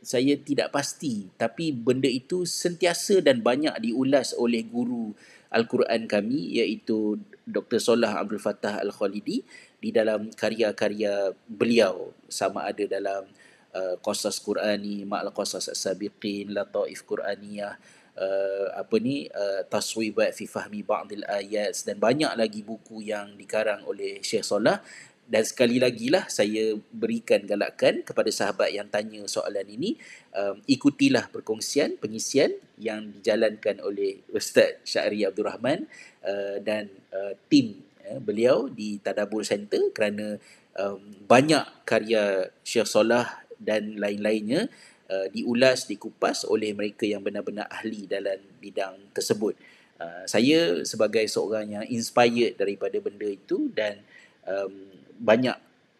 saya 0.00 0.32
tidak 0.40 0.72
pasti 0.72 1.28
tapi 1.36 1.68
benda 1.68 2.08
itu 2.08 2.48
sentiasa 2.48 3.20
dan 3.20 3.44
banyak 3.44 3.76
diulas 3.84 4.32
oleh 4.32 4.64
guru 4.64 5.12
Al-Quran 5.52 6.08
kami 6.10 6.58
iaitu 6.58 7.20
Dr. 7.46 7.78
Solah 7.78 8.18
Abdul 8.18 8.42
Fattah 8.42 8.82
Al-Khalidi 8.82 9.46
di 9.78 9.94
dalam 9.94 10.32
karya-karya 10.34 11.30
beliau 11.46 12.10
sama 12.26 12.66
ada 12.66 12.82
dalam 12.88 13.28
uh, 13.76 13.94
Qasas 14.02 14.42
Qurani, 14.42 15.06
Ma'al 15.06 15.30
Qasas 15.30 15.70
As-Sabiqin, 15.70 16.50
Lataif 16.50 17.06
Quraniyah, 17.06 17.78
uh, 18.18 18.66
apa 18.74 18.96
ni 18.98 19.30
uh, 19.30 19.62
Taswibat 19.68 20.34
fi 20.34 20.50
Fahmi 20.50 20.82
Ba'dil 20.82 21.22
Ayat 21.28 21.76
dan 21.86 22.00
banyak 22.02 22.32
lagi 22.34 22.66
buku 22.66 23.06
yang 23.06 23.36
dikarang 23.38 23.86
oleh 23.86 24.18
Syekh 24.24 24.42
Solah 24.42 24.82
dan 25.26 25.42
sekali 25.42 25.82
lagi 25.82 26.06
lah 26.06 26.30
saya 26.30 26.78
berikan 26.94 27.42
galakan 27.42 28.06
kepada 28.06 28.30
sahabat 28.30 28.70
yang 28.70 28.86
tanya 28.86 29.26
soalan 29.26 29.66
ini 29.66 29.98
um, 30.30 30.62
ikutilah 30.70 31.26
perkongsian 31.34 31.98
pengisian 31.98 32.54
yang 32.78 33.10
dijalankan 33.10 33.82
oleh 33.82 34.22
Ustaz 34.30 34.78
Syahri 34.86 35.26
Abdul 35.26 35.50
Rahman 35.50 35.90
uh, 36.22 36.62
dan 36.62 36.86
uh, 37.10 37.34
tim 37.50 37.82
uh, 38.06 38.22
beliau 38.22 38.70
di 38.70 39.02
Tadabur 39.02 39.42
Center 39.42 39.90
kerana 39.90 40.38
um, 40.78 41.02
banyak 41.26 41.82
karya 41.82 42.54
Syekh 42.62 42.86
Solah 42.86 43.42
dan 43.58 43.98
lain-lainnya 43.98 44.70
uh, 45.10 45.26
diulas 45.34 45.90
dikupas 45.90 46.46
oleh 46.46 46.70
mereka 46.70 47.02
yang 47.02 47.24
benar-benar 47.24 47.66
ahli 47.66 48.06
dalam 48.06 48.38
bidang 48.62 49.10
tersebut. 49.10 49.58
Uh, 49.96 50.28
saya 50.28 50.84
sebagai 50.84 51.24
seorang 51.24 51.72
yang 51.80 51.84
inspired 51.88 52.60
daripada 52.60 53.00
benda 53.00 53.26
itu 53.26 53.72
dan 53.72 54.04
um, 54.44 54.96
banyak 55.18 55.56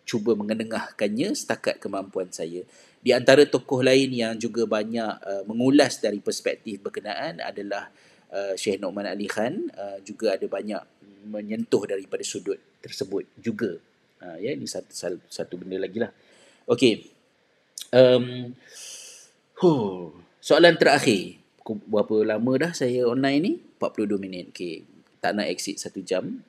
cuba 0.06 0.38
mengenengahkannya 0.38 1.34
setakat 1.34 1.82
kemampuan 1.82 2.30
saya. 2.30 2.62
Di 3.02 3.10
antara 3.10 3.42
tokoh 3.46 3.82
lain 3.82 4.14
yang 4.14 4.34
juga 4.38 4.64
banyak 4.66 5.12
uh, 5.22 5.42
mengulas 5.50 5.98
dari 5.98 6.22
perspektif 6.22 6.78
berkenaan 6.82 7.42
adalah 7.42 7.90
uh, 8.30 8.54
Syekh 8.54 8.78
Noman 8.78 9.06
Ali 9.06 9.26
Khan 9.26 9.70
uh, 9.74 9.98
juga 10.06 10.38
ada 10.38 10.46
banyak 10.46 10.82
menyentuh 11.26 11.82
daripada 11.90 12.22
sudut 12.22 12.58
tersebut 12.78 13.26
juga. 13.38 13.78
Uh, 14.22 14.38
ya 14.38 14.54
ini 14.54 14.64
satu, 14.64 14.90
satu 14.94 15.18
satu 15.26 15.54
benda 15.58 15.82
lagi 15.82 15.98
lah. 15.98 16.10
Okey. 16.70 17.10
Um, 17.94 18.54
huh. 19.62 20.10
Soalan 20.42 20.78
terakhir. 20.78 21.42
Berapa 21.66 22.22
lama 22.22 22.52
dah 22.58 22.72
saya 22.74 23.06
online 23.10 23.40
ni? 23.42 23.52
42 23.82 24.22
minit. 24.22 24.54
Okey. 24.54 24.86
Tak 25.18 25.34
nak 25.34 25.50
exit 25.50 25.82
satu 25.82 26.02
jam. 26.02 26.42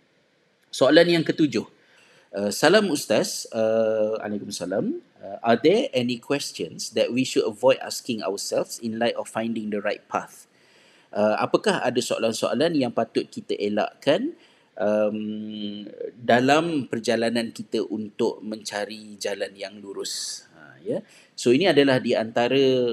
Soalan 0.70 1.10
yang 1.10 1.26
ketujuh. 1.26 1.77
Uh, 2.28 2.52
salam 2.52 2.92
Ustaz, 2.92 3.48
uh, 3.56 4.20
Waalaikumsalam. 4.20 5.00
Uh, 5.24 5.38
are 5.40 5.56
there 5.56 5.88
any 5.96 6.20
questions 6.20 6.92
that 6.92 7.08
we 7.08 7.24
should 7.24 7.48
avoid 7.48 7.80
asking 7.80 8.20
ourselves 8.20 8.84
in 8.84 9.00
light 9.00 9.16
of 9.16 9.32
finding 9.32 9.72
the 9.72 9.80
right 9.80 10.04
path? 10.12 10.44
Uh, 11.08 11.40
apakah 11.40 11.80
ada 11.80 12.04
soalan-soalan 12.04 12.76
yang 12.76 12.92
patut 12.92 13.32
kita 13.32 13.56
elakkan 13.56 14.36
um, 14.76 15.88
dalam 16.20 16.92
perjalanan 16.92 17.56
kita 17.56 17.80
untuk 17.88 18.44
mencari 18.44 19.16
jalan 19.16 19.56
yang 19.56 19.80
lurus? 19.80 20.44
Uh, 20.52 20.76
yeah. 20.84 21.02
So 21.32 21.56
ini 21.56 21.72
adalah 21.72 22.04
di 22.04 22.12
antara 22.12 22.92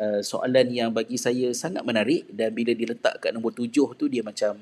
uh, 0.00 0.20
soalan 0.24 0.72
yang 0.72 0.88
bagi 0.96 1.20
saya 1.20 1.52
sangat 1.52 1.84
menarik 1.84 2.32
dan 2.32 2.56
bila 2.56 2.72
diletak 2.72 3.20
kat 3.20 3.36
nombor 3.36 3.52
tujuh 3.52 3.92
tu 3.92 4.08
dia 4.08 4.24
macam 4.24 4.56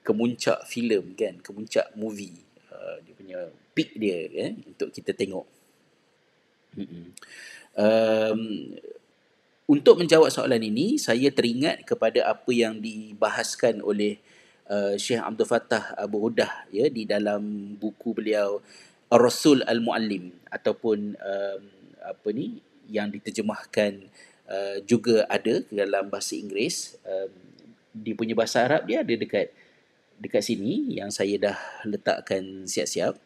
kemuncak 0.00 0.64
filem 0.64 1.12
kan, 1.12 1.44
kemuncak 1.44 1.92
movie. 1.92 2.40
Uh, 2.72 3.04
punya 3.24 3.48
peak 3.72 3.96
dia 3.96 4.28
eh, 4.36 4.52
untuk 4.68 4.92
kita 4.92 5.16
tengok. 5.16 5.48
Um, 7.72 8.76
untuk 9.64 9.96
menjawab 9.96 10.28
soalan 10.28 10.60
ini, 10.60 11.00
saya 11.00 11.32
teringat 11.32 11.88
kepada 11.88 12.28
apa 12.28 12.52
yang 12.52 12.84
dibahaskan 12.84 13.80
oleh 13.80 14.20
uh, 14.68 14.92
Syekh 15.00 15.24
Abdul 15.24 15.48
Fattah 15.48 15.96
Abu 15.96 16.20
Udah 16.20 16.68
ya, 16.68 16.92
di 16.92 17.08
dalam 17.08 17.72
buku 17.80 18.12
beliau 18.12 18.60
Ar-Rasul 19.08 19.64
Al-Muallim 19.64 20.36
ataupun 20.52 21.16
um, 21.16 21.62
apa 22.04 22.28
ni 22.36 22.60
yang 22.92 23.08
diterjemahkan 23.08 24.04
uh, 24.52 24.84
juga 24.84 25.24
ada 25.32 25.64
dalam 25.72 26.12
bahasa 26.12 26.36
Inggeris. 26.36 27.00
Um, 27.00 27.32
di 27.94 28.12
punya 28.12 28.36
bahasa 28.36 28.68
Arab 28.68 28.84
dia 28.90 29.00
ada 29.00 29.14
dekat 29.16 29.54
dekat 30.18 30.42
sini 30.46 30.98
yang 30.98 31.10
saya 31.10 31.36
dah 31.50 31.58
letakkan 31.86 32.64
siap-siap 32.64 33.18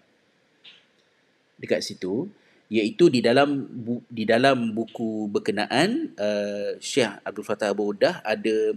dekat 1.59 1.83
situ 1.83 2.31
iaitu 2.69 3.09
di 3.09 3.25
dalam 3.25 3.65
bu, 3.65 4.05
di 4.13 4.29
dalam 4.29 4.77
buku 4.77 5.27
berkenaan 5.33 6.13
uh, 6.21 6.77
Syekh 6.79 7.25
Abdul 7.25 7.45
Fattah 7.45 7.73
Abu 7.73 7.97
Udah 7.97 8.21
ada 8.21 8.77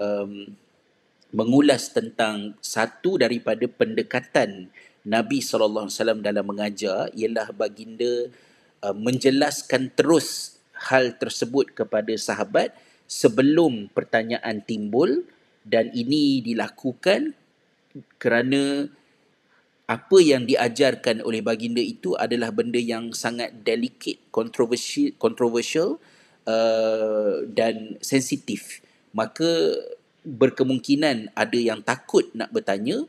um, 0.00 0.48
mengulas 1.30 1.92
tentang 1.92 2.56
satu 2.58 3.20
daripada 3.20 3.62
pendekatan 3.68 4.72
Nabi 5.04 5.44
sallallahu 5.44 5.88
alaihi 5.88 5.96
wasallam 6.00 6.20
dalam 6.24 6.44
mengajar 6.48 7.12
ialah 7.12 7.52
baginda 7.52 8.32
uh, 8.82 8.96
menjelaskan 8.96 9.92
terus 9.92 10.58
hal 10.88 11.12
tersebut 11.20 11.76
kepada 11.76 12.10
sahabat 12.16 12.72
sebelum 13.04 13.92
pertanyaan 13.92 14.64
timbul 14.64 15.28
dan 15.64 15.92
ini 15.92 16.40
dilakukan 16.40 17.36
kerana 18.16 18.88
apa 19.90 20.18
yang 20.22 20.46
diajarkan 20.46 21.18
oleh 21.26 21.42
baginda 21.42 21.82
itu 21.82 22.14
adalah 22.14 22.54
benda 22.54 22.78
yang 22.78 23.10
sangat 23.10 23.66
delicate, 23.66 24.22
controversial, 24.30 25.10
controversial 25.18 25.98
uh, 26.46 27.42
dan 27.50 27.98
sensitif. 27.98 28.78
Maka 29.10 29.74
berkemungkinan 30.22 31.34
ada 31.34 31.58
yang 31.58 31.82
takut 31.82 32.30
nak 32.38 32.54
bertanya 32.54 33.02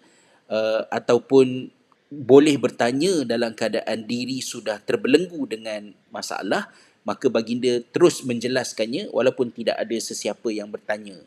uh, 0.49 0.89
ataupun 0.89 1.70
boleh 2.12 2.58
bertanya 2.58 3.24
dalam 3.24 3.54
keadaan 3.54 4.04
diri 4.10 4.41
sudah 4.41 4.82
terbelenggu 4.82 5.47
dengan 5.47 5.93
masalah, 6.10 6.68
maka 7.06 7.30
baginda 7.30 7.78
terus 7.93 8.26
menjelaskannya 8.26 9.14
walaupun 9.14 9.54
tidak 9.54 9.80
ada 9.80 9.97
sesiapa 10.02 10.49
yang 10.49 10.68
bertanya. 10.74 11.22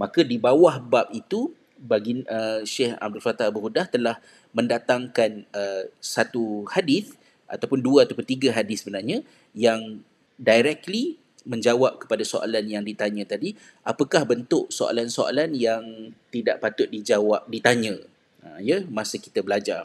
Maka 0.00 0.24
di 0.24 0.40
bawah 0.40 0.80
bab 0.80 1.12
itu 1.12 1.52
bagi 1.76 2.24
uh, 2.24 2.64
Syekh 2.64 2.96
Abdul 2.96 3.20
Fattah 3.20 3.52
Abu 3.52 3.60
Hudah 3.60 3.84
telah 3.84 4.16
mendatangkan 4.56 5.44
uh, 5.52 5.84
satu 6.00 6.64
hadis 6.72 7.12
ataupun 7.44 7.84
dua 7.84 8.08
ataupun 8.08 8.24
tiga 8.24 8.48
hadis 8.56 8.80
sebenarnya 8.80 9.20
yang 9.52 10.00
directly 10.40 11.20
menjawab 11.44 12.00
kepada 12.00 12.24
soalan 12.24 12.64
yang 12.68 12.84
ditanya 12.84 13.24
tadi 13.28 13.56
apakah 13.84 14.24
bentuk 14.28 14.68
soalan-soalan 14.72 15.52
yang 15.52 16.12
tidak 16.32 16.64
patut 16.64 16.88
dijawab 16.88 17.44
ditanya. 17.52 18.00
Uh, 18.40 18.60
ya 18.60 18.80
masa 18.88 19.20
kita 19.20 19.44
belajar. 19.44 19.84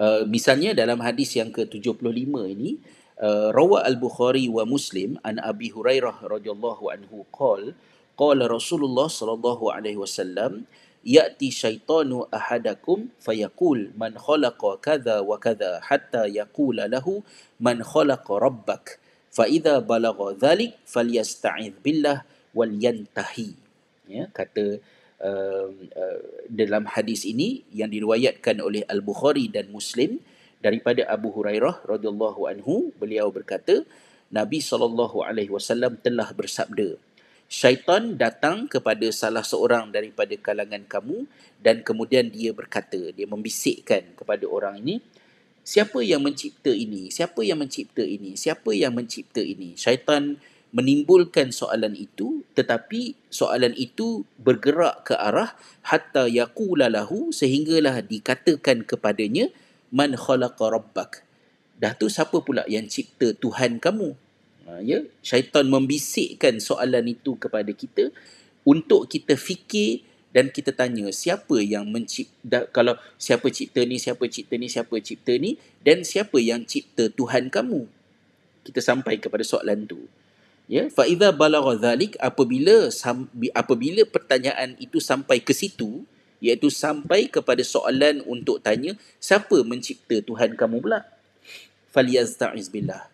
Uh, 0.00 0.24
misalnya 0.24 0.72
dalam 0.72 1.04
hadis 1.04 1.36
yang 1.36 1.52
ke-75 1.52 2.32
ini 2.48 2.80
uh, 3.20 3.52
rawa 3.52 3.84
al-Bukhari 3.84 4.48
wa 4.48 4.64
Muslim 4.64 5.20
an 5.20 5.36
Abi 5.36 5.68
Hurairah 5.68 6.24
radhiyallahu 6.24 6.88
anhu 6.88 7.28
qala 7.28 7.76
qala 8.20 8.44
Rasulullah 8.56 9.08
sallallahu 9.08 9.72
alaihi 9.72 9.96
wasallam 9.96 10.68
ya'ti 11.00 11.48
syaitanu 11.48 12.28
ahadakum 12.28 13.08
fayaqul 13.24 13.96
man 13.96 14.12
khalaqa 14.20 14.76
kadha 14.84 15.24
wa 15.24 15.40
kadha 15.40 15.80
hatta 15.88 16.28
yaqula 16.28 16.84
lahu 16.92 17.24
man 17.56 17.80
khalaqa 17.80 18.36
rabbak 18.36 19.00
fa 19.32 19.48
idza 19.48 19.80
balagha 19.80 20.36
dhalik 20.36 20.76
falyasta'idh 20.84 21.80
billah 21.80 22.28
wal 22.52 22.68
yantahi 22.68 23.56
ya 24.10 24.28
kata 24.36 24.82
uh, 25.24 25.70
uh, 25.72 26.20
dalam 26.52 26.84
hadis 26.84 27.24
ini 27.24 27.64
yang 27.72 27.88
diriwayatkan 27.88 28.60
oleh 28.60 28.84
Al-Bukhari 28.90 29.48
dan 29.48 29.72
Muslim 29.72 30.20
daripada 30.60 31.08
Abu 31.08 31.32
Hurairah 31.32 31.88
radhiyallahu 31.88 32.44
anhu 32.50 32.92
beliau 33.00 33.32
berkata 33.32 33.86
Nabi 34.28 34.60
sallallahu 34.60 35.24
alaihi 35.24 35.48
wasallam 35.48 35.96
telah 36.04 36.28
bersabda 36.36 37.00
Syaitan 37.50 38.14
datang 38.14 38.70
kepada 38.70 39.10
salah 39.10 39.42
seorang 39.42 39.90
daripada 39.90 40.30
kalangan 40.38 40.86
kamu 40.86 41.26
dan 41.58 41.82
kemudian 41.82 42.30
dia 42.30 42.54
berkata 42.54 43.10
dia 43.10 43.26
membisikkan 43.26 44.14
kepada 44.14 44.46
orang 44.46 44.78
ini 44.78 45.02
siapa 45.66 45.98
yang 45.98 46.22
mencipta 46.22 46.70
ini? 46.70 47.10
Siapa 47.10 47.42
yang 47.42 47.58
mencipta 47.58 48.06
ini? 48.06 48.38
Siapa 48.38 48.70
yang 48.70 48.94
mencipta 48.94 49.42
ini? 49.42 49.74
Syaitan 49.74 50.38
menimbulkan 50.70 51.50
soalan 51.50 51.98
itu 51.98 52.46
tetapi 52.54 53.18
soalan 53.34 53.74
itu 53.74 54.22
bergerak 54.38 55.10
ke 55.10 55.18
arah 55.18 55.58
hatta 55.82 56.30
yaqula 56.30 56.86
lahu 56.86 57.34
sehinggalah 57.34 57.98
dikatakan 58.06 58.86
kepadanya 58.86 59.50
man 59.90 60.14
khalaqa 60.14 60.70
rabbak. 60.70 61.26
Dah 61.82 61.98
tu 61.98 62.06
siapa 62.06 62.46
pula 62.46 62.62
yang 62.70 62.86
cipta 62.86 63.34
tuhan 63.34 63.82
kamu 63.82 64.29
ya 64.78 65.02
syaitan 65.26 65.66
membisikkan 65.66 66.62
soalan 66.62 67.10
itu 67.10 67.34
kepada 67.34 67.70
kita 67.74 68.14
untuk 68.62 69.10
kita 69.10 69.34
fikir 69.34 70.06
dan 70.30 70.46
kita 70.46 70.70
tanya 70.70 71.10
siapa 71.10 71.58
yang 71.58 71.90
mencipta 71.90 72.70
kalau 72.70 72.94
siapa 73.18 73.50
cipta 73.50 73.82
ni 73.82 73.98
siapa 73.98 74.22
cipta 74.30 74.54
ni 74.54 74.70
siapa 74.70 74.94
cipta 75.02 75.34
ni 75.34 75.58
dan 75.82 76.06
siapa 76.06 76.38
yang 76.38 76.62
cipta 76.62 77.10
tuhan 77.10 77.50
kamu? 77.50 77.90
Kita 78.62 78.78
sampai 78.78 79.18
kepada 79.18 79.42
soalan 79.42 79.90
tu. 79.90 80.06
Ya 80.70 80.86
fa 80.86 81.02
idza 81.02 81.34
balagha 81.34 81.74
dhalik 81.74 82.14
apabila 82.22 82.86
apabila 83.58 84.06
pertanyaan 84.06 84.78
itu 84.78 85.02
sampai 85.02 85.42
ke 85.42 85.50
situ 85.50 86.06
iaitu 86.38 86.70
sampai 86.70 87.26
kepada 87.26 87.60
soalan 87.66 88.22
untuk 88.22 88.62
tanya 88.62 88.94
siapa 89.18 89.66
mencipta 89.66 90.22
Tuhan 90.22 90.54
kamu 90.54 90.78
pula? 90.78 91.04
Falyasta'iz 91.90 92.70
billah 92.70 93.10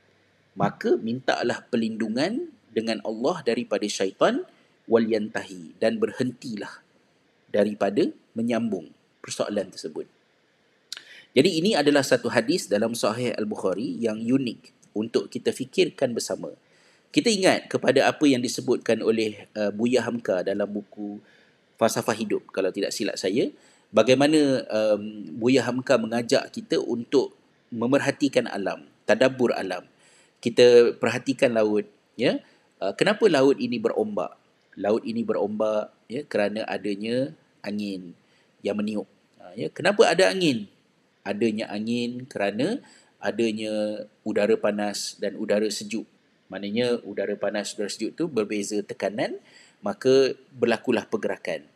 maka 0.57 0.97
mintalah 0.97 1.63
perlindungan 1.69 2.51
dengan 2.73 3.05
Allah 3.05 3.45
daripada 3.45 3.85
syaitan 3.87 4.43
wal 4.89 5.05
yantahi 5.05 5.77
dan 5.79 6.01
berhentilah 6.01 6.81
daripada 7.53 8.11
menyambung 8.33 8.91
persoalan 9.21 9.69
tersebut. 9.71 10.09
Jadi 11.37 11.61
ini 11.61 11.77
adalah 11.77 12.01
satu 12.01 12.33
hadis 12.33 12.67
dalam 12.73 12.97
sahih 12.97 13.37
al-Bukhari 13.37 14.01
yang 14.01 14.17
unik 14.25 14.93
untuk 14.97 15.29
kita 15.29 15.53
fikirkan 15.53 16.17
bersama. 16.17 16.57
Kita 17.13 17.29
ingat 17.29 17.69
kepada 17.69 18.09
apa 18.09 18.25
yang 18.25 18.41
disebutkan 18.41 19.05
oleh 19.05 19.45
uh, 19.53 19.69
Buya 19.69 20.05
Hamka 20.05 20.41
dalam 20.41 20.69
buku 20.69 21.21
Falsafah 21.77 22.17
Hidup 22.17 22.49
kalau 22.53 22.73
tidak 22.73 22.93
silap 22.93 23.21
saya 23.21 23.53
bagaimana 23.93 24.65
um, 24.69 25.29
Buya 25.37 25.65
Hamka 25.65 26.01
mengajak 26.01 26.49
kita 26.53 26.81
untuk 26.81 27.37
memerhatikan 27.69 28.49
alam 28.49 28.89
tadabbur 29.05 29.53
alam 29.53 29.85
kita 30.41 30.97
perhatikan 30.97 31.55
laut 31.55 31.89
ya 32.18 32.41
uh, 32.82 32.93
kenapa 32.97 33.26
laut 33.28 33.57
ini 33.61 33.80
berombak 33.80 34.37
laut 34.76 35.03
ini 35.05 35.24
berombak 35.24 35.93
ya 36.07 36.22
kerana 36.28 36.64
adanya 36.68 37.32
angin 37.64 38.12
yang 38.61 38.76
meniup 38.76 39.09
uh, 39.41 39.53
ya 39.57 39.72
kenapa 39.72 40.09
ada 40.09 40.28
angin 40.28 40.68
adanya 41.26 41.66
angin 41.72 42.28
kerana 42.28 42.80
adanya 43.18 44.05
udara 44.22 44.55
panas 44.61 45.18
dan 45.18 45.34
udara 45.41 45.66
sejuk 45.66 46.07
Maknanya 46.47 47.03
udara 47.03 47.34
panas 47.34 47.74
udara 47.74 47.91
sejuk 47.91 48.14
tu 48.14 48.30
berbeza 48.30 48.78
tekanan 48.87 49.39
maka 49.82 50.34
berlakulah 50.55 51.07
pergerakan. 51.07 51.66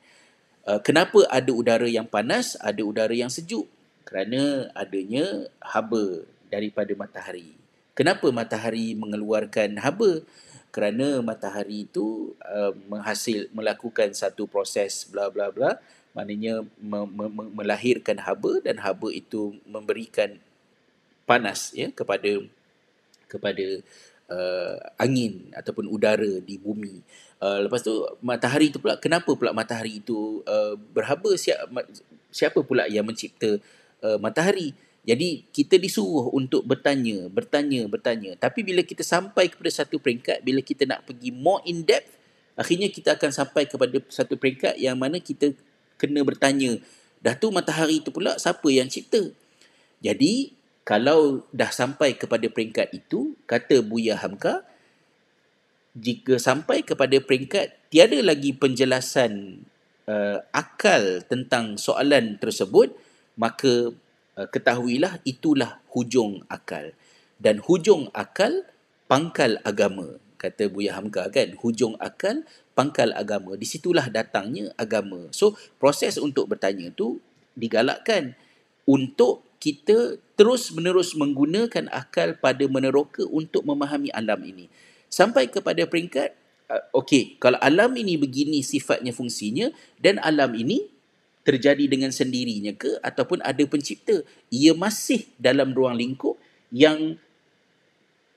Uh, 0.66 0.78
kenapa 0.82 1.26
ada 1.30 1.50
udara 1.50 1.88
yang 1.90 2.06
panas, 2.06 2.54
ada 2.60 2.82
udara 2.84 3.12
yang 3.14 3.32
sejuk? 3.32 3.66
Kerana 4.06 4.70
adanya 4.74 5.46
haba 5.62 6.26
daripada 6.50 6.90
matahari. 6.94 7.59
Kenapa 8.00 8.32
matahari 8.32 8.96
mengeluarkan 8.96 9.76
haba? 9.76 10.24
Kerana 10.72 11.20
matahari 11.20 11.84
itu 11.84 12.32
uh, 12.40 12.72
menghasil 12.88 13.52
melakukan 13.52 14.16
satu 14.16 14.48
proses 14.48 15.04
bla 15.04 15.28
bla 15.28 15.52
bla, 15.52 15.76
maknanya 16.16 16.64
me- 16.80 17.12
me- 17.12 17.52
melahirkan 17.52 18.16
haba 18.24 18.64
dan 18.64 18.80
haba 18.80 19.12
itu 19.12 19.52
memberikan 19.68 20.40
panas 21.28 21.76
ya 21.76 21.92
kepada 21.92 22.40
kepada 23.28 23.84
uh, 24.32 24.80
angin 24.96 25.52
ataupun 25.52 25.84
udara 25.84 26.40
di 26.40 26.56
bumi. 26.56 27.04
Uh, 27.36 27.68
lepas 27.68 27.84
tu 27.84 27.92
matahari 28.24 28.72
itu 28.72 28.80
pula 28.80 28.96
kenapa 28.96 29.28
pula 29.36 29.52
matahari 29.52 30.00
itu 30.00 30.40
uh, 30.48 30.72
berhaba 30.96 31.36
siapa, 31.36 31.84
siapa 32.32 32.64
pula 32.64 32.88
yang 32.88 33.04
mencipta 33.04 33.60
uh, 34.00 34.16
matahari? 34.16 34.72
Jadi 35.00 35.48
kita 35.48 35.80
disuruh 35.80 36.28
untuk 36.36 36.60
bertanya, 36.68 37.32
bertanya, 37.32 37.88
bertanya. 37.88 38.36
Tapi 38.36 38.60
bila 38.60 38.84
kita 38.84 39.00
sampai 39.00 39.48
kepada 39.48 39.72
satu 39.72 39.96
peringkat, 39.96 40.44
bila 40.44 40.60
kita 40.60 40.84
nak 40.84 41.08
pergi 41.08 41.32
more 41.32 41.64
in 41.64 41.88
depth, 41.88 42.20
akhirnya 42.52 42.92
kita 42.92 43.16
akan 43.16 43.32
sampai 43.32 43.64
kepada 43.64 43.96
satu 44.12 44.36
peringkat 44.36 44.76
yang 44.76 45.00
mana 45.00 45.16
kita 45.16 45.56
kena 45.96 46.20
bertanya, 46.20 46.76
dah 47.24 47.32
tu 47.32 47.48
matahari 47.48 48.04
itu 48.04 48.12
pula 48.12 48.36
siapa 48.36 48.68
yang 48.68 48.92
cipta? 48.92 49.32
Jadi 50.04 50.52
kalau 50.84 51.48
dah 51.52 51.72
sampai 51.72 52.16
kepada 52.16 52.44
peringkat 52.52 52.92
itu, 52.92 53.36
kata 53.48 53.80
Buya 53.80 54.20
Hamka, 54.20 54.68
jika 55.96 56.36
sampai 56.36 56.84
kepada 56.84 57.16
peringkat 57.20 57.88
tiada 57.88 58.20
lagi 58.20 58.52
penjelasan 58.52 59.64
uh, 60.06 60.38
akal 60.52 61.24
tentang 61.24 61.80
soalan 61.80 62.36
tersebut, 62.36 62.94
maka 63.36 63.96
ketahuilah 64.36 65.20
itulah 65.26 65.82
hujung 65.90 66.44
akal. 66.46 66.94
Dan 67.40 67.58
hujung 67.64 68.12
akal, 68.12 68.68
pangkal 69.08 69.58
agama. 69.64 70.20
Kata 70.40 70.72
Buya 70.72 70.96
Hamka 70.96 71.28
kan, 71.28 71.52
hujung 71.60 71.96
akal, 72.00 72.44
pangkal 72.72 73.12
agama. 73.12 73.56
Di 73.56 73.68
situlah 73.68 74.08
datangnya 74.08 74.72
agama. 74.76 75.28
So, 75.32 75.56
proses 75.76 76.16
untuk 76.16 76.48
bertanya 76.48 76.88
tu 76.92 77.20
digalakkan 77.56 78.36
untuk 78.88 79.44
kita 79.60 80.16
terus 80.40 80.72
menerus 80.72 81.12
menggunakan 81.12 81.92
akal 81.92 82.40
pada 82.40 82.64
meneroka 82.64 83.28
untuk 83.28 83.60
memahami 83.68 84.08
alam 84.16 84.40
ini. 84.40 84.72
Sampai 85.12 85.52
kepada 85.52 85.84
peringkat, 85.84 86.32
uh, 86.72 87.04
okey, 87.04 87.36
kalau 87.36 87.60
alam 87.60 87.92
ini 88.00 88.16
begini 88.16 88.64
sifatnya 88.64 89.12
fungsinya 89.12 89.68
dan 90.00 90.16
alam 90.24 90.56
ini 90.56 90.88
terjadi 91.50 91.84
dengan 91.90 92.14
sendirinya 92.14 92.70
ke 92.78 93.02
ataupun 93.02 93.42
ada 93.42 93.62
pencipta, 93.66 94.22
ia 94.54 94.70
masih 94.70 95.26
dalam 95.34 95.74
ruang 95.74 95.98
lingkup 95.98 96.38
yang 96.70 97.18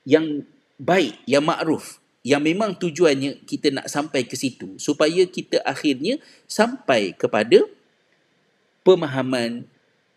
yang 0.02 0.42
baik, 0.76 1.22
yang 1.24 1.46
makruf, 1.46 2.02
yang 2.26 2.42
memang 2.42 2.74
tujuannya 2.74 3.46
kita 3.46 3.70
nak 3.70 3.86
sampai 3.86 4.26
ke 4.26 4.34
situ 4.34 4.74
supaya 4.82 5.22
kita 5.30 5.62
akhirnya 5.62 6.18
sampai 6.50 7.14
kepada 7.14 7.62
pemahaman 8.82 9.64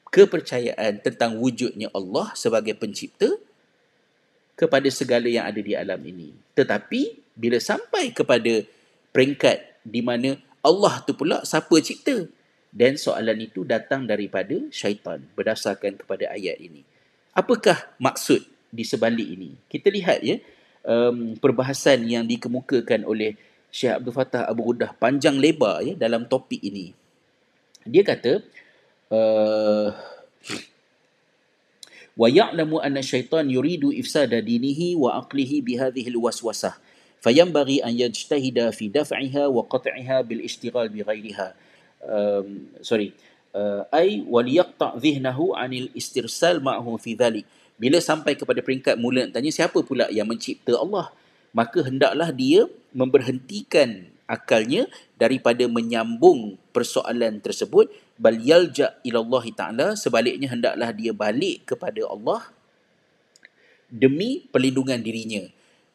kepercayaan 0.09 1.03
tentang 1.03 1.37
wujudnya 1.37 1.91
Allah 1.91 2.31
sebagai 2.33 2.73
pencipta 2.73 3.27
kepada 4.57 4.89
segala 4.89 5.29
yang 5.29 5.45
ada 5.45 5.61
di 5.61 5.77
alam 5.77 6.01
ini. 6.01 6.33
Tetapi 6.57 7.35
bila 7.37 7.61
sampai 7.61 8.09
kepada 8.15 8.65
peringkat 9.13 9.85
di 9.85 10.01
mana 10.01 10.39
Allah 10.65 10.99
tu 11.05 11.13
pula 11.13 11.45
siapa 11.45 11.77
cipta? 11.79 12.27
dan 12.72 12.99
soalan 12.99 13.38
itu 13.41 13.63
datang 13.63 14.05
daripada 14.05 14.55
syaitan 14.70 15.24
berdasarkan 15.34 15.97
kepada 15.97 16.30
ayat 16.32 16.59
ini. 16.59 16.84
Apakah 17.32 17.89
maksud 18.01 18.43
di 18.70 18.84
sebalik 18.84 19.26
ini? 19.26 19.55
Kita 19.70 19.88
lihat 19.93 20.20
ya 20.26 20.38
um, 20.88 21.38
perbahasan 21.38 22.07
yang 22.07 22.26
dikemukakan 22.26 23.05
oleh 23.05 23.38
Syekh 23.68 23.99
Abdul 23.99 24.15
Fattah 24.15 24.47
Abu 24.47 24.63
Ghuddah 24.72 24.95
panjang 24.95 25.38
lebar 25.38 25.84
ya 25.84 25.93
dalam 25.93 26.26
topik 26.26 26.63
ini. 26.63 26.95
Dia 27.88 28.03
kata 28.03 28.43
eh, 29.11 29.89
wa 32.18 32.28
ya'lamu 32.28 32.82
anna 32.82 33.03
syaitan 33.03 33.45
yuridu 33.47 33.93
ifsada 33.93 34.39
dinihi 34.41 34.97
wa 34.97 35.20
aqlihi 35.22 35.61
bi 35.63 35.78
hadhihi 35.78 36.09
alwaswasah 36.11 36.80
fayanbaghi 37.22 37.84
an 37.84 37.93
yajtahida 37.95 38.72
fi 38.74 38.89
daf'iha 38.89 39.51
wa 39.51 39.63
qat'iha 39.68 40.24
bil 40.26 40.41
istighal 40.41 40.89
bighairiha 40.89 41.66
um, 42.07 42.71
sorry 42.79 43.11
uh, 43.53 43.83
ai 43.93 44.23
wal 44.23 44.47
yaqta' 44.47 44.97
dhihnahu 44.97 45.53
anil 45.53 45.91
istirsal 45.93 46.63
ma'hu 46.63 46.95
fi 46.97 47.13
dhalik. 47.13 47.45
Bila 47.77 48.01
sampai 48.01 48.33
kepada 48.33 48.57
peringkat 48.65 48.97
mula 48.97 49.29
nak 49.29 49.37
tanya 49.37 49.53
siapa 49.53 49.85
pula 49.85 50.09
yang 50.09 50.25
mencipta 50.25 50.73
Allah? 50.73 51.13
Maka 51.53 51.85
hendaklah 51.85 52.33
dia 52.33 52.65
memberhentikan 52.89 54.09
akalnya 54.25 54.89
daripada 55.15 55.69
menyambung 55.69 56.57
persoalan 56.73 57.37
tersebut. 57.37 57.93
Bal 58.17 58.41
yalja 58.41 58.97
ila 59.05 59.21
Allah 59.21 59.43
taala 59.53 59.87
sebaliknya 59.93 60.49
hendaklah 60.49 60.89
dia 60.89 61.13
balik 61.13 61.69
kepada 61.69 62.01
Allah 62.09 62.49
demi 63.87 64.43
perlindungan 64.49 64.99
dirinya 64.99 65.47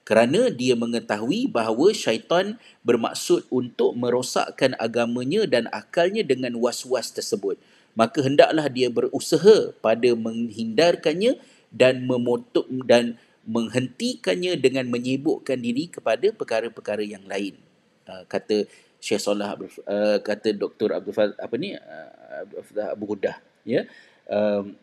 kerana 0.03 0.51
dia 0.51 0.75
mengetahui 0.75 1.47
bahawa 1.47 1.95
syaitan 1.95 2.59
bermaksud 2.83 3.47
untuk 3.55 3.95
merosakkan 3.95 4.75
agamanya 4.83 5.47
dan 5.47 5.71
akalnya 5.71 6.27
dengan 6.27 6.59
was-was 6.59 7.15
tersebut. 7.15 7.55
Maka 7.95 8.25
hendaklah 8.25 8.67
dia 8.67 8.89
berusaha 8.91 9.77
pada 9.79 10.11
menghindarkannya 10.17 11.39
dan 11.71 12.03
memotok 12.09 12.67
dan 12.89 13.21
menghentikannya 13.47 14.59
dengan 14.59 14.87
menyibukkan 14.91 15.59
diri 15.59 15.91
kepada 15.91 16.31
perkara-perkara 16.31 17.03
yang 17.03 17.23
lain. 17.27 17.59
Uh, 18.07 18.27
kata 18.27 18.67
Syekh 19.03 19.23
Salah 19.23 19.55
uh, 19.59 20.19
kata 20.23 20.55
Dr. 20.55 20.95
Abdul 20.95 21.15
Faz, 21.15 21.35
apa 21.39 21.55
ni 21.59 21.75
uh, 21.75 22.91
Abu 22.91 23.15
Gudah 23.15 23.39
ya. 23.67 23.87
Um, 24.31 24.79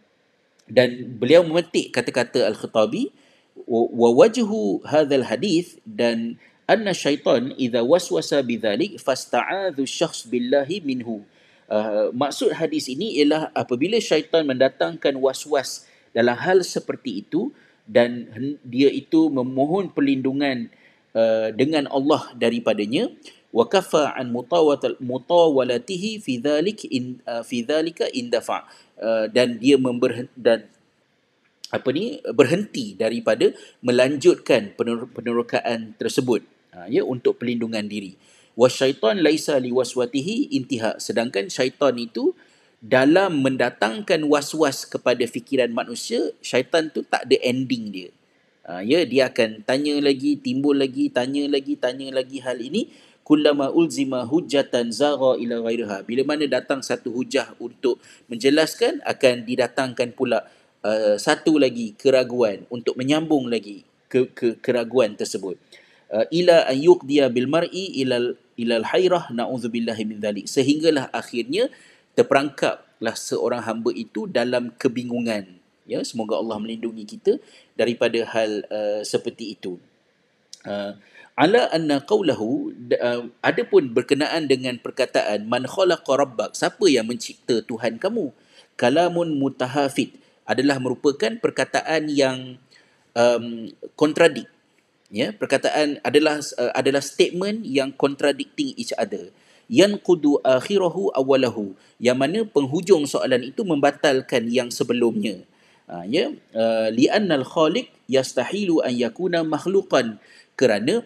dan 0.69 1.17
beliau 1.17 1.41
memetik 1.41 1.89
kata-kata 1.89 2.45
Al-Khattabi 2.45 3.09
wa 3.67 4.09
wajhu 4.15 4.83
hadzal 4.85 5.25
hadith 5.27 5.81
dan 5.83 6.39
anna 6.69 6.93
syaitan 6.93 7.51
idza 7.57 7.81
waswasa 7.81 8.45
bidzalik 8.45 9.01
fasta'adhu 9.01 9.83
syakhs 9.89 10.29
billahi 10.29 10.85
minhu. 10.85 11.25
Uh, 11.69 12.09
maksud 12.13 12.53
hadis 12.57 12.89
ini 12.89 13.21
ialah 13.21 13.53
apabila 13.53 13.97
syaitan 14.01 14.45
mendatangkan 14.45 15.17
was-was 15.21 15.85
dalam 16.13 16.33
hal 16.37 16.65
seperti 16.65 17.21
itu 17.25 17.53
dan 17.85 18.29
dia 18.65 18.89
itu 18.89 19.29
memohon 19.33 19.89
perlindungan 19.89 20.69
uh, 21.13 21.49
dengan 21.53 21.89
Allah 21.89 22.33
daripadanya 22.37 23.09
wa 23.49 23.65
kafa 23.65 24.13
an 24.13 24.29
mutawalatihi 24.29 26.21
fi 26.21 26.37
dhalik 26.37 26.85
in 26.85 27.17
uh, 27.25 27.41
fi 27.41 27.65
dhalika 27.65 28.05
indafa. 28.13 28.65
Uh, 28.99 29.31
dan 29.31 29.55
dia 29.57 29.79
member 29.79 30.27
dan 30.35 30.67
apa 31.69 31.89
ni? 31.93 32.17
Berhenti 32.33 32.97
daripada 32.97 33.53
melanjutkan 33.85 34.73
penerokaan 35.13 35.93
tersebut. 36.01 36.41
Ha, 36.73 36.89
ya 36.89 37.05
untuk 37.05 37.37
perlindungan 37.41 37.85
diri. 37.85 38.17
Wasyaitan 38.57 39.21
laisa 39.21 39.61
liwaswatihi 39.61 40.53
intiha. 40.53 40.97
Sedangkan 40.97 41.49
syaitan 41.49 41.93
itu 41.97 42.33
dalam 42.81 43.45
mendatangkan 43.45 44.25
was-was 44.25 44.87
kepada 44.87 45.21
fikiran 45.27 45.69
manusia 45.69 46.31
syaitan 46.39 46.89
tu 46.89 47.05
tak 47.05 47.29
ada 47.29 47.37
ending 47.45 47.93
dia. 47.93 48.09
Ha, 48.65 48.81
ya 48.81 49.05
dia 49.05 49.29
akan 49.29 49.61
tanya 49.65 49.97
lagi 50.01 50.41
timbul 50.41 50.77
lagi 50.77 51.09
tanya 51.13 51.45
lagi 51.49 51.77
tanya 51.77 52.09
lagi 52.13 52.41
hal 52.41 52.57
ini. 52.57 52.89
Kullama 53.29 53.69
ulzima 53.69 54.25
hujjatan 54.25 54.89
zagha 54.89 55.37
ila 55.37 55.61
ghairiha. 55.61 56.01
Bila 56.01 56.25
mana 56.25 56.49
datang 56.49 56.81
satu 56.81 57.13
hujah 57.13 57.53
untuk 57.61 58.01
menjelaskan 58.25 59.05
akan 59.05 59.45
didatangkan 59.45 60.17
pula 60.17 60.49
Uh, 60.79 61.19
satu 61.19 61.59
lagi 61.59 61.91
keraguan 61.99 62.63
untuk 62.71 62.95
menyambung 62.95 63.51
lagi 63.51 63.83
ke, 64.07 64.31
ke 64.31 64.55
keraguan 64.63 65.11
tersebut. 65.11 65.59
Uh, 66.07 66.23
ila 66.31 66.71
ayyuk 66.71 67.03
dia 67.03 67.27
bil 67.27 67.51
mar'i 67.51 67.99
ila 67.99 68.31
ila 68.55 68.73
al 68.79 68.87
hayrah 68.87 69.27
na'udzubillahi 69.27 70.07
min 70.07 70.23
dzalik 70.23 70.47
sehinggalah 70.47 71.11
akhirnya 71.11 71.67
terperangkaplah 72.15 73.11
seorang 73.11 73.59
hamba 73.59 73.91
itu 73.91 74.23
dalam 74.31 74.71
kebingungan. 74.79 75.59
Ya 75.83 75.99
semoga 76.07 76.39
Allah 76.39 76.55
melindungi 76.63 77.03
kita 77.03 77.43
daripada 77.75 78.23
hal 78.31 78.63
uh, 78.71 79.03
seperti 79.03 79.59
itu. 79.59 79.83
Uh, 80.63 80.95
ala 81.35 81.67
anna 81.75 81.99
qawlahu 81.99 82.71
uh, 82.95 83.27
adapun 83.43 83.91
berkenaan 83.91 84.47
dengan 84.47 84.79
perkataan 84.79 85.43
man 85.43 85.67
khalaqa 85.67 86.15
rabbak 86.15 86.55
siapa 86.55 86.87
yang 86.87 87.03
mencipta 87.03 87.59
tuhan 87.67 87.99
kamu? 87.99 88.31
Kalamun 88.79 89.35
mutahafid 89.35 90.15
adalah 90.49 90.81
merupakan 90.81 91.37
perkataan 91.37 92.09
yang 92.09 92.57
um, 93.13 93.69
kontradik. 93.93 94.49
Ya 95.09 95.33
perkataan 95.33 96.01
adalah 96.01 96.41
uh, 96.57 96.73
adalah 96.73 97.01
statement 97.05 97.65
yang 97.65 97.93
contradicting 97.93 98.73
each 98.73 98.93
other. 98.97 99.29
Yang 99.69 100.01
kudu 100.01 100.41
akhirahu 100.41 101.13
awalahu 101.13 101.77
yang 102.01 102.17
mana 102.17 102.41
penghujung 102.41 103.05
soalan 103.05 103.53
itu 103.53 103.61
membatalkan 103.61 104.49
yang 104.49 104.73
sebelumnya. 104.73 105.45
Uh, 105.85 106.05
ya 106.09 106.33
uh, 106.57 106.89
li'annal 106.89 107.45
khaliq 107.45 107.89
yastahilu 108.09 108.81
an 108.81 108.93
yakuna 108.93 109.45
makhluqan 109.45 110.17
kerana 110.57 111.05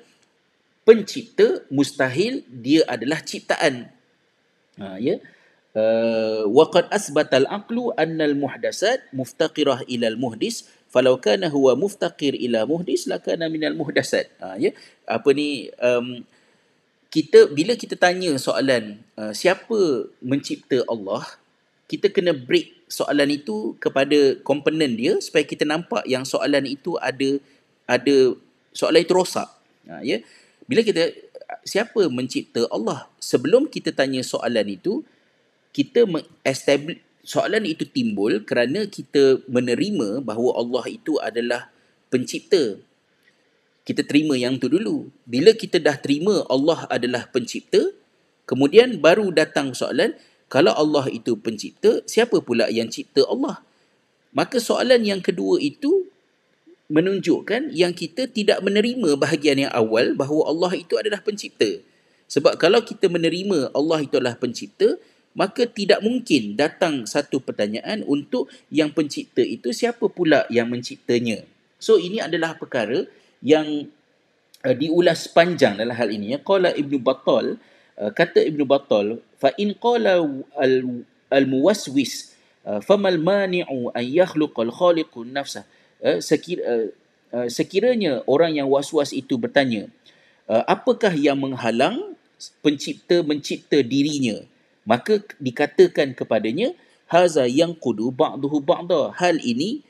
pencipta 0.87 1.63
mustahil 1.67 2.43
dia 2.47 2.87
adalah 2.87 3.19
ciptaan. 3.23 3.91
Uh, 4.79 4.99
ya 4.99 5.19
Waqad 6.53 6.93
asbata 6.93 7.41
al-aqlu 7.41 7.89
anna 7.97 8.29
al-muhdasat 8.29 9.09
muftaqirah 9.09 9.89
ila 9.89 10.05
al-muhdis 10.13 10.69
falau 10.93 11.17
kana 11.17 11.49
huwa 11.49 11.73
muftaqir 11.73 12.37
ila 12.37 12.69
muhdis 12.69 13.09
lakana 13.09 13.49
min 13.49 13.65
al-muhdasat 13.65 14.29
ha, 14.37 14.53
ya. 14.61 14.69
Apa 15.09 15.33
ni 15.33 15.73
um, 15.81 16.21
kita 17.09 17.49
bila 17.49 17.73
kita 17.73 17.97
tanya 17.97 18.37
soalan 18.37 19.01
uh, 19.17 19.33
siapa 19.33 20.05
mencipta 20.21 20.85
Allah 20.85 21.25
kita 21.89 22.13
kena 22.13 22.37
break 22.37 22.85
soalan 22.85 23.33
itu 23.33 23.73
kepada 23.81 24.37
komponen 24.45 24.93
dia 24.93 25.17
supaya 25.17 25.41
kita 25.41 25.65
nampak 25.65 26.05
yang 26.05 26.21
soalan 26.21 26.69
itu 26.69 26.93
ada 27.01 27.41
ada 27.89 28.37
soalan 28.77 29.01
itu 29.01 29.13
rosak. 29.13 29.49
Ha, 29.89 30.05
ya. 30.05 30.21
Bila 30.69 30.85
kita 30.85 31.11
siapa 31.65 32.05
mencipta 32.13 32.69
Allah? 32.69 33.09
Sebelum 33.17 33.67
kita 33.67 33.89
tanya 33.89 34.21
soalan 34.21 34.69
itu 34.69 35.01
kita 35.73 36.05
establish 36.45 37.01
soalan 37.25 37.65
itu 37.65 37.87
timbul 37.87 38.43
kerana 38.45 38.85
kita 38.85 39.41
menerima 39.49 40.21
bahawa 40.21 40.59
Allah 40.59 40.85
itu 40.91 41.17
adalah 41.17 41.71
pencipta. 42.13 42.77
Kita 43.83 44.05
terima 44.07 44.39
yang 44.39 44.61
tu 44.61 44.71
dulu. 44.71 45.11
Bila 45.27 45.51
kita 45.51 45.81
dah 45.81 45.97
terima 45.99 46.47
Allah 46.47 46.87
adalah 46.87 47.27
pencipta, 47.27 47.91
kemudian 48.47 49.01
baru 49.01 49.27
datang 49.33 49.75
soalan, 49.75 50.15
kalau 50.47 50.71
Allah 50.71 51.09
itu 51.11 51.35
pencipta, 51.35 52.05
siapa 52.07 52.39
pula 52.39 52.69
yang 52.69 52.87
cipta 52.87 53.25
Allah? 53.27 53.59
Maka 54.31 54.61
soalan 54.61 55.03
yang 55.03 55.19
kedua 55.19 55.59
itu 55.59 56.07
menunjukkan 56.93 57.73
yang 57.73 57.91
kita 57.95 58.29
tidak 58.29 58.61
menerima 58.61 59.17
bahagian 59.17 59.67
yang 59.67 59.73
awal 59.73 60.13
bahawa 60.13 60.53
Allah 60.53 60.71
itu 60.77 60.93
adalah 60.99 61.19
pencipta. 61.25 61.81
Sebab 62.29 62.55
kalau 62.61 62.85
kita 62.85 63.09
menerima 63.09 63.73
Allah 63.73 63.99
itu 64.05 64.15
adalah 64.15 64.37
pencipta, 64.37 64.95
maka 65.33 65.65
tidak 65.65 66.01
mungkin 66.05 66.53
datang 66.53 67.09
satu 67.09 67.41
pertanyaan 67.41 68.05
untuk 68.05 68.49
yang 68.69 68.93
pencipta 68.93 69.41
itu 69.41 69.73
siapa 69.73 70.05
pula 70.09 70.45
yang 70.53 70.69
menciptanya. 70.69 71.41
So 71.81 71.97
ini 71.97 72.21
adalah 72.21 72.55
perkara 72.55 73.09
yang 73.41 73.89
uh, 74.63 74.75
diulas 74.77 75.27
panjang 75.27 75.75
dalam 75.75 75.93
hal 75.93 76.09
ini 76.13 76.37
ya. 76.37 76.39
Qala 76.39 76.71
Ibnu 76.71 77.01
Battal 77.01 77.57
uh, 77.99 78.11
kata 78.13 78.45
Ibnu 78.45 78.63
Battal 78.63 79.19
fa 79.41 79.51
in 79.59 79.75
qala 79.75 80.21
al 80.55 80.73
al 81.27 81.45
muwaswis 81.49 82.37
uh, 82.63 82.79
famal 82.79 83.17
mani'u 83.19 83.91
an 83.91 84.05
yakhluqa 84.05 84.63
al 84.63 84.71
khaliqu 84.71 85.25
nafsa 85.27 85.65
sekira, 86.21 86.61
uh, 86.63 86.87
uh, 87.35 87.47
sekiranya 87.49 88.21
orang 88.29 88.55
yang 88.55 88.69
waswas 88.69 89.11
itu 89.11 89.35
bertanya 89.35 89.89
uh, 90.47 90.63
apakah 90.69 91.11
yang 91.11 91.39
menghalang 91.41 92.15
pencipta 92.59 93.23
mencipta 93.23 93.79
dirinya 93.81 94.43
maka 94.83 95.23
dikatakan 95.39 96.11
kepadanya 96.15 96.75
haza 97.07 97.47
yang 97.47 97.75
kudu 97.77 98.11
ba'duhu 98.11 98.63
ba'da. 98.63 99.15
Hal 99.15 99.39
ini 99.39 99.83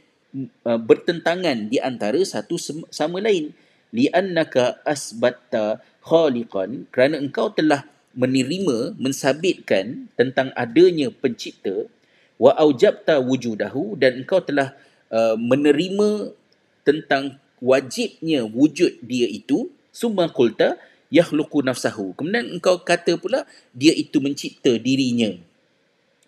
uh, 0.66 0.80
bertentangan 0.80 1.70
di 1.72 1.78
antara 1.80 2.20
satu 2.22 2.60
sama 2.89 3.24
lain. 3.24 3.54
Li'annaka 3.94 4.82
asbatta 4.84 5.82
khaliqan. 6.02 6.89
Kerana 6.89 7.22
engkau 7.22 7.54
telah 7.54 7.86
menerima 8.14 8.98
mensabitkan 8.98 10.10
tentang 10.14 10.54
adanya 10.54 11.10
pencipta 11.10 11.89
wa 12.38 12.54
aujabta 12.58 13.22
wujudahu. 13.22 13.98
Dan 13.98 14.26
engkau 14.26 14.41
telah 14.41 14.74
uh, 15.14 15.38
menerima 15.38 16.34
tentang 16.84 17.38
wajibnya 17.62 18.44
wujud 18.44 19.00
dia 19.06 19.30
itu. 19.30 19.70
Summa 19.94 20.26
qulta 20.26 20.82
yakhluqu 21.14 21.61
nafsahu. 21.61 22.18
Kemudian 22.18 22.57
engkau 22.57 22.82
kata 22.82 23.22
pula 23.22 23.45
dia 23.70 23.93
itu 23.93 24.18
mencipta 24.18 24.74
dirinya. 24.82 25.38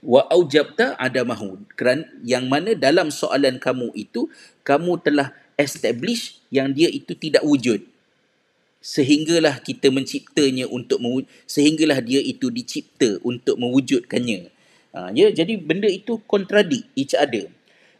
Wa 0.05 0.29
aujabta 0.29 0.93
adamahu. 1.01 1.65
Kerana 1.73 2.05
yang 2.21 2.45
mana 2.45 2.77
dalam 2.77 3.09
soalan 3.09 3.57
kamu 3.57 3.89
itu 3.97 4.29
kamu 4.61 5.01
telah 5.01 5.33
establish 5.57 6.37
yang 6.53 6.69
dia 6.69 6.93
itu 6.93 7.17
tidak 7.17 7.41
wujud. 7.41 7.81
Sehinggalah 8.85 9.65
kita 9.65 9.89
menciptanya 9.89 10.69
untuk 10.69 11.01
mewujud, 11.01 11.25
sehinggalah 11.49 12.05
dia 12.05 12.21
itu 12.21 12.53
dicipta 12.53 13.17
untuk 13.25 13.57
mewujudkannya. 13.57 14.53
Ha, 14.93 15.09
ya, 15.09 15.33
jadi 15.33 15.57
benda 15.57 15.89
itu 15.89 16.21
kontradik 16.29 16.85
each 16.93 17.17
other. 17.17 17.49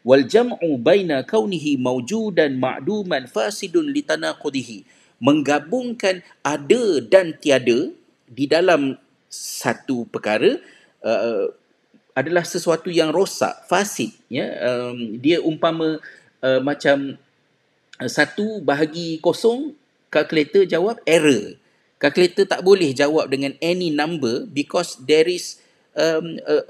Wal 0.05 0.29
jam'u 0.29 0.77
baina 0.77 1.25
kaunihi 1.25 1.81
mawjudan 1.81 2.61
ma'duman 2.61 3.25
fasidun 3.25 3.89
litanaqudihi. 3.89 4.86
Menggabungkan 5.20 6.22
ada 6.43 6.84
dan 7.03 7.36
tiada 7.39 7.91
di 8.28 8.45
dalam 8.45 8.99
satu 9.32 10.07
perkara 10.07 10.59
uh, 11.03 11.51
adalah 12.16 12.47
sesuatu 12.47 12.88
yang 12.88 13.11
rosak, 13.11 13.68
fasid. 13.68 14.16
Ya? 14.32 14.47
Um, 14.63 15.20
dia 15.20 15.43
umpama 15.43 15.99
uh, 16.39 16.61
macam 16.63 17.20
uh, 17.99 18.09
satu 18.09 18.63
bahagi 18.63 19.20
kosong, 19.20 19.76
kalkulator 20.07 20.63
jawab 20.63 20.99
error. 21.03 21.59
Kalkulator 21.99 22.47
tak 22.47 22.63
boleh 22.63 22.95
jawab 22.95 23.28
dengan 23.28 23.55
any 23.59 23.91
number 23.91 24.47
because 24.47 24.95
there 25.03 25.28
is 25.28 25.59
um, 25.95 26.39
uh, 26.47 26.63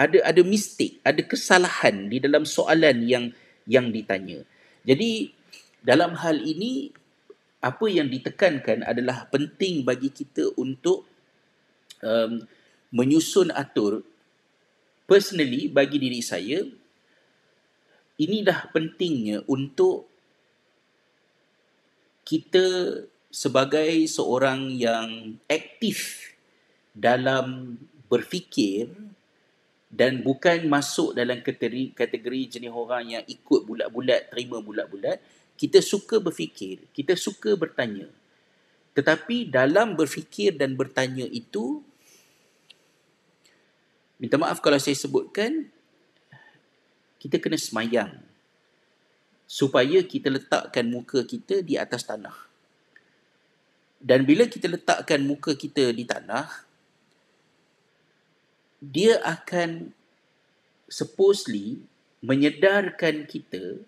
ada 0.00 0.24
ada 0.24 0.40
mistake, 0.40 0.96
ada 1.04 1.20
kesalahan 1.20 2.08
di 2.08 2.16
dalam 2.16 2.48
soalan 2.48 3.04
yang 3.04 3.24
yang 3.68 3.92
ditanya. 3.92 4.40
Jadi 4.88 5.36
dalam 5.84 6.16
hal 6.16 6.40
ini 6.40 6.88
apa 7.60 7.86
yang 7.92 8.08
ditekankan 8.08 8.88
adalah 8.88 9.28
penting 9.28 9.84
bagi 9.84 10.08
kita 10.08 10.56
untuk 10.56 11.04
um, 12.00 12.40
menyusun 12.90 13.52
atur 13.52 14.00
personally 15.04 15.68
bagi 15.68 16.00
diri 16.00 16.24
saya 16.24 16.64
ini 18.20 18.44
dah 18.44 18.68
pentingnya 18.72 19.44
untuk 19.48 20.08
kita 22.24 22.96
sebagai 23.30 24.04
seorang 24.10 24.76
yang 24.76 25.40
aktif 25.48 26.30
dalam 26.92 27.78
berfikir 28.10 28.90
dan 29.90 30.22
bukan 30.22 30.70
masuk 30.70 31.18
dalam 31.18 31.42
kategori, 31.42 31.90
kategori 31.94 32.58
jenis 32.58 32.70
orang 32.70 33.18
yang 33.18 33.24
ikut 33.26 33.66
bulat-bulat, 33.66 34.30
terima 34.30 34.62
bulat-bulat. 34.62 35.18
Kita 35.60 35.84
suka 35.84 36.16
berfikir, 36.16 36.88
kita 36.96 37.12
suka 37.20 37.52
bertanya. 37.52 38.08
Tetapi 38.96 39.52
dalam 39.52 39.92
berfikir 39.92 40.56
dan 40.56 40.72
bertanya 40.72 41.28
itu, 41.28 41.84
minta 44.16 44.40
maaf 44.40 44.64
kalau 44.64 44.80
saya 44.80 44.96
sebutkan, 44.96 45.68
kita 47.20 47.36
kena 47.36 47.60
semayang 47.60 48.16
supaya 49.44 50.00
kita 50.00 50.32
letakkan 50.32 50.88
muka 50.88 51.28
kita 51.28 51.60
di 51.60 51.76
atas 51.76 52.08
tanah. 52.08 52.32
Dan 54.00 54.24
bila 54.24 54.48
kita 54.48 54.64
letakkan 54.64 55.20
muka 55.20 55.52
kita 55.52 55.92
di 55.92 56.08
tanah, 56.08 56.48
dia 58.80 59.20
akan 59.20 59.92
supposedly 60.88 61.84
menyedarkan 62.24 63.28
kita 63.28 63.84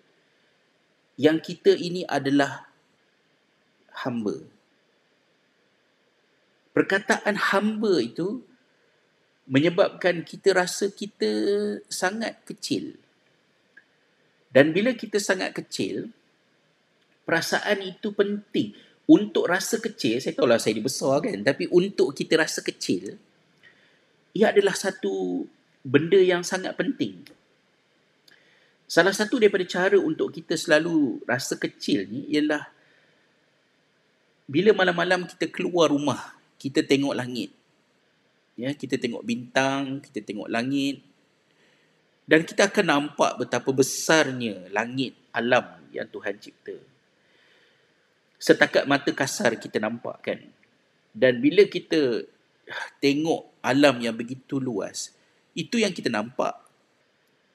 yang 1.19 1.37
kita 1.37 1.73
ini 1.77 2.05
adalah 2.09 2.65
hamba. 4.03 4.41
Perkataan 6.73 7.37
hamba 7.53 8.01
itu 8.01 8.41
menyebabkan 9.45 10.25
kita 10.25 10.57
rasa 10.57 10.89
kita 10.89 11.29
sangat 11.91 12.41
kecil. 12.47 12.97
Dan 14.53 14.73
bila 14.73 14.93
kita 14.93 15.21
sangat 15.21 15.53
kecil, 15.53 16.09
perasaan 17.25 17.81
itu 17.81 18.13
penting. 18.13 18.73
Untuk 19.03 19.51
rasa 19.51 19.83
kecil, 19.83 20.23
saya 20.23 20.31
tahulah 20.31 20.61
saya 20.61 20.79
dibesar 20.79 21.19
kan, 21.19 21.43
tapi 21.43 21.67
untuk 21.67 22.15
kita 22.15 22.39
rasa 22.39 22.63
kecil, 22.63 23.19
ia 24.31 24.55
adalah 24.55 24.71
satu 24.73 25.43
benda 25.83 26.17
yang 26.17 26.41
sangat 26.41 26.71
penting. 26.79 27.19
Salah 28.85 29.15
satu 29.15 29.41
daripada 29.41 29.65
cara 29.65 29.97
untuk 29.97 30.29
kita 30.29 30.53
selalu 30.53 31.23
rasa 31.25 31.57
kecil 31.57 32.05
ni 32.05 32.29
ialah 32.29 32.67
bila 34.43 34.75
malam-malam 34.75 35.25
kita 35.25 35.47
keluar 35.49 35.89
rumah, 35.89 36.35
kita 36.59 36.83
tengok 36.83 37.15
langit. 37.15 37.51
Ya, 38.53 38.69
kita 38.75 39.01
tengok 39.01 39.25
bintang, 39.25 40.03
kita 40.03 40.21
tengok 40.21 40.51
langit. 40.51 41.01
Dan 42.23 42.47
kita 42.47 42.71
akan 42.71 42.85
nampak 42.85 43.35
betapa 43.39 43.69
besarnya 43.75 44.71
langit 44.71 45.17
alam 45.35 45.83
yang 45.91 46.07
Tuhan 46.07 46.39
cipta. 46.39 46.77
Setakat 48.39 48.87
mata 48.87 49.11
kasar 49.11 49.59
kita 49.59 49.79
nampak 49.79 50.19
kan. 50.23 50.39
Dan 51.11 51.43
bila 51.43 51.67
kita 51.67 52.23
tengok 53.03 53.59
alam 53.59 53.99
yang 53.99 54.15
begitu 54.15 54.59
luas, 54.59 55.11
itu 55.51 55.79
yang 55.83 55.91
kita 55.91 56.07
nampak. 56.07 56.62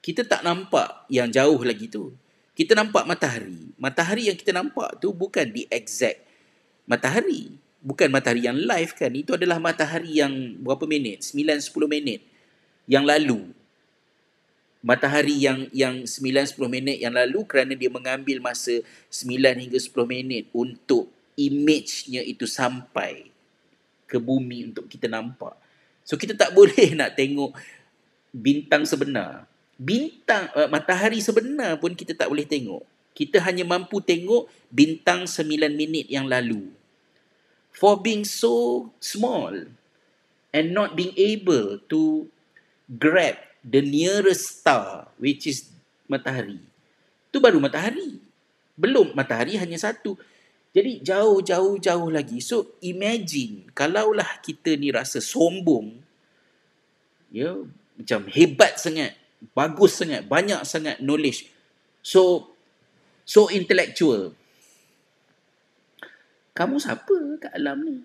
Kita 0.09 0.25
tak 0.25 0.41
nampak 0.41 1.05
yang 1.13 1.29
jauh 1.29 1.61
lagi 1.61 1.85
tu. 1.93 2.17
Kita 2.57 2.73
nampak 2.73 3.05
matahari. 3.05 3.77
Matahari 3.77 4.33
yang 4.33 4.41
kita 4.41 4.57
nampak 4.57 4.97
tu 5.05 5.13
bukan 5.13 5.45
di 5.53 5.69
exact 5.69 6.25
matahari. 6.89 7.61
Bukan 7.85 8.09
matahari 8.09 8.49
yang 8.49 8.57
live 8.57 8.97
kan. 8.97 9.13
Itu 9.13 9.37
adalah 9.37 9.61
matahari 9.61 10.17
yang 10.17 10.33
berapa 10.65 10.89
minit? 10.89 11.29
9-10 11.29 11.93
minit 11.93 12.25
yang 12.89 13.05
lalu. 13.05 13.53
Matahari 14.81 15.45
yang 15.45 15.69
yang 15.77 16.09
9-10 16.09 16.57
minit 16.73 16.97
yang 17.05 17.13
lalu 17.13 17.45
kerana 17.45 17.77
dia 17.77 17.93
mengambil 17.93 18.41
masa 18.41 18.81
9 19.13 19.29
hingga 19.37 19.77
10 19.77 19.93
minit 20.09 20.49
untuk 20.57 21.13
image-nya 21.37 22.25
itu 22.25 22.49
sampai 22.49 23.29
ke 24.09 24.17
bumi 24.17 24.73
untuk 24.73 24.89
kita 24.89 25.05
nampak. 25.05 25.53
So 26.01 26.17
kita 26.17 26.33
tak 26.33 26.57
boleh 26.57 26.95
nak 26.99 27.13
tengok 27.13 27.53
bintang 28.33 28.89
sebenar. 28.89 29.58
Bintang 29.79 30.51
uh, 30.59 30.67
matahari 30.67 31.23
sebenar 31.23 31.79
pun 31.79 31.95
kita 31.95 32.13
tak 32.13 32.27
boleh 32.27 32.43
tengok. 32.43 32.83
Kita 33.15 33.39
hanya 33.47 33.63
mampu 33.63 34.03
tengok 34.03 34.51
bintang 34.75 35.27
sembilan 35.31 35.71
minit 35.75 36.11
yang 36.11 36.27
lalu. 36.27 36.71
For 37.71 37.95
being 37.99 38.27
so 38.27 38.91
small 38.99 39.71
and 40.51 40.75
not 40.75 40.99
being 40.99 41.15
able 41.15 41.79
to 41.87 42.27
grab 42.91 43.39
the 43.63 43.79
nearest 43.79 44.63
star 44.63 45.07
which 45.23 45.47
is 45.47 45.71
matahari. 46.11 46.59
Itu 47.31 47.39
baru 47.39 47.63
matahari. 47.63 48.19
Belum 48.75 49.15
matahari 49.15 49.55
hanya 49.59 49.79
satu. 49.79 50.19
Jadi 50.75 51.03
jauh-jauh-jauh 51.03 52.11
lagi. 52.11 52.39
So 52.43 52.79
imagine 52.83 53.71
kalaulah 53.75 54.39
kita 54.43 54.79
ni 54.79 54.95
rasa 54.95 55.19
sombong, 55.19 55.99
ya 57.35 57.67
macam 57.99 58.31
hebat 58.31 58.79
sangat, 58.79 59.19
bagus 59.55 59.99
sangat, 59.99 60.27
banyak 60.27 60.61
sangat 60.67 60.99
knowledge. 61.03 61.51
So 62.03 62.53
so 63.23 63.51
intellectual. 63.51 64.35
Kamu 66.55 66.83
siapa 66.83 67.39
kat 67.39 67.55
alam 67.55 67.79
ni? 67.87 67.97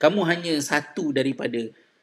Kamu 0.00 0.24
hanya 0.24 0.56
satu 0.58 1.12
daripada 1.12 1.60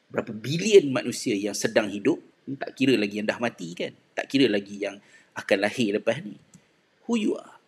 berapa 0.08 0.30
bilion 0.30 0.88
manusia 0.94 1.34
yang 1.34 1.54
sedang 1.54 1.90
hidup. 1.90 2.22
Tak 2.58 2.74
kira 2.78 2.94
lagi 2.94 3.22
yang 3.22 3.28
dah 3.28 3.38
mati 3.42 3.74
kan? 3.74 3.92
Tak 4.14 4.26
kira 4.30 4.46
lagi 4.50 4.82
yang 4.82 4.98
akan 5.34 5.58
lahir 5.62 5.98
lepas 5.98 6.18
ni. 6.22 6.38
Who 7.06 7.18
you 7.18 7.34
are? 7.38 7.60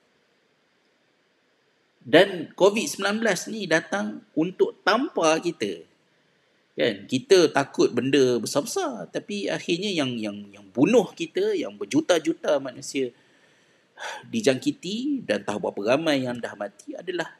Dan 2.02 2.50
COVID-19 2.58 3.22
ni 3.54 3.70
datang 3.70 4.26
untuk 4.34 4.82
tampar 4.82 5.38
kita. 5.38 5.86
Kan? 6.72 7.04
Kita 7.04 7.52
takut 7.52 7.92
benda 7.92 8.40
besar-besar 8.40 9.08
tapi 9.12 9.48
akhirnya 9.48 9.92
yang 9.92 10.16
yang 10.16 10.36
yang 10.48 10.66
bunuh 10.72 11.12
kita, 11.12 11.52
yang 11.52 11.76
berjuta-juta 11.76 12.56
manusia 12.58 13.12
dijangkiti 14.32 15.22
dan 15.22 15.44
tahu 15.44 15.68
berapa 15.68 15.94
ramai 15.94 16.24
yang 16.24 16.40
dah 16.40 16.56
mati 16.56 16.96
adalah 16.96 17.36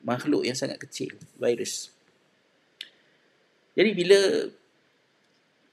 makhluk 0.00 0.48
yang 0.48 0.56
sangat 0.56 0.80
kecil, 0.80 1.12
virus. 1.36 1.92
Jadi 3.76 3.90
bila 3.92 4.20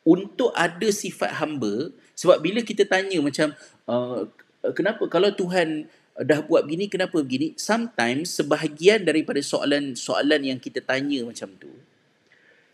untuk 0.03 0.51
ada 0.51 0.89
sifat 0.91 1.39
hamba 1.39 1.95
sebab 2.13 2.43
bila 2.43 2.59
kita 2.59 2.83
tanya 2.83 3.23
macam 3.23 3.55
uh, 3.87 4.27
kenapa 4.75 5.07
kalau 5.07 5.31
Tuhan 5.31 5.87
dah 6.19 6.43
buat 6.43 6.67
begini 6.67 6.91
kenapa 6.91 7.23
begini 7.23 7.55
sometimes 7.55 8.35
sebahagian 8.35 9.07
daripada 9.07 9.39
soalan-soalan 9.39 10.43
yang 10.43 10.59
kita 10.59 10.83
tanya 10.83 11.23
macam 11.23 11.55
tu 11.55 11.71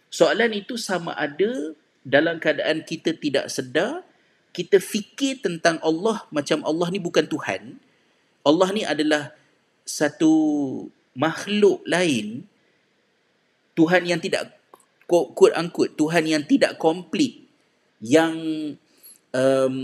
soalan 0.10 0.53
itu 0.53 0.78
sama 0.78 1.14
ada 1.18 1.74
dalam 2.05 2.41
keadaan 2.41 2.82
kita 2.86 3.14
tidak 3.18 3.49
sedar 3.53 4.05
kita 4.49 4.82
fikir 4.82 5.45
tentang 5.45 5.78
Allah 5.86 6.26
macam 6.34 6.66
Allah 6.66 6.89
ni 6.89 6.97
bukan 6.97 7.26
Tuhan. 7.30 7.78
Allah 8.41 8.70
ni 8.74 8.82
adalah 8.82 9.32
satu 9.86 10.34
makhluk 11.14 11.86
lain. 11.86 12.49
Tuhan 13.78 14.10
yang 14.10 14.20
tidak 14.20 14.57
quote 15.07 15.55
unquote 15.55 15.95
Tuhan 15.95 16.28
yang 16.28 16.43
tidak 16.43 16.76
komplit 16.76 17.47
yang 18.03 18.36
um, 19.32 19.78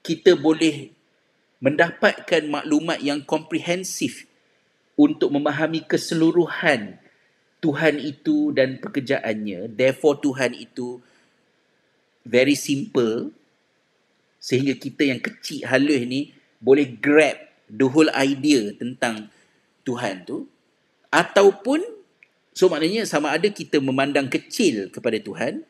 kita 0.00 0.34
boleh 0.34 0.90
mendapatkan 1.60 2.42
maklumat 2.48 2.98
yang 3.04 3.22
komprehensif 3.22 4.24
untuk 4.96 5.30
memahami 5.30 5.84
keseluruhan 5.84 6.98
Tuhan 7.60 8.00
itu 8.00 8.56
dan 8.56 8.80
pekerjaannya. 8.80 9.68
Therefore 9.76 10.16
Tuhan 10.20 10.56
itu 10.56 11.00
very 12.24 12.56
simple 12.56 13.32
sehingga 14.40 14.72
kita 14.76 15.12
yang 15.12 15.20
kecil 15.20 15.68
halus 15.68 16.00
ni 16.08 16.32
boleh 16.60 16.88
grab 16.88 17.36
the 17.68 17.84
whole 17.84 18.08
idea 18.16 18.72
tentang 18.76 19.28
Tuhan 19.84 20.24
tu 20.24 20.48
ataupun 21.12 21.84
so 22.56 22.72
maknanya 22.72 23.04
sama 23.04 23.36
ada 23.36 23.48
kita 23.52 23.80
memandang 23.80 24.32
kecil 24.32 24.88
kepada 24.88 25.20
Tuhan 25.20 25.64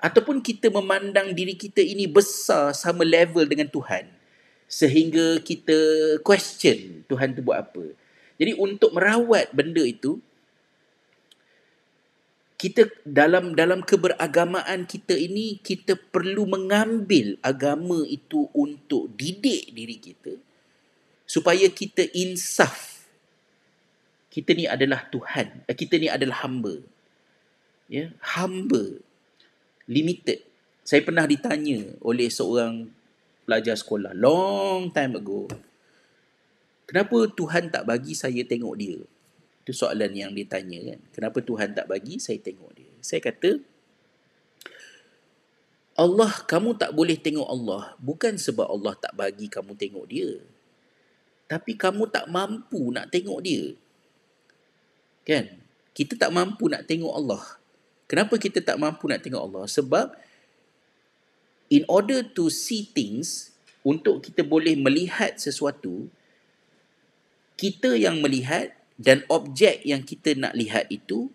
ataupun 0.00 0.40
kita 0.40 0.72
memandang 0.72 1.32
diri 1.36 1.56
kita 1.56 1.80
ini 1.84 2.08
besar 2.08 2.72
sama 2.72 3.04
level 3.04 3.44
dengan 3.44 3.68
Tuhan 3.68 4.08
sehingga 4.68 5.40
kita 5.44 5.76
question 6.24 7.04
Tuhan 7.06 7.36
tu 7.36 7.44
buat 7.44 7.60
apa. 7.60 7.84
Jadi 8.40 8.58
untuk 8.58 8.90
merawat 8.96 9.52
benda 9.54 9.84
itu 9.84 10.18
kita 12.54 12.86
dalam 13.02 13.52
dalam 13.58 13.82
keberagamaan 13.82 14.86
kita 14.86 15.18
ini 15.18 15.58
kita 15.58 15.98
perlu 15.98 16.46
mengambil 16.46 17.36
agama 17.42 18.06
itu 18.06 18.48
untuk 18.54 19.10
didik 19.18 19.74
diri 19.74 19.96
kita 19.98 20.38
supaya 21.26 21.66
kita 21.68 22.06
insaf. 22.14 23.06
Kita 24.30 24.50
ni 24.50 24.66
adalah 24.66 25.06
Tuhan 25.14 25.62
eh, 25.70 25.76
kita 25.78 25.94
ni 25.94 26.10
adalah 26.10 26.42
hamba. 26.42 26.78
Ya 27.86 28.10
hamba 28.34 28.98
limited. 29.86 30.42
Saya 30.84 31.00
pernah 31.00 31.24
ditanya 31.24 31.96
oleh 32.02 32.28
seorang 32.28 32.90
pelajar 33.44 33.76
sekolah 33.76 34.16
long 34.16 34.88
time 34.90 35.20
ago 35.20 35.44
kenapa 36.88 37.28
Tuhan 37.36 37.68
tak 37.68 37.84
bagi 37.84 38.16
saya 38.16 38.40
tengok 38.42 38.74
dia 38.80 38.98
itu 39.64 39.72
soalan 39.72 40.12
yang 40.12 40.36
dia 40.36 40.44
tanya 40.44 40.92
kan. 40.92 41.00
Kenapa 41.16 41.40
Tuhan 41.40 41.72
tak 41.72 41.88
bagi? 41.88 42.20
Saya 42.20 42.36
tengok 42.36 42.76
dia. 42.76 42.92
Saya 43.00 43.24
kata, 43.24 43.64
Allah, 45.96 46.28
kamu 46.44 46.76
tak 46.76 46.92
boleh 46.92 47.16
tengok 47.16 47.48
Allah. 47.48 47.96
Bukan 47.96 48.36
sebab 48.36 48.68
Allah 48.68 48.92
tak 49.00 49.16
bagi 49.16 49.48
kamu 49.48 49.72
tengok 49.72 50.04
dia. 50.04 50.36
Tapi 51.48 51.80
kamu 51.80 52.12
tak 52.12 52.28
mampu 52.28 52.92
nak 52.92 53.08
tengok 53.08 53.40
dia. 53.40 53.72
Kan? 55.24 55.64
Kita 55.96 56.20
tak 56.20 56.28
mampu 56.28 56.68
nak 56.68 56.84
tengok 56.84 57.16
Allah. 57.16 57.40
Kenapa 58.04 58.36
kita 58.36 58.60
tak 58.60 58.76
mampu 58.76 59.08
nak 59.08 59.24
tengok 59.24 59.48
Allah? 59.48 59.64
Sebab 59.64 60.12
in 61.72 61.88
order 61.88 62.20
to 62.20 62.52
see 62.52 62.84
things, 62.84 63.56
untuk 63.80 64.20
kita 64.20 64.44
boleh 64.44 64.76
melihat 64.76 65.40
sesuatu, 65.40 66.12
kita 67.56 67.96
yang 67.96 68.20
melihat 68.20 68.76
dan 68.94 69.26
objek 69.26 69.82
yang 69.82 70.06
kita 70.06 70.38
nak 70.38 70.54
lihat 70.54 70.86
itu 70.90 71.30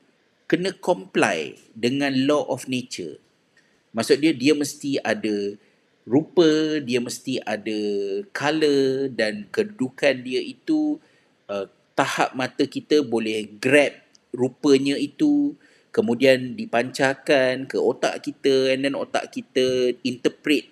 kena 0.49 0.73
comply 0.73 1.59
dengan 1.75 2.11
law 2.25 2.47
of 2.49 2.65
nature. 2.65 3.19
Maksud 3.93 4.23
dia 4.23 4.33
dia 4.33 4.53
mesti 4.55 4.97
ada 5.03 5.57
rupa, 6.09 6.81
dia 6.81 6.97
mesti 6.97 7.37
ada 7.45 7.79
color 8.33 9.13
dan 9.13 9.45
kedudukan 9.53 10.25
dia 10.25 10.41
itu 10.41 10.97
uh, 11.51 11.69
tahap 11.93 12.33
mata 12.33 12.63
kita 12.65 13.03
boleh 13.05 13.45
grab 13.59 13.93
rupanya 14.33 14.95
itu 14.95 15.53
kemudian 15.89 16.53
dipancarkan 16.53 17.65
ke 17.65 17.77
otak 17.77 18.21
kita 18.21 18.73
and 18.73 18.85
then 18.85 18.95
otak 18.95 19.33
kita 19.33 19.97
interpret 20.05 20.69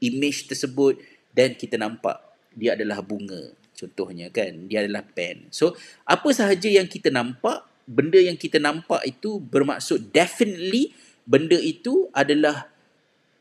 image 0.00 0.48
tersebut 0.48 0.96
dan 1.36 1.52
kita 1.52 1.76
nampak 1.76 2.18
dia 2.56 2.72
adalah 2.72 3.04
bunga 3.04 3.52
contohnya 3.74 4.30
kan 4.30 4.70
dia 4.70 4.86
adalah 4.86 5.04
pen. 5.04 5.50
So 5.50 5.74
apa 6.06 6.30
sahaja 6.30 6.70
yang 6.70 6.86
kita 6.86 7.10
nampak 7.10 7.66
benda 7.84 8.16
yang 8.16 8.40
kita 8.40 8.56
nampak 8.56 9.04
itu 9.04 9.42
bermaksud 9.42 10.14
definitely 10.14 10.96
benda 11.28 11.56
itu 11.60 12.08
adalah 12.16 12.70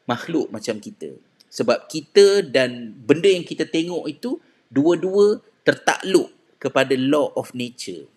makhluk 0.10 0.52
macam 0.52 0.80
kita. 0.84 1.16
Sebab 1.54 1.86
kita 1.88 2.44
dan 2.44 2.98
benda 3.06 3.30
yang 3.30 3.46
kita 3.46 3.70
tengok 3.70 4.10
itu 4.10 4.42
dua-dua 4.74 5.40
tertakluk 5.62 6.34
kepada 6.58 6.98
law 6.98 7.32
of 7.38 7.54
nature. 7.54 8.10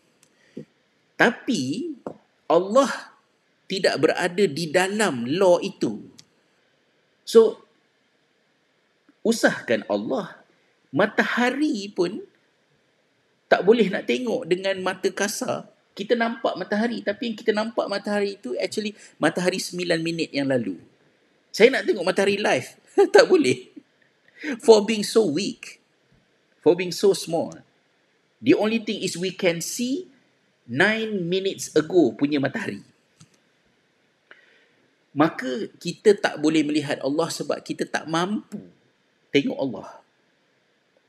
Tapi 1.20 1.92
Allah 2.48 3.12
tidak 3.66 3.98
berada 3.98 4.44
di 4.46 4.70
dalam 4.70 5.26
law 5.26 5.58
itu. 5.60 6.00
So 7.26 7.60
usahkan 9.26 9.82
Allah 9.90 10.45
matahari 10.94 11.90
pun 11.90 12.22
tak 13.46 13.62
boleh 13.62 13.86
nak 13.90 14.06
tengok 14.06 14.46
dengan 14.46 14.74
mata 14.82 15.08
kasar. 15.10 15.70
Kita 15.96 16.12
nampak 16.12 16.60
matahari 16.60 17.00
tapi 17.00 17.32
yang 17.32 17.36
kita 17.38 17.56
nampak 17.56 17.88
matahari 17.88 18.36
itu 18.36 18.52
actually 18.60 18.92
matahari 19.16 19.56
9 19.56 19.80
minit 20.02 20.28
yang 20.34 20.50
lalu. 20.50 20.76
Saya 21.54 21.72
nak 21.72 21.88
tengok 21.88 22.04
matahari 22.04 22.36
live. 22.36 22.76
tak 23.14 23.24
boleh. 23.24 23.72
For 24.60 24.84
being 24.84 25.06
so 25.06 25.24
weak. 25.24 25.80
For 26.60 26.76
being 26.76 26.92
so 26.92 27.16
small. 27.16 27.64
The 28.44 28.52
only 28.52 28.84
thing 28.84 29.00
is 29.00 29.16
we 29.16 29.32
can 29.32 29.64
see 29.64 30.12
9 30.68 31.24
minutes 31.24 31.72
ago 31.72 32.12
punya 32.12 32.36
matahari. 32.36 32.84
Maka 35.16 35.72
kita 35.80 36.12
tak 36.12 36.36
boleh 36.44 36.60
melihat 36.60 37.00
Allah 37.00 37.32
sebab 37.32 37.56
kita 37.64 37.88
tak 37.88 38.04
mampu 38.04 38.60
tengok 39.32 39.56
Allah 39.56 40.05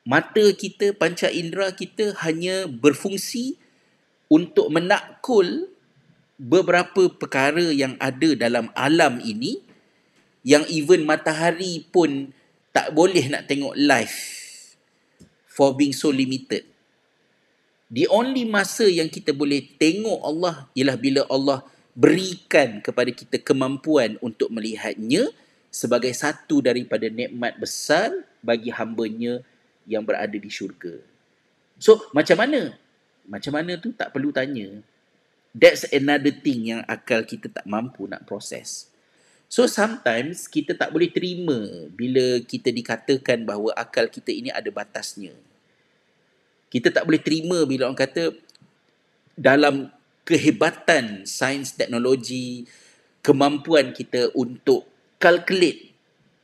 mata 0.07 0.55
kita, 0.55 0.95
panca 0.95 1.27
indera 1.27 1.75
kita 1.75 2.15
hanya 2.23 2.63
berfungsi 2.71 3.59
untuk 4.31 4.71
menakul 4.71 5.67
beberapa 6.39 7.11
perkara 7.11 7.75
yang 7.75 7.99
ada 7.99 8.31
dalam 8.39 8.71
alam 8.71 9.19
ini 9.19 9.59
yang 10.47 10.63
even 10.71 11.03
matahari 11.03 11.83
pun 11.91 12.31
tak 12.71 12.95
boleh 12.95 13.27
nak 13.27 13.51
tengok 13.51 13.75
live 13.75 14.15
for 15.43 15.75
being 15.75 15.91
so 15.91 16.07
limited. 16.07 16.63
The 17.91 18.07
only 18.07 18.47
masa 18.47 18.87
yang 18.87 19.11
kita 19.11 19.35
boleh 19.35 19.75
tengok 19.75 20.23
Allah 20.23 20.71
ialah 20.71 20.95
bila 20.95 21.27
Allah 21.27 21.67
berikan 21.91 22.79
kepada 22.79 23.11
kita 23.11 23.43
kemampuan 23.43 24.15
untuk 24.23 24.55
melihatnya 24.55 25.27
sebagai 25.67 26.15
satu 26.15 26.63
daripada 26.63 27.11
nikmat 27.11 27.59
besar 27.59 28.13
bagi 28.39 28.71
hambanya 28.71 29.43
yang 29.87 30.03
berada 30.03 30.35
di 30.35 30.51
syurga. 30.51 30.99
So, 31.79 32.03
macam 32.11 32.37
mana? 32.43 32.75
Macam 33.23 33.55
mana 33.55 33.79
tu 33.79 33.95
tak 33.95 34.11
perlu 34.11 34.35
tanya. 34.35 34.83
That's 35.55 35.87
another 35.89 36.35
thing 36.35 36.69
yang 36.69 36.81
akal 36.85 37.23
kita 37.23 37.49
tak 37.49 37.65
mampu 37.65 38.05
nak 38.05 38.27
proses. 38.27 38.91
So, 39.47 39.63
sometimes 39.65 40.51
kita 40.51 40.75
tak 40.75 40.91
boleh 40.91 41.07
terima 41.07 41.87
bila 41.95 42.43
kita 42.43 42.67
dikatakan 42.67 43.47
bahawa 43.47 43.71
akal 43.79 44.11
kita 44.11 44.35
ini 44.35 44.51
ada 44.51 44.67
batasnya. 44.67 45.31
Kita 46.67 46.91
tak 46.91 47.07
boleh 47.07 47.23
terima 47.23 47.63
bila 47.63 47.87
orang 47.87 47.95
kata 47.95 48.35
dalam 49.39 49.87
kehebatan 50.27 51.23
sains 51.23 51.71
teknologi, 51.79 52.67
kemampuan 53.23 53.95
kita 53.95 54.35
untuk 54.35 54.83
calculate 55.15 55.95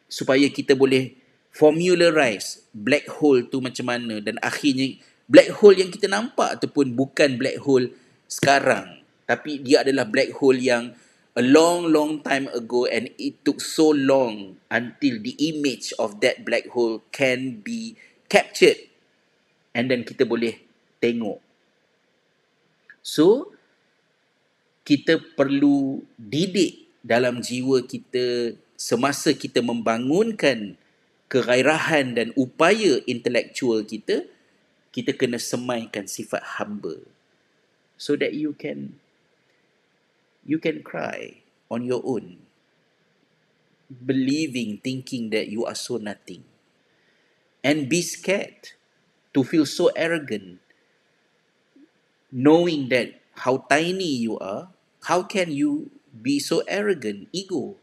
supaya 0.07 0.47
kita 0.47 0.71
boleh 0.77 1.22
formularize 1.53 2.65
black 2.73 3.05
hole 3.21 3.45
tu 3.45 3.61
macam 3.61 3.85
mana 3.85 4.17
dan 4.17 4.41
akhirnya 4.41 4.97
black 5.29 5.53
hole 5.61 5.77
yang 5.77 5.93
kita 5.93 6.09
nampak 6.09 6.59
ataupun 6.59 6.97
bukan 6.97 7.37
black 7.37 7.61
hole 7.61 7.93
sekarang. 8.25 9.05
Tapi 9.29 9.61
dia 9.61 9.85
adalah 9.85 10.09
black 10.09 10.33
hole 10.35 10.57
yang 10.57 10.91
a 11.37 11.43
long 11.45 11.89
long 11.89 12.21
time 12.25 12.49
ago 12.53 12.89
and 12.89 13.09
it 13.21 13.41
took 13.45 13.61
so 13.61 13.93
long 13.93 14.57
until 14.69 15.17
the 15.21 15.37
image 15.39 15.93
of 16.01 16.19
that 16.19 16.41
black 16.41 16.67
hole 16.73 17.05
can 17.13 17.61
be 17.61 17.93
captured. 18.27 18.89
And 19.77 19.89
then 19.89 20.05
kita 20.05 20.25
boleh 20.25 20.57
tengok. 20.97 21.37
So 23.05 23.53
kita 24.83 25.21
perlu 25.37 26.01
didik 26.19 26.99
dalam 27.05 27.39
jiwa 27.39 27.83
kita 27.83 28.55
semasa 28.75 29.31
kita 29.31 29.63
membangunkan 29.63 30.75
kegairahan 31.34 32.13
dan 32.13 32.29
upaya 32.38 33.01
intelektual 33.09 33.81
kita, 33.81 34.29
kita 34.93 35.17
kena 35.17 35.41
semaikan 35.41 36.05
sifat 36.05 36.61
hamba. 36.61 37.01
So 37.97 38.13
that 38.21 38.38
you 38.38 38.53
can 38.53 39.01
you 40.45 40.61
can 40.61 40.86
cry 40.86 41.41
on 41.73 41.89
your 41.89 42.05
own. 42.05 42.45
Believing, 43.89 44.77
thinking 44.77 45.34
that 45.34 45.49
you 45.49 45.65
are 45.65 45.77
so 45.77 45.97
nothing. 45.97 46.45
And 47.65 47.89
be 47.89 48.05
scared 48.05 48.77
to 49.34 49.41
feel 49.41 49.65
so 49.65 49.89
arrogant. 49.97 50.61
Knowing 52.29 52.89
that 52.93 53.17
how 53.45 53.65
tiny 53.69 54.21
you 54.21 54.38
are, 54.38 54.69
how 55.09 55.25
can 55.25 55.49
you 55.49 55.89
be 56.13 56.38
so 56.38 56.61
arrogant, 56.69 57.29
ego? 57.34 57.77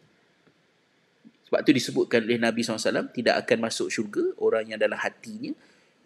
Sebab 1.51 1.67
tu 1.67 1.75
disebutkan 1.75 2.23
oleh 2.31 2.39
Nabi 2.39 2.63
SAW, 2.63 3.11
tidak 3.11 3.43
akan 3.43 3.59
masuk 3.67 3.91
syurga 3.91 4.23
orang 4.39 4.71
yang 4.71 4.79
dalam 4.79 4.95
hatinya, 4.95 5.51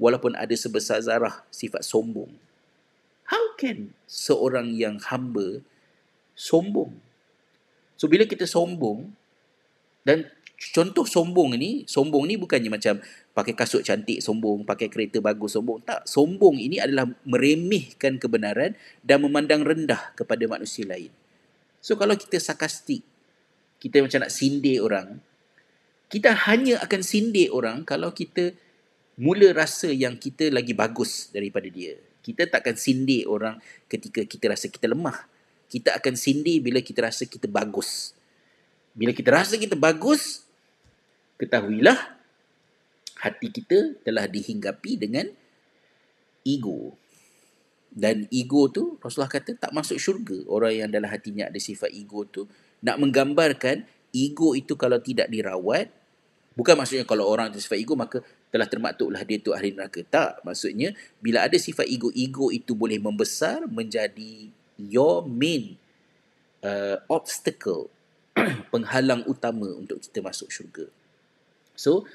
walaupun 0.01 0.33
ada 0.41 0.57
sebesar 0.57 1.05
zarah 1.05 1.45
sifat 1.53 1.85
sombong. 1.85 2.33
How 3.29 3.53
can 3.61 3.93
seorang 4.09 4.73
yang 4.73 4.97
hamba 5.05 5.61
sombong. 6.33 6.97
So 7.95 8.11
bila 8.11 8.25
kita 8.25 8.45
sombong 8.45 9.15
dan 10.03 10.29
contoh 10.75 11.07
sombong 11.07 11.61
ni, 11.61 11.85
sombong 11.87 12.25
ni 12.25 12.35
bukannya 12.41 12.73
macam 12.73 13.05
pakai 13.35 13.53
kasut 13.53 13.85
cantik 13.87 14.25
sombong, 14.25 14.67
pakai 14.67 14.91
kereta 14.91 15.23
bagus 15.23 15.57
sombong. 15.57 15.83
Tak, 15.83 16.09
sombong 16.09 16.59
ini 16.59 16.83
adalah 16.83 17.09
meremehkan 17.29 18.19
kebenaran 18.19 18.75
dan 19.01 19.19
memandang 19.23 19.61
rendah 19.61 20.13
kepada 20.19 20.45
manusia 20.47 20.85
lain. 20.85 21.11
So 21.85 22.01
kalau 22.01 22.19
kita 22.19 22.41
sarkastik, 22.41 23.05
kita 23.79 24.01
macam 24.01 24.25
nak 24.25 24.33
sindir 24.33 24.81
orang, 24.81 25.21
kita 26.15 26.31
hanya 26.47 26.79
akan 26.79 27.03
sindir 27.03 27.51
orang 27.51 27.83
kalau 27.83 28.15
kita 28.15 28.55
mula 29.19 29.51
rasa 29.51 29.91
yang 29.91 30.15
kita 30.15 30.47
lagi 30.47 30.71
bagus 30.71 31.35
daripada 31.35 31.67
dia. 31.67 31.99
Kita 32.23 32.47
takkan 32.47 32.79
sindir 32.79 33.27
orang 33.27 33.59
ketika 33.91 34.23
kita 34.23 34.55
rasa 34.55 34.71
kita 34.71 34.87
lemah. 34.87 35.27
Kita 35.67 35.91
akan 35.99 36.15
sindir 36.15 36.63
bila 36.63 36.79
kita 36.79 37.11
rasa 37.11 37.27
kita 37.27 37.51
bagus. 37.51 38.15
Bila 38.95 39.11
kita 39.11 39.35
rasa 39.35 39.59
kita 39.59 39.75
bagus, 39.75 40.47
ketahuilah 41.35 41.99
hati 43.19 43.51
kita 43.51 43.99
telah 44.07 44.31
dihinggapi 44.31 44.95
dengan 44.95 45.27
ego. 46.47 46.95
Dan 47.91 48.31
ego 48.31 48.71
tu 48.71 49.03
Rasulullah 49.03 49.35
kata 49.35 49.59
tak 49.59 49.75
masuk 49.75 49.99
syurga. 49.99 50.47
Orang 50.47 50.79
yang 50.79 50.91
dalam 50.95 51.11
hatinya 51.11 51.51
ada 51.51 51.59
sifat 51.59 51.91
ego 51.91 52.23
tu 52.23 52.47
nak 52.87 53.03
menggambarkan 53.03 53.83
ego 54.15 54.55
itu 54.55 54.79
kalau 54.79 55.03
tidak 55.03 55.27
dirawat 55.27 56.04
bukan 56.55 56.75
maksudnya 56.79 57.07
kalau 57.07 57.27
orang 57.27 57.51
ada 57.51 57.59
sifat 57.59 57.79
ego 57.79 57.95
maka 57.99 58.23
telah 58.51 58.67
termaktuklah 58.67 59.23
dia 59.27 59.39
tu 59.43 59.51
ahli 59.55 59.75
neraka. 59.75 60.03
Tak, 60.07 60.43
maksudnya 60.47 60.95
bila 61.19 61.47
ada 61.47 61.59
sifat 61.59 61.87
ego, 61.87 62.11
ego 62.15 62.51
itu 62.51 62.73
boleh 62.75 62.99
membesar 62.99 63.67
menjadi 63.67 64.49
your 64.79 65.23
main 65.27 65.79
uh, 66.63 66.99
obstacle 67.11 67.91
penghalang 68.73 69.23
utama 69.27 69.71
untuk 69.75 70.03
kita 70.03 70.23
masuk 70.23 70.51
syurga. 70.51 70.87
So, 71.75 72.07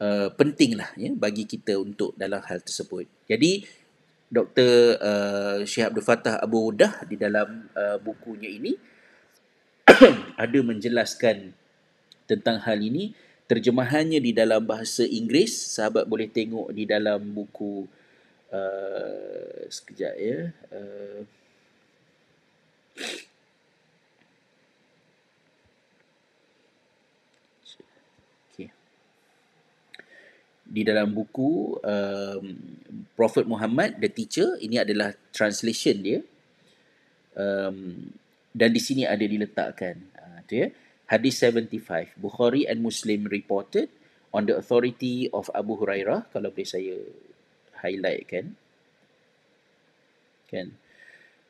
Uh, 0.00 0.32
pentinglah 0.32 0.96
ya 0.96 1.12
bagi 1.12 1.44
kita 1.44 1.76
untuk 1.76 2.16
dalam 2.16 2.40
hal 2.40 2.64
tersebut. 2.64 3.04
Jadi 3.28 3.68
Dr. 4.32 4.96
Uh, 4.96 5.58
Syekh 5.68 5.92
Abdul 5.92 6.00
Fattah 6.00 6.40
Abu 6.40 6.72
Udah 6.72 7.04
di 7.04 7.20
dalam 7.20 7.68
uh, 7.76 8.00
bukunya 8.00 8.48
ini 8.48 8.80
ada 10.40 10.58
menjelaskan 10.64 11.52
tentang 12.24 12.64
hal 12.64 12.80
ini 12.80 13.12
terjemahannya 13.50 14.22
di 14.22 14.30
dalam 14.30 14.62
bahasa 14.62 15.02
Inggeris. 15.02 15.74
Sahabat 15.74 16.06
boleh 16.06 16.30
tengok 16.30 16.70
di 16.70 16.86
dalam 16.86 17.18
buku 17.34 17.82
uh, 18.54 19.66
sekejap 19.66 20.14
ya 20.14 20.54
uh, 20.70 21.26
di 30.70 30.86
dalam 30.86 31.10
buku 31.10 31.82
um, 31.82 32.44
Prophet 33.18 33.42
Muhammad 33.42 33.98
the 33.98 34.06
teacher 34.06 34.54
ini 34.62 34.78
adalah 34.78 35.10
translation 35.34 35.98
dia. 35.98 36.20
Um, 37.34 38.14
dan 38.54 38.70
di 38.70 38.78
sini 38.78 39.02
ada 39.02 39.22
diletakkan 39.22 39.98
uh, 40.14 40.38
tu 40.46 40.62
ya 40.62 40.70
hadis 41.10 41.42
75 41.42 42.14
Bukhari 42.16 42.64
and 42.70 42.80
Muslim 42.86 43.26
reported 43.26 43.90
on 44.30 44.46
the 44.46 44.54
authority 44.54 45.26
of 45.34 45.50
Abu 45.50 45.74
Hurairah. 45.74 46.30
Kalau 46.30 46.54
boleh 46.54 46.68
saya 46.68 46.96
highlight 47.82 48.30
kan? 48.30 48.46
Kan? 50.46 50.78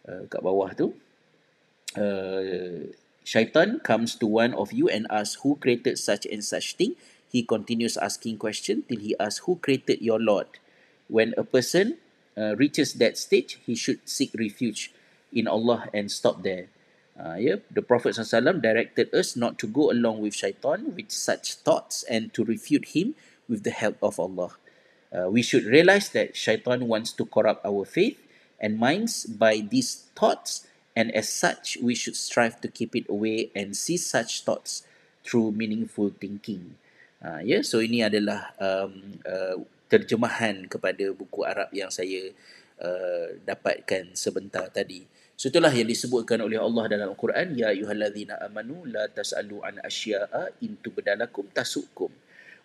Uh, 0.09 0.25
kat 0.33 0.41
bawah 0.41 0.73
tu. 0.73 0.97
Uh, 1.93 2.89
syaitan 3.23 3.85
comes 3.85 4.17
to 4.17 4.25
one 4.25 4.57
of 4.57 4.73
you 4.73 4.89
and 4.89 5.05
asks 5.13 5.45
who 5.45 5.61
created 5.61 6.01
such 6.01 6.25
and 6.25 6.41
such 6.41 6.81
thing. 6.81 6.97
He 7.29 7.45
continues 7.45 8.01
asking 8.01 8.41
question 8.41 8.89
till 8.89 8.99
he 8.99 9.13
asks 9.21 9.45
who 9.45 9.61
created 9.61 10.01
your 10.01 10.19
lord. 10.19 10.49
When 11.07 11.37
a 11.37 11.45
person 11.45 12.01
uh, 12.41 12.57
reaches 12.57 12.95
that 12.95 13.19
stage 13.19 13.59
he 13.67 13.75
should 13.75 14.01
seek 14.09 14.31
refuge 14.35 14.93
in 15.33 15.47
allah 15.47 15.89
and 15.93 16.11
stop 16.11 16.43
there 16.43 16.73
uh, 17.21 17.37
yeah 17.37 17.61
the 17.69 17.85
prophet 17.85 18.17
sallallahu 18.17 18.65
directed 18.65 19.13
us 19.13 19.37
not 19.37 19.61
to 19.61 19.69
go 19.69 19.93
along 19.93 20.21
with 20.25 20.33
shaitan 20.33 20.97
with 20.97 21.13
such 21.13 21.61
thoughts 21.61 22.03
and 22.09 22.33
to 22.33 22.45
refute 22.45 22.97
him 22.97 23.15
with 23.49 23.63
the 23.63 23.71
help 23.71 24.01
of 24.01 24.19
allah 24.19 24.57
uh, 25.13 25.29
we 25.29 25.43
should 25.45 25.65
realize 25.69 26.09
that 26.17 26.33
shaitan 26.33 26.89
wants 26.89 27.13
to 27.13 27.29
corrupt 27.29 27.61
our 27.67 27.85
faith 27.85 28.17
and 28.59 28.81
minds 28.81 29.27
by 29.29 29.61
these 29.61 30.09
thoughts 30.17 30.67
and 30.97 31.13
as 31.13 31.29
such 31.29 31.77
we 31.85 31.95
should 31.95 32.17
strive 32.17 32.61
to 32.61 32.69
keep 32.69 32.97
it 32.97 33.05
away 33.09 33.53
and 33.55 33.77
see 33.77 33.97
such 34.01 34.43
thoughts 34.43 34.83
through 35.23 35.53
meaningful 35.53 36.09
thinking 36.09 36.81
Ha, 37.21 37.45
ya, 37.45 37.61
yeah? 37.61 37.63
so 37.63 37.85
ini 37.85 38.01
adalah 38.01 38.57
um, 38.57 39.21
uh, 39.29 39.61
terjemahan 39.93 40.65
kepada 40.65 41.13
buku 41.13 41.45
Arab 41.45 41.69
yang 41.69 41.93
saya 41.93 42.33
uh, 42.81 43.37
dapatkan 43.45 44.17
sebentar 44.17 44.73
tadi. 44.73 45.05
So 45.41 45.49
itulah 45.49 45.73
yang 45.73 45.89
disebutkan 45.89 46.45
oleh 46.45 46.61
Allah 46.61 46.85
dalam 46.85 47.17
Al-Quran, 47.17 47.57
ya 47.57 47.73
ayyuhallazina 47.73 48.45
amanu 48.45 48.85
la 48.85 49.09
tas'alu 49.09 49.65
an 49.65 49.81
asya'a 49.81 50.61
in 50.61 50.77
tubdalakum 50.85 51.49
tasukum. 51.49 52.13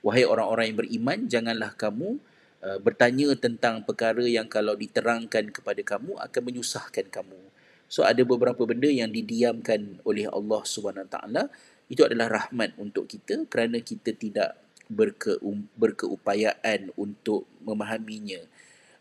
Wahai 0.03 0.27
orang-orang 0.27 0.75
yang 0.75 0.79
beriman, 0.83 1.19
janganlah 1.23 1.71
kamu 1.79 2.19
uh, 2.67 2.75
bertanya 2.83 3.31
tentang 3.39 3.87
perkara 3.87 4.27
yang 4.27 4.51
kalau 4.51 4.75
diterangkan 4.75 5.55
kepada 5.55 5.79
kamu 5.87 6.19
akan 6.19 6.41
menyusahkan 6.51 7.07
kamu. 7.07 7.39
So 7.87 8.03
ada 8.03 8.19
beberapa 8.27 8.67
benda 8.67 8.91
yang 8.91 9.07
didiamkan 9.07 10.03
oleh 10.03 10.27
Allah 10.27 10.67
Subhanahu 10.67 11.07
taala 11.07 11.47
itu 11.87 12.03
adalah 12.03 12.27
rahmat 12.27 12.75
untuk 12.75 13.07
kita 13.07 13.47
kerana 13.47 13.79
kita 13.79 14.11
tidak 14.11 14.59
berke, 14.91 15.39
berkeupayaan 15.79 16.91
untuk 16.99 17.47
memahaminya. 17.63 18.43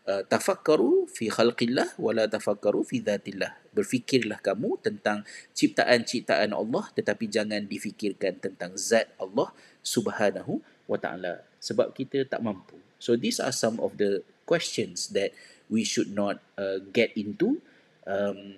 Uh, 0.05 0.21
tafakkaru 0.21 1.09
fi 1.09 1.33
khalqillah 1.33 1.97
wala 1.97 2.29
tafakkaru 2.29 2.85
fi 2.85 3.01
dhatillah. 3.01 3.57
Berfikirlah 3.73 4.37
kamu 4.37 4.77
tentang 4.77 5.25
ciptaan-ciptaan 5.57 6.53
Allah 6.53 6.85
tetapi 6.93 7.25
jangan 7.25 7.65
difikirkan 7.65 8.37
tentang 8.37 8.77
zat 8.77 9.09
Allah 9.17 9.49
Subhanahu 9.81 10.61
wa 10.85 11.01
taala 11.01 11.41
sebab 11.57 11.97
kita 11.97 12.21
tak 12.29 12.45
mampu. 12.45 12.77
So 13.01 13.17
these 13.17 13.41
are 13.41 13.49
some 13.49 13.81
of 13.81 13.97
the 13.97 14.21
questions 14.45 15.09
that 15.17 15.33
we 15.73 15.81
should 15.81 16.13
not 16.13 16.37
uh, 16.53 16.85
get 16.93 17.09
into 17.17 17.65
um, 18.05 18.53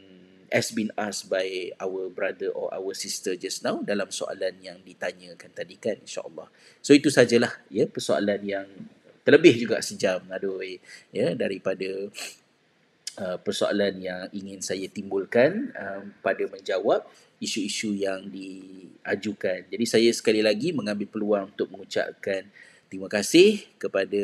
as 0.51 0.76
been 0.76 0.92
asked 1.00 1.32
by 1.32 1.71
our 1.80 2.12
brother 2.12 2.51
or 2.51 2.71
our 2.76 2.92
sister 2.92 3.39
just 3.39 3.63
now 3.63 3.80
dalam 3.84 4.12
soalan 4.12 4.55
yang 4.59 4.84
ditanyakan 4.84 5.51
tadi 5.55 5.80
kan 5.80 5.96
insyaallah. 6.00 6.51
So 6.84 6.92
itu 6.92 7.08
sajalah 7.08 7.55
ya 7.71 7.88
persoalan 7.88 8.43
yang 8.43 8.67
terlebih 9.28 9.67
juga 9.67 9.83
sejam 9.83 10.24
aduh 10.32 10.63
ya 11.12 11.36
daripada 11.36 12.08
uh, 13.20 13.37
persoalan 13.43 13.99
yang 13.99 14.32
ingin 14.32 14.63
saya 14.63 14.87
timbulkan 14.87 15.75
um, 15.75 16.16
pada 16.24 16.47
menjawab 16.47 17.04
isu-isu 17.37 17.93
yang 17.93 18.25
diajukan. 18.32 19.67
Jadi 19.70 19.86
saya 19.86 20.09
sekali 20.09 20.41
lagi 20.41 20.74
mengambil 20.74 21.05
peluang 21.12 21.45
untuk 21.51 21.70
mengucapkan 21.70 22.47
terima 22.87 23.12
kasih 23.12 23.67
kepada 23.78 24.24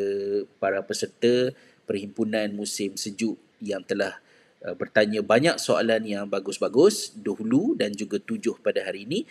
para 0.57 0.80
peserta 0.81 1.51
perhimpunan 1.84 2.47
musim 2.55 2.95
sejuk 2.95 3.35
yang 3.59 3.84
telah 3.84 4.23
Uh, 4.63 4.71
bertanya 4.80 5.19
banyak 5.19 5.59
soalan 5.59 6.07
yang 6.07 6.23
bagus-bagus 6.23 7.11
dahulu 7.19 7.75
dan 7.75 7.91
juga 7.91 8.15
tujuh 8.15 8.63
pada 8.63 8.80
hari 8.80 9.03
ini. 9.03 9.27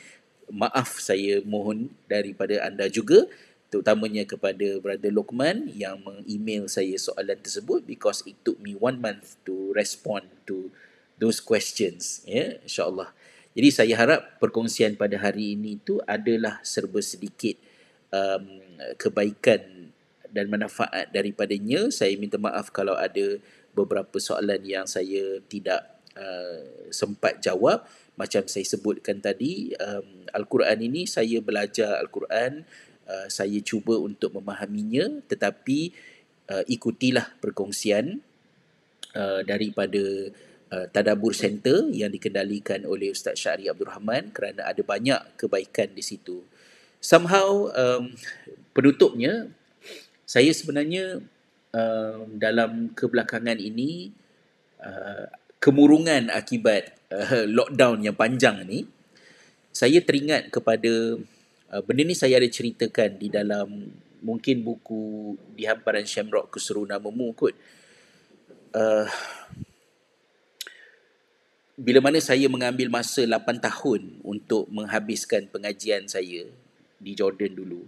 Maaf 0.52 1.00
saya 1.00 1.40
mohon 1.40 1.88
daripada 2.04 2.60
anda 2.60 2.84
juga 2.92 3.24
terutamanya 3.72 4.28
kepada 4.28 4.76
Brother 4.84 5.08
Lokman 5.08 5.72
yang 5.72 5.96
meng-email 6.04 6.68
saya 6.68 6.92
soalan 7.00 7.40
tersebut 7.40 7.88
because 7.88 8.20
it 8.28 8.36
took 8.44 8.60
me 8.60 8.76
one 8.76 9.00
month 9.00 9.40
to 9.48 9.72
respond 9.72 10.28
to 10.44 10.68
those 11.16 11.40
questions. 11.40 12.20
Ya, 12.28 12.36
yeah, 12.36 12.50
insyaAllah. 12.68 13.08
Jadi 13.56 13.68
saya 13.72 13.94
harap 13.96 14.36
perkongsian 14.36 15.00
pada 15.00 15.16
hari 15.16 15.56
ini 15.56 15.80
tu 15.80 16.04
adalah 16.04 16.60
serba 16.60 17.00
sedikit 17.00 17.56
um, 18.12 18.60
kebaikan 19.00 19.88
dan 20.28 20.52
manfaat 20.52 21.08
daripadanya. 21.08 21.88
Saya 21.88 22.12
minta 22.20 22.36
maaf 22.36 22.68
kalau 22.68 22.92
ada 22.96 23.40
beberapa 23.72 24.20
soalan 24.20 24.60
yang 24.68 24.84
saya 24.84 25.40
tidak 25.48 25.80
uh, 26.12 26.92
sempat 26.92 27.40
jawab 27.40 27.84
macam 28.16 28.44
saya 28.44 28.64
sebutkan 28.68 29.24
tadi 29.24 29.72
um, 29.80 30.28
al-Quran 30.36 30.84
ini 30.84 31.08
saya 31.08 31.40
belajar 31.40 31.96
al-Quran 31.96 32.68
uh, 33.12 33.26
saya 33.28 33.60
cuba 33.60 34.00
untuk 34.00 34.32
memahaminya 34.40 35.20
tetapi 35.28 35.92
uh, 36.48 36.64
ikutilah 36.64 37.28
perkongsian 37.44 38.24
uh, 39.12 39.40
daripada 39.44 40.32
uh, 40.72 40.86
Tadabur 40.88 41.36
Center 41.36 41.92
yang 41.92 42.08
dikendalikan 42.08 42.88
oleh 42.88 43.12
Ustaz 43.12 43.36
Syari 43.36 43.68
Abdul 43.68 43.92
Rahman 43.92 44.32
kerana 44.32 44.64
ada 44.64 44.80
banyak 44.80 45.36
kebaikan 45.36 45.92
di 45.92 46.00
situ. 46.00 46.40
Somehow 47.02 47.68
um, 47.74 48.14
penutupnya 48.72 49.52
saya 50.24 50.48
sebenarnya 50.54 51.20
uh, 51.76 52.24
dalam 52.40 52.94
kebelakangan 52.96 53.58
ini 53.60 54.14
uh, 54.80 55.28
kemurungan 55.60 56.32
akibat 56.32 56.94
uh, 57.12 57.44
lockdown 57.44 58.06
yang 58.06 58.16
panjang 58.16 58.64
ni 58.64 58.88
saya 59.72 60.04
teringat 60.04 60.52
kepada 60.52 61.16
uh, 61.72 61.82
benda 61.82 62.04
ni 62.04 62.12
saya 62.12 62.36
ada 62.36 62.46
ceritakan 62.46 63.16
di 63.16 63.32
dalam 63.32 63.88
mungkin 64.22 64.62
buku 64.62 65.34
di 65.56 65.66
hamparan 65.66 66.06
Shamrock 66.06 66.52
keseru 66.54 66.84
namamu 66.84 67.32
kot. 67.34 67.56
Uh, 68.72 69.08
bila 71.76 72.04
mana 72.04 72.20
saya 72.20 72.46
mengambil 72.46 72.92
masa 72.92 73.24
8 73.24 73.58
tahun 73.58 74.22
untuk 74.22 74.68
menghabiskan 74.68 75.48
pengajian 75.48 76.06
saya 76.06 76.46
di 77.02 77.12
Jordan 77.16 77.58
dulu 77.58 77.82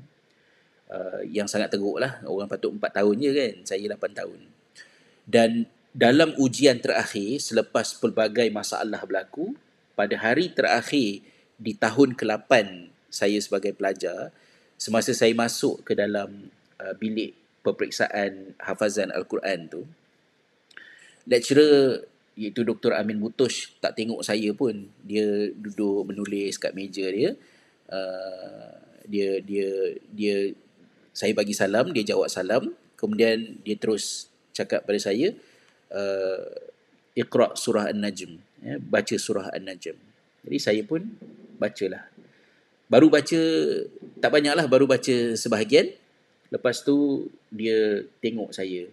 uh, 0.91 1.23
yang 1.29 1.47
sangat 1.47 1.71
teruk 1.71 2.01
lah. 2.01 2.19
Orang 2.27 2.51
patut 2.51 2.73
4 2.73 2.81
tahun 2.81 3.15
je 3.21 3.31
kan 3.31 3.55
saya 3.69 3.85
8 3.95 4.21
tahun. 4.21 4.41
Dan 5.25 5.51
dalam 5.95 6.35
ujian 6.41 6.83
terakhir 6.83 7.39
selepas 7.39 7.95
pelbagai 8.03 8.51
masalah 8.51 8.99
berlaku 9.07 9.55
pada 9.95 10.19
hari 10.19 10.51
terakhir 10.51 11.23
di 11.55 11.73
tahun 11.79 12.19
ke-8 12.19 12.51
saya 13.15 13.39
sebagai 13.39 13.71
pelajar 13.71 14.35
semasa 14.75 15.15
saya 15.15 15.31
masuk 15.39 15.87
ke 15.87 15.95
dalam 15.95 16.51
uh, 16.83 16.95
bilik 16.99 17.39
peperiksaan 17.63 18.59
hafazan 18.59 19.15
al-Quran 19.15 19.71
tu 19.71 19.87
lecturer 21.25 22.05
iaitu 22.35 22.67
Dr. 22.67 22.99
Amin 22.99 23.23
Butush 23.23 23.79
tak 23.79 23.95
tengok 23.95 24.21
saya 24.27 24.51
pun. 24.53 24.91
Dia 25.07 25.51
duduk 25.55 26.11
menulis 26.11 26.59
kat 26.59 26.75
meja 26.75 27.07
dia 27.09 27.39
uh, 27.91 28.75
dia 29.07 29.39
dia 29.45 29.99
dia 30.11 30.37
saya 31.15 31.31
bagi 31.37 31.55
salam 31.55 31.95
dia 31.95 32.05
jawab 32.05 32.29
salam. 32.31 32.75
Kemudian 32.99 33.61
dia 33.63 33.77
terus 33.77 34.33
cakap 34.55 34.87
pada 34.87 34.99
saya 34.99 35.35
uh, 35.93 36.47
iqra 37.15 37.53
surah 37.55 37.91
an-najm 37.91 38.39
ya, 38.63 38.81
baca 38.81 39.15
surah 39.15 39.53
an-najm. 39.55 39.99
Jadi 40.45 40.59
saya 40.61 40.83
pun 40.83 41.07
bacalah 41.57 42.11
baru 42.91 43.09
baca 43.09 43.41
tak 44.21 44.31
banyaklah 44.31 44.67
baru 44.69 44.85
baca 44.89 45.17
sebahagian. 45.35 45.93
Lepas 46.53 46.85
tu 46.87 47.29
dia 47.51 48.05
tengok 48.21 48.55
saya. 48.55 48.87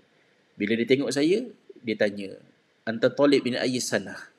Bila 0.55 0.77
dia 0.77 0.87
tengok 0.87 1.11
saya 1.13 1.45
dia 1.81 1.95
tanya 1.97 2.37
anta 2.85 3.09
talib 3.09 3.41
bin 3.41 3.57
ayyi 3.57 3.81
sanah 3.81 4.31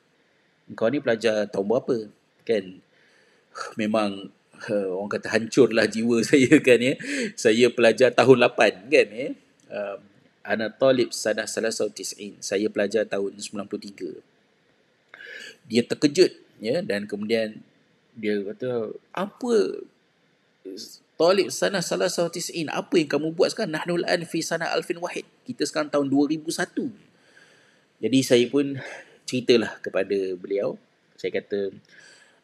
kau 0.71 0.87
ni 0.87 1.03
pelajar 1.03 1.43
tahun 1.51 1.67
berapa? 1.67 1.97
Kan? 2.47 2.79
Memang 3.81 4.31
uh, 4.71 4.89
orang 4.95 5.11
kata 5.11 5.27
hancurlah 5.35 5.85
jiwa 5.85 6.23
saya 6.29 6.55
kan 6.63 6.79
ya. 6.79 6.93
Saya 7.35 7.67
pelajar 7.67 8.15
tahun 8.15 8.47
8 8.47 8.87
kan 8.87 9.07
ya. 9.11 9.27
Uh, 9.67 9.97
ana 10.43 10.67
talib 10.67 11.15
sanah 11.15 11.47
salasau 11.47 11.87
tis'in 11.87 12.35
saya 12.43 12.67
pelajar 12.67 13.07
tahun 13.07 13.39
93 13.39 14.19
dia 15.71 15.81
terkejut 15.87 16.35
ya 16.59 16.83
dan 16.83 17.07
kemudian 17.07 17.63
dia 18.13 18.39
kata 18.45 18.93
apa 19.11 19.55
talib 21.17 21.49
sanah 21.51 21.83
salasau 21.83 22.29
tis'in 22.29 22.69
apa 22.69 22.95
yang 22.97 23.09
kamu 23.09 23.33
buat 23.33 23.51
sekarang 23.51 23.75
nahnul 23.75 24.05
an 24.05 24.23
fi 24.23 24.39
sanah 24.39 24.71
alfin 24.71 25.01
wahid 25.01 25.27
kita 25.43 25.65
sekarang 25.65 25.89
tahun 25.91 26.07
2001 26.07 26.43
jadi 28.03 28.19
saya 28.19 28.45
pun 28.51 28.75
ceritalah 29.23 29.79
kepada 29.79 30.35
beliau. 30.35 30.75
Saya 31.15 31.39
kata 31.39 31.71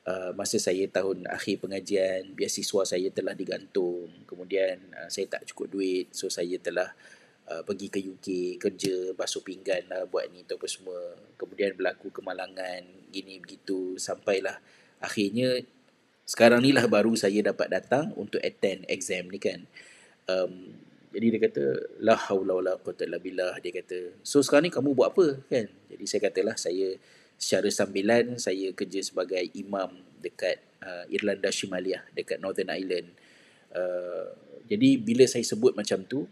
uh, 0.07 0.31
masa 0.31 0.55
saya 0.55 0.87
tahun 0.87 1.27
akhir 1.27 1.67
pengajian, 1.67 2.31
biasiswa 2.31 2.87
saya 2.87 3.11
telah 3.11 3.35
digantung. 3.35 4.07
Kemudian 4.23 4.79
uh, 4.95 5.11
saya 5.11 5.27
tak 5.27 5.43
cukup 5.51 5.67
duit. 5.75 6.07
So 6.15 6.31
saya 6.31 6.55
telah 6.63 6.95
uh, 7.51 7.61
pergi 7.67 7.91
ke 7.91 7.99
UK 7.99 8.55
kerja, 8.55 9.11
basuh 9.19 9.43
pinggan 9.43 9.91
lah 9.91 10.07
buat 10.07 10.31
ni 10.31 10.47
apa 10.47 10.63
semua. 10.63 11.19
Kemudian 11.35 11.75
berlaku 11.75 12.07
kemalangan, 12.07 13.11
gini 13.11 13.43
begitu. 13.43 13.99
Sampailah 13.99 14.63
akhirnya 14.99 15.63
sekarang 16.29 16.61
ni 16.61 16.69
lah 16.69 16.85
baru 16.85 17.17
saya 17.17 17.41
dapat 17.41 17.73
datang 17.73 18.13
untuk 18.13 18.37
attend 18.45 18.85
exam 18.85 19.25
ni 19.33 19.41
kan. 19.41 19.65
Um, 20.29 20.77
jadi 21.09 21.25
dia 21.33 21.41
kata 21.49 21.63
la 22.05 22.13
haula 22.13 22.61
wala 22.61 22.77
quwata 22.77 23.09
illa 23.09 23.17
billah 23.17 23.57
dia 23.65 23.73
kata. 23.73 24.21
So 24.21 24.45
sekarang 24.45 24.69
ni 24.69 24.71
kamu 24.71 24.93
buat 24.93 25.09
apa 25.17 25.41
kan? 25.49 25.65
Jadi 25.89 26.03
saya 26.05 26.21
katalah 26.29 26.53
saya 26.53 27.01
secara 27.39 27.65
sambilan 27.73 28.37
saya 28.37 28.69
kerja 28.77 29.01
sebagai 29.01 29.41
imam 29.57 29.89
dekat 30.21 30.61
uh, 30.85 31.09
Irlanda 31.09 31.49
Shimaliah 31.49 32.05
dekat 32.13 32.37
Northern 32.37 32.69
Ireland. 32.69 33.09
Uh, 33.73 34.37
jadi 34.69 35.01
bila 35.01 35.25
saya 35.25 35.41
sebut 35.41 35.73
macam 35.73 36.05
tu 36.05 36.29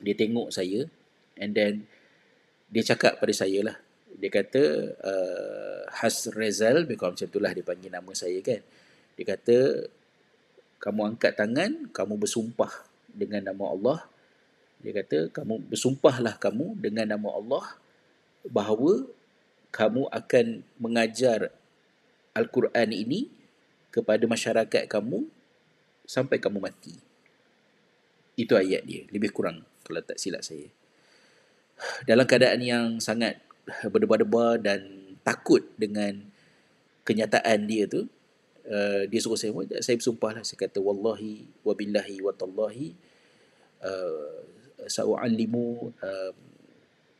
dia 0.00 0.16
tengok 0.16 0.48
saya 0.48 0.88
and 1.36 1.52
then 1.52 1.84
dia 2.72 2.80
cakap 2.80 3.20
pada 3.20 3.34
saya 3.36 3.60
lah 3.60 3.76
dia 4.16 4.30
kata 4.30 4.62
uh, 5.00 5.82
Has 5.92 6.28
Rezal 6.32 6.84
macam 6.88 7.14
itulah 7.16 7.52
dia 7.52 7.64
panggil 7.64 7.90
nama 7.92 8.12
saya 8.12 8.38
kan 8.44 8.60
dia 9.16 9.24
kata 9.24 9.88
kamu 10.82 11.14
angkat 11.14 11.32
tangan 11.38 11.92
kamu 11.94 12.18
bersumpah 12.18 12.72
dengan 13.12 13.52
nama 13.52 13.64
Allah 13.70 13.98
dia 14.82 14.92
kata 14.96 15.30
kamu 15.30 15.70
bersumpahlah 15.70 16.34
kamu 16.42 16.74
dengan 16.80 17.06
nama 17.14 17.28
Allah 17.38 17.64
bahawa 18.48 19.06
kamu 19.72 20.10
akan 20.10 20.46
mengajar 20.76 21.54
Al-Quran 22.34 22.90
ini 22.92 23.30
kepada 23.92 24.24
masyarakat 24.24 24.88
kamu 24.88 25.28
sampai 26.08 26.40
kamu 26.40 26.58
mati. 26.58 26.96
Itu 28.34 28.56
ayat 28.56 28.88
dia, 28.88 29.04
lebih 29.12 29.30
kurang 29.30 29.64
kalau 29.84 30.00
tak 30.00 30.16
silap 30.16 30.40
saya. 30.40 30.66
Dalam 32.08 32.24
keadaan 32.24 32.60
yang 32.64 32.86
sangat 32.98 33.40
berdebar-debar 33.66 34.58
dan 34.58 34.80
takut 35.22 35.62
dengan 35.78 36.18
kenyataan 37.06 37.66
dia 37.66 37.86
tu, 37.86 38.06
uh, 38.66 39.02
dia 39.06 39.20
suruh 39.22 39.38
saya 39.38 39.54
saya 39.82 39.94
bersumpah 39.98 40.38
lah 40.38 40.42
saya 40.42 40.66
kata 40.66 40.82
wallahi 40.82 41.46
wabillahi 41.62 42.22
watallahi 42.22 42.94
uh, 43.82 44.38
sa'u'allimu 44.86 45.94
uh, 46.02 46.32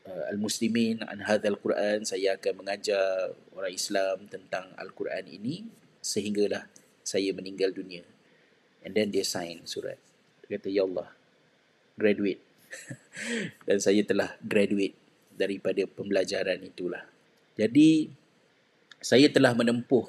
uh, 0.07 0.23
al-muslimin 0.31 1.03
an 1.07 1.23
hadzal 1.23 1.59
quran. 1.59 2.03
Saya 2.03 2.35
akan 2.35 2.63
mengajar 2.63 3.31
orang 3.55 3.73
Islam 3.73 4.27
tentang 4.27 4.71
al-Quran 4.75 5.25
ini 5.27 5.63
sehinggalah 6.03 6.67
saya 7.03 7.31
meninggal 7.35 7.71
dunia. 7.71 8.03
And 8.83 8.91
then 8.95 9.15
dia 9.15 9.23
sign 9.23 9.63
surat. 9.63 9.95
Dia 10.43 10.59
kata 10.59 10.67
ya 10.67 10.83
Allah 10.83 11.07
graduate. 11.95 12.41
Dan 13.69 13.77
saya 13.79 14.01
telah 14.01 14.35
graduate 14.41 14.97
daripada 15.35 15.83
pembelajaran 15.85 16.61
itulah 16.63 17.03
jadi 17.53 18.09
saya 19.03 19.27
telah 19.29 19.53
menempuh 19.53 20.07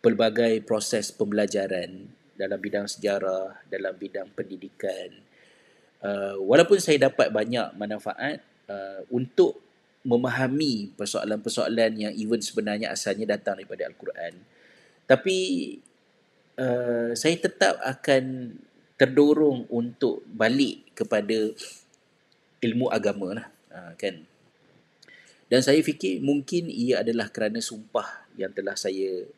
pelbagai 0.00 0.62
proses 0.64 1.10
pembelajaran 1.10 2.06
dalam 2.38 2.58
bidang 2.58 2.88
sejarah, 2.88 3.60
dalam 3.68 3.94
bidang 3.98 4.32
pendidikan. 4.32 5.12
Uh, 6.02 6.34
walaupun 6.42 6.82
saya 6.82 7.06
dapat 7.06 7.30
banyak 7.30 7.76
manfaat 7.78 8.42
uh, 8.66 9.06
untuk 9.14 9.62
memahami 10.02 10.90
persoalan-persoalan 10.98 11.94
yang 11.94 12.12
even 12.18 12.42
sebenarnya 12.42 12.90
asalnya 12.90 13.38
datang 13.38 13.62
daripada 13.62 13.86
Al-Quran. 13.86 14.34
Tapi 15.06 15.38
uh, 16.58 17.14
saya 17.14 17.36
tetap 17.38 17.78
akan 17.78 18.54
terdorong 18.98 19.70
untuk 19.70 20.26
balik 20.26 20.90
kepada 20.98 21.54
ilmu 22.58 22.90
agama 22.90 23.38
lah. 23.38 23.46
Uh, 23.70 23.94
kan? 23.94 24.26
Dan 25.52 25.60
saya 25.60 25.84
fikir 25.84 26.24
mungkin 26.24 26.72
ia 26.72 27.04
adalah 27.04 27.28
kerana 27.28 27.60
sumpah 27.60 28.24
yang 28.40 28.56
telah 28.56 28.72
saya 28.72 29.28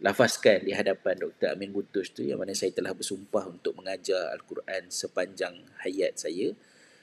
lafazkan 0.00 0.64
di 0.64 0.72
hadapan 0.72 1.20
Dr. 1.20 1.52
Amin 1.52 1.68
Butush 1.76 2.16
tu 2.16 2.24
yang 2.24 2.40
mana 2.40 2.56
saya 2.56 2.72
telah 2.72 2.96
bersumpah 2.96 3.44
untuk 3.44 3.76
mengajar 3.76 4.32
Al-Quran 4.32 4.88
sepanjang 4.88 5.60
hayat 5.84 6.16
saya 6.16 6.56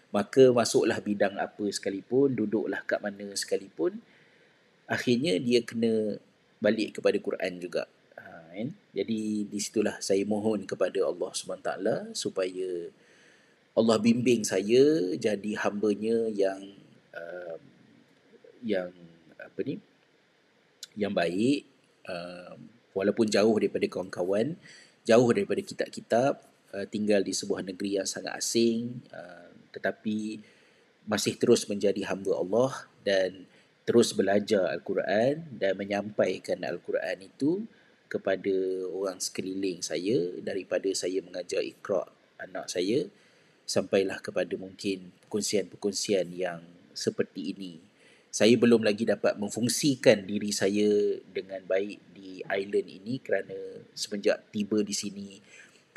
maka 0.10 0.50
masuklah 0.50 0.98
bidang 0.98 1.38
apa 1.38 1.70
sekalipun 1.70 2.34
duduklah 2.34 2.82
kat 2.90 2.98
mana 2.98 3.30
sekalipun 3.38 4.02
akhirnya 4.90 5.38
dia 5.38 5.62
kena 5.62 6.18
balik 6.58 6.98
kepada 6.98 7.22
Quran 7.22 7.62
juga 7.62 7.86
ha, 8.18 8.50
kan? 8.50 8.74
jadi 8.98 9.46
di 9.46 9.60
situlah 9.62 10.02
saya 10.02 10.26
mohon 10.26 10.66
kepada 10.66 11.06
Allah 11.06 11.30
SWT 11.30 11.70
supaya 12.18 12.90
Allah 13.78 13.98
bimbing 14.02 14.42
saya 14.42 15.14
jadi 15.14 15.52
hambanya 15.62 16.34
yang 16.34 16.74
uh, 17.14 17.62
yang 18.68 18.91
apa 19.39 19.60
ni 19.64 19.80
yang 20.98 21.14
baik 21.15 21.64
uh, 22.10 22.57
walaupun 22.98 23.30
jauh 23.30 23.53
daripada 23.61 23.85
kawan-kawan, 23.85 24.57
jauh 25.06 25.30
daripada 25.30 25.61
kitab-kitab, 25.61 26.41
uh, 26.73 26.85
tinggal 26.89 27.22
di 27.22 27.31
sebuah 27.31 27.61
negeri 27.61 28.02
yang 28.02 28.10
sangat 28.10 28.34
asing, 28.34 29.06
uh, 29.14 29.53
tetapi 29.69 30.41
masih 31.06 31.38
terus 31.38 31.69
menjadi 31.69 32.10
hamba 32.10 32.34
Allah 32.35 32.73
dan 33.06 33.45
terus 33.88 34.11
belajar 34.11 34.68
Al-Quran 34.73 35.48
dan 35.56 35.80
menyampaikan 35.80 36.60
Al-Quran 36.65 37.23
itu 37.23 37.64
kepada 38.11 38.52
orang 38.91 39.22
sekeliling 39.22 39.80
saya 39.80 40.35
daripada 40.44 40.91
saya 40.91 41.23
mengajar 41.23 41.64
ikra 41.64 42.03
anak 42.39 42.68
saya 42.68 43.07
sampailah 43.68 44.19
kepada 44.19 44.56
mungkin 44.60 45.11
perkongsian-perkongsian 45.23 46.31
yang 46.35 46.64
seperti 46.91 47.56
ini 47.56 47.80
saya 48.38 48.54
belum 48.54 48.86
lagi 48.86 49.02
dapat 49.02 49.34
memfungsikan 49.42 50.30
diri 50.30 50.54
saya 50.54 51.18
dengan 51.26 51.58
baik 51.66 52.14
di 52.14 52.46
island 52.46 52.86
ini 52.86 53.18
kerana 53.18 53.82
semenjak 53.98 54.54
tiba 54.54 54.86
di 54.86 54.94
sini 54.94 55.42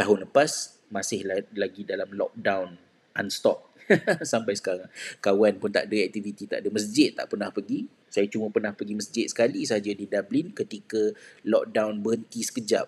tahun 0.01 0.25
lepas 0.25 0.81
masih 0.89 1.29
lagi 1.53 1.85
dalam 1.85 2.09
lockdown 2.17 2.81
unstop 3.21 3.77
sampai 4.33 4.57
sekarang. 4.57 4.89
Kawan 5.21 5.61
pun 5.61 5.69
tak 5.69 5.93
ada 5.93 6.01
aktiviti, 6.01 6.49
tak 6.49 6.65
ada 6.65 6.73
masjid, 6.73 7.13
tak 7.13 7.29
pernah 7.29 7.53
pergi. 7.53 7.85
Saya 8.09 8.25
cuma 8.33 8.49
pernah 8.49 8.73
pergi 8.73 8.97
masjid 8.97 9.27
sekali 9.29 9.61
saja 9.69 9.93
di 9.93 10.09
Dublin 10.09 10.57
ketika 10.57 11.13
lockdown 11.45 12.01
berhenti 12.01 12.41
sekejap. 12.41 12.87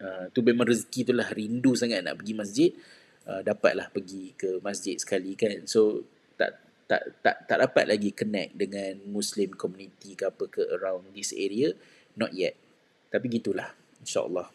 Uh, 0.00 0.24
tu 0.32 0.40
memang 0.40 0.64
rezeki 0.64 1.00
tu 1.06 1.12
lah 1.12 1.28
rindu 1.28 1.76
sangat 1.76 2.00
nak 2.00 2.24
pergi 2.24 2.32
masjid. 2.32 2.70
Uh, 3.24 3.44
dapatlah 3.44 3.92
pergi 3.92 4.32
ke 4.32 4.64
masjid 4.64 4.96
sekali 4.96 5.36
kan. 5.36 5.68
So 5.68 6.08
tak 6.84 7.02
tak 7.24 7.36
tak 7.48 7.58
dapat 7.64 7.84
lagi 7.88 8.12
connect 8.12 8.56
dengan 8.60 9.00
Muslim 9.08 9.56
community 9.56 10.12
ke 10.12 10.28
apa 10.28 10.44
ke 10.48 10.62
around 10.76 11.08
this 11.16 11.32
area 11.32 11.72
not 12.18 12.30
yet. 12.34 12.54
Tapi 13.10 13.26
gitulah 13.30 13.70
insyaallah. 14.02 14.50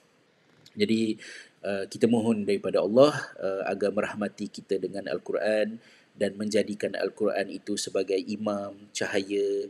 Jadi 0.76 1.18
uh, 1.66 1.84
kita 1.90 2.06
mohon 2.06 2.46
daripada 2.46 2.84
Allah 2.84 3.14
uh, 3.40 3.64
agar 3.68 3.92
merahmati 3.92 4.48
kita 4.48 4.78
dengan 4.80 5.10
al-Quran 5.10 5.80
dan 6.16 6.36
menjadikan 6.36 6.94
al-Quran 7.00 7.48
itu 7.50 7.80
sebagai 7.80 8.20
imam 8.20 8.76
cahaya 8.92 9.68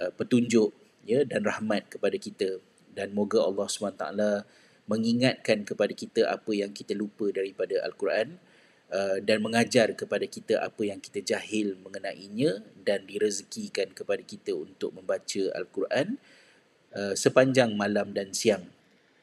uh, 0.00 0.12
petunjuk 0.14 0.72
ya 1.04 1.24
dan 1.24 1.42
rahmat 1.44 1.88
kepada 1.92 2.16
kita. 2.16 2.60
Dan 2.96 3.12
moga 3.12 3.44
Allah 3.44 3.68
SWT 3.68 4.04
mengingatkan 4.88 5.68
kepada 5.68 5.92
kita 5.92 6.32
apa 6.32 6.48
yang 6.56 6.72
kita 6.72 6.96
lupa 6.96 7.28
daripada 7.28 7.82
al-Quran 7.84 8.40
Uh, 8.86 9.18
dan 9.18 9.42
mengajar 9.42 9.90
kepada 9.98 10.30
kita 10.30 10.62
apa 10.62 10.86
yang 10.86 11.02
kita 11.02 11.18
jahil 11.18 11.74
mengenainya 11.82 12.62
dan 12.86 13.02
direzekikan 13.02 13.90
kepada 13.90 14.22
kita 14.22 14.54
untuk 14.54 14.94
membaca 14.94 15.42
Al-Quran 15.58 16.14
uh, 16.94 17.10
sepanjang 17.18 17.74
malam 17.74 18.14
dan 18.14 18.30
siang. 18.30 18.62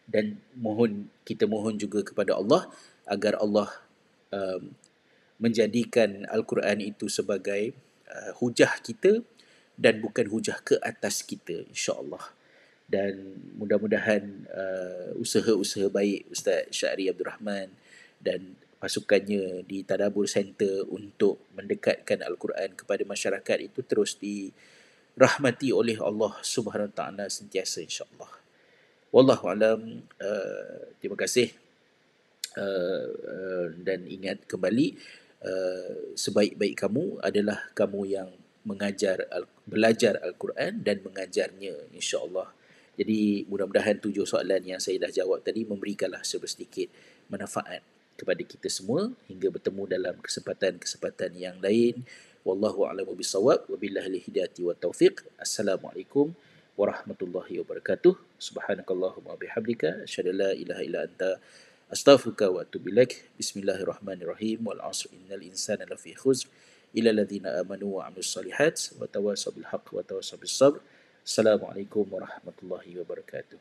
Dan 0.04 0.44
mohon 0.60 1.08
kita 1.24 1.48
mohon 1.48 1.80
juga 1.80 2.04
kepada 2.04 2.36
Allah 2.36 2.68
agar 3.08 3.40
Allah 3.40 3.72
um, 4.36 4.76
menjadikan 5.40 6.28
Al-Quran 6.28 6.84
itu 6.84 7.08
sebagai 7.08 7.72
uh, 8.12 8.36
hujah 8.44 8.84
kita 8.84 9.24
dan 9.80 10.04
bukan 10.04 10.28
hujah 10.28 10.60
ke 10.60 10.76
atas 10.84 11.24
kita 11.24 11.64
insya-Allah. 11.72 12.36
Dan 12.84 13.40
mudah-mudahan 13.56 14.44
uh, 14.52 15.16
usaha-usaha 15.24 15.88
baik 15.88 16.36
Ustaz 16.36 16.68
Syahri 16.76 17.08
Abdul 17.08 17.32
Rahman 17.32 17.72
dan 18.20 18.60
pasukannya 18.84 19.64
di 19.64 19.88
Tadabur 19.88 20.28
Center 20.28 20.84
untuk 20.92 21.48
mendekatkan 21.56 22.20
Al-Quran 22.20 22.76
kepada 22.76 23.08
masyarakat 23.08 23.72
itu 23.72 23.80
terus 23.88 24.20
dirahmati 24.20 25.72
oleh 25.72 25.96
Allah 26.04 26.36
Subhanahu 26.44 26.92
Wa 26.92 27.08
Taala 27.08 27.32
sentiasa 27.32 27.80
insya-Allah. 27.80 28.28
Wallahu 29.16 29.48
alam. 29.48 30.04
Uh, 30.20 30.92
terima 31.00 31.16
kasih. 31.16 31.56
Uh, 32.60 33.08
uh, 33.24 33.66
dan 33.88 34.04
ingat 34.04 34.44
kembali 34.52 35.00
uh, 35.48 36.12
sebaik-baik 36.20 36.76
kamu 36.76 37.24
adalah 37.24 37.72
kamu 37.72 38.20
yang 38.20 38.30
mengajar 38.68 39.24
belajar 39.64 40.20
Al-Quran 40.20 40.84
dan 40.84 41.00
mengajarnya 41.08 41.88
insya-Allah. 41.96 42.52
Jadi 43.00 43.48
mudah-mudahan 43.48 44.04
tujuh 44.04 44.28
soalan 44.28 44.76
yang 44.76 44.84
saya 44.84 45.08
dah 45.08 45.10
jawab 45.10 45.40
tadi 45.40 45.64
memberikanlah 45.64 46.22
sedikit 46.28 46.92
manfaat 47.32 47.93
kepada 48.14 48.42
kita 48.46 48.70
semua 48.70 49.12
hingga 49.26 49.50
bertemu 49.50 49.84
dalam 49.90 50.16
kesempatan-kesempatan 50.22 51.34
yang 51.38 51.58
lain. 51.60 52.06
Wallahu 52.44 52.86
a'lam 52.88 53.08
bishawab. 53.16 53.66
Wabillahi 53.72 54.20
hidayati 54.20 54.62
wa 54.68 54.76
taufiq. 54.76 55.24
Assalamualaikum 55.40 56.36
warahmatullahi 56.76 57.62
wabarakatuh. 57.64 58.18
Subhanakallahumma 58.42 59.38
bihamdika 59.40 60.04
asyhadu 60.04 60.36
la 60.36 60.52
ilaha 60.52 60.82
illa 60.84 61.00
anta 61.08 61.40
astaghfiruka 61.94 62.52
wa 62.52 62.66
atubu 62.66 62.92
ilaik. 62.92 63.30
Bismillahirrahmanirrahim. 63.40 64.60
Wal 64.66 64.82
'asr 64.84 65.14
innal 65.16 65.46
insana 65.46 65.88
lafi 65.88 66.18
khusr 66.18 66.52
illa 66.92 67.16
alladhina 67.16 67.64
amanu 67.64 68.02
wa 68.02 68.10
'amilus 68.10 68.34
solihat 68.34 68.76
wa 69.00 69.08
tawassaw 69.08 69.56
bil 69.56 69.70
haqq 69.70 69.88
wa 69.94 70.04
tawassaw 70.04 70.36
bis 70.42 70.52
sabr. 70.52 70.84
Assalamualaikum 71.24 72.04
warahmatullahi 72.12 73.00
wabarakatuh. 73.00 73.56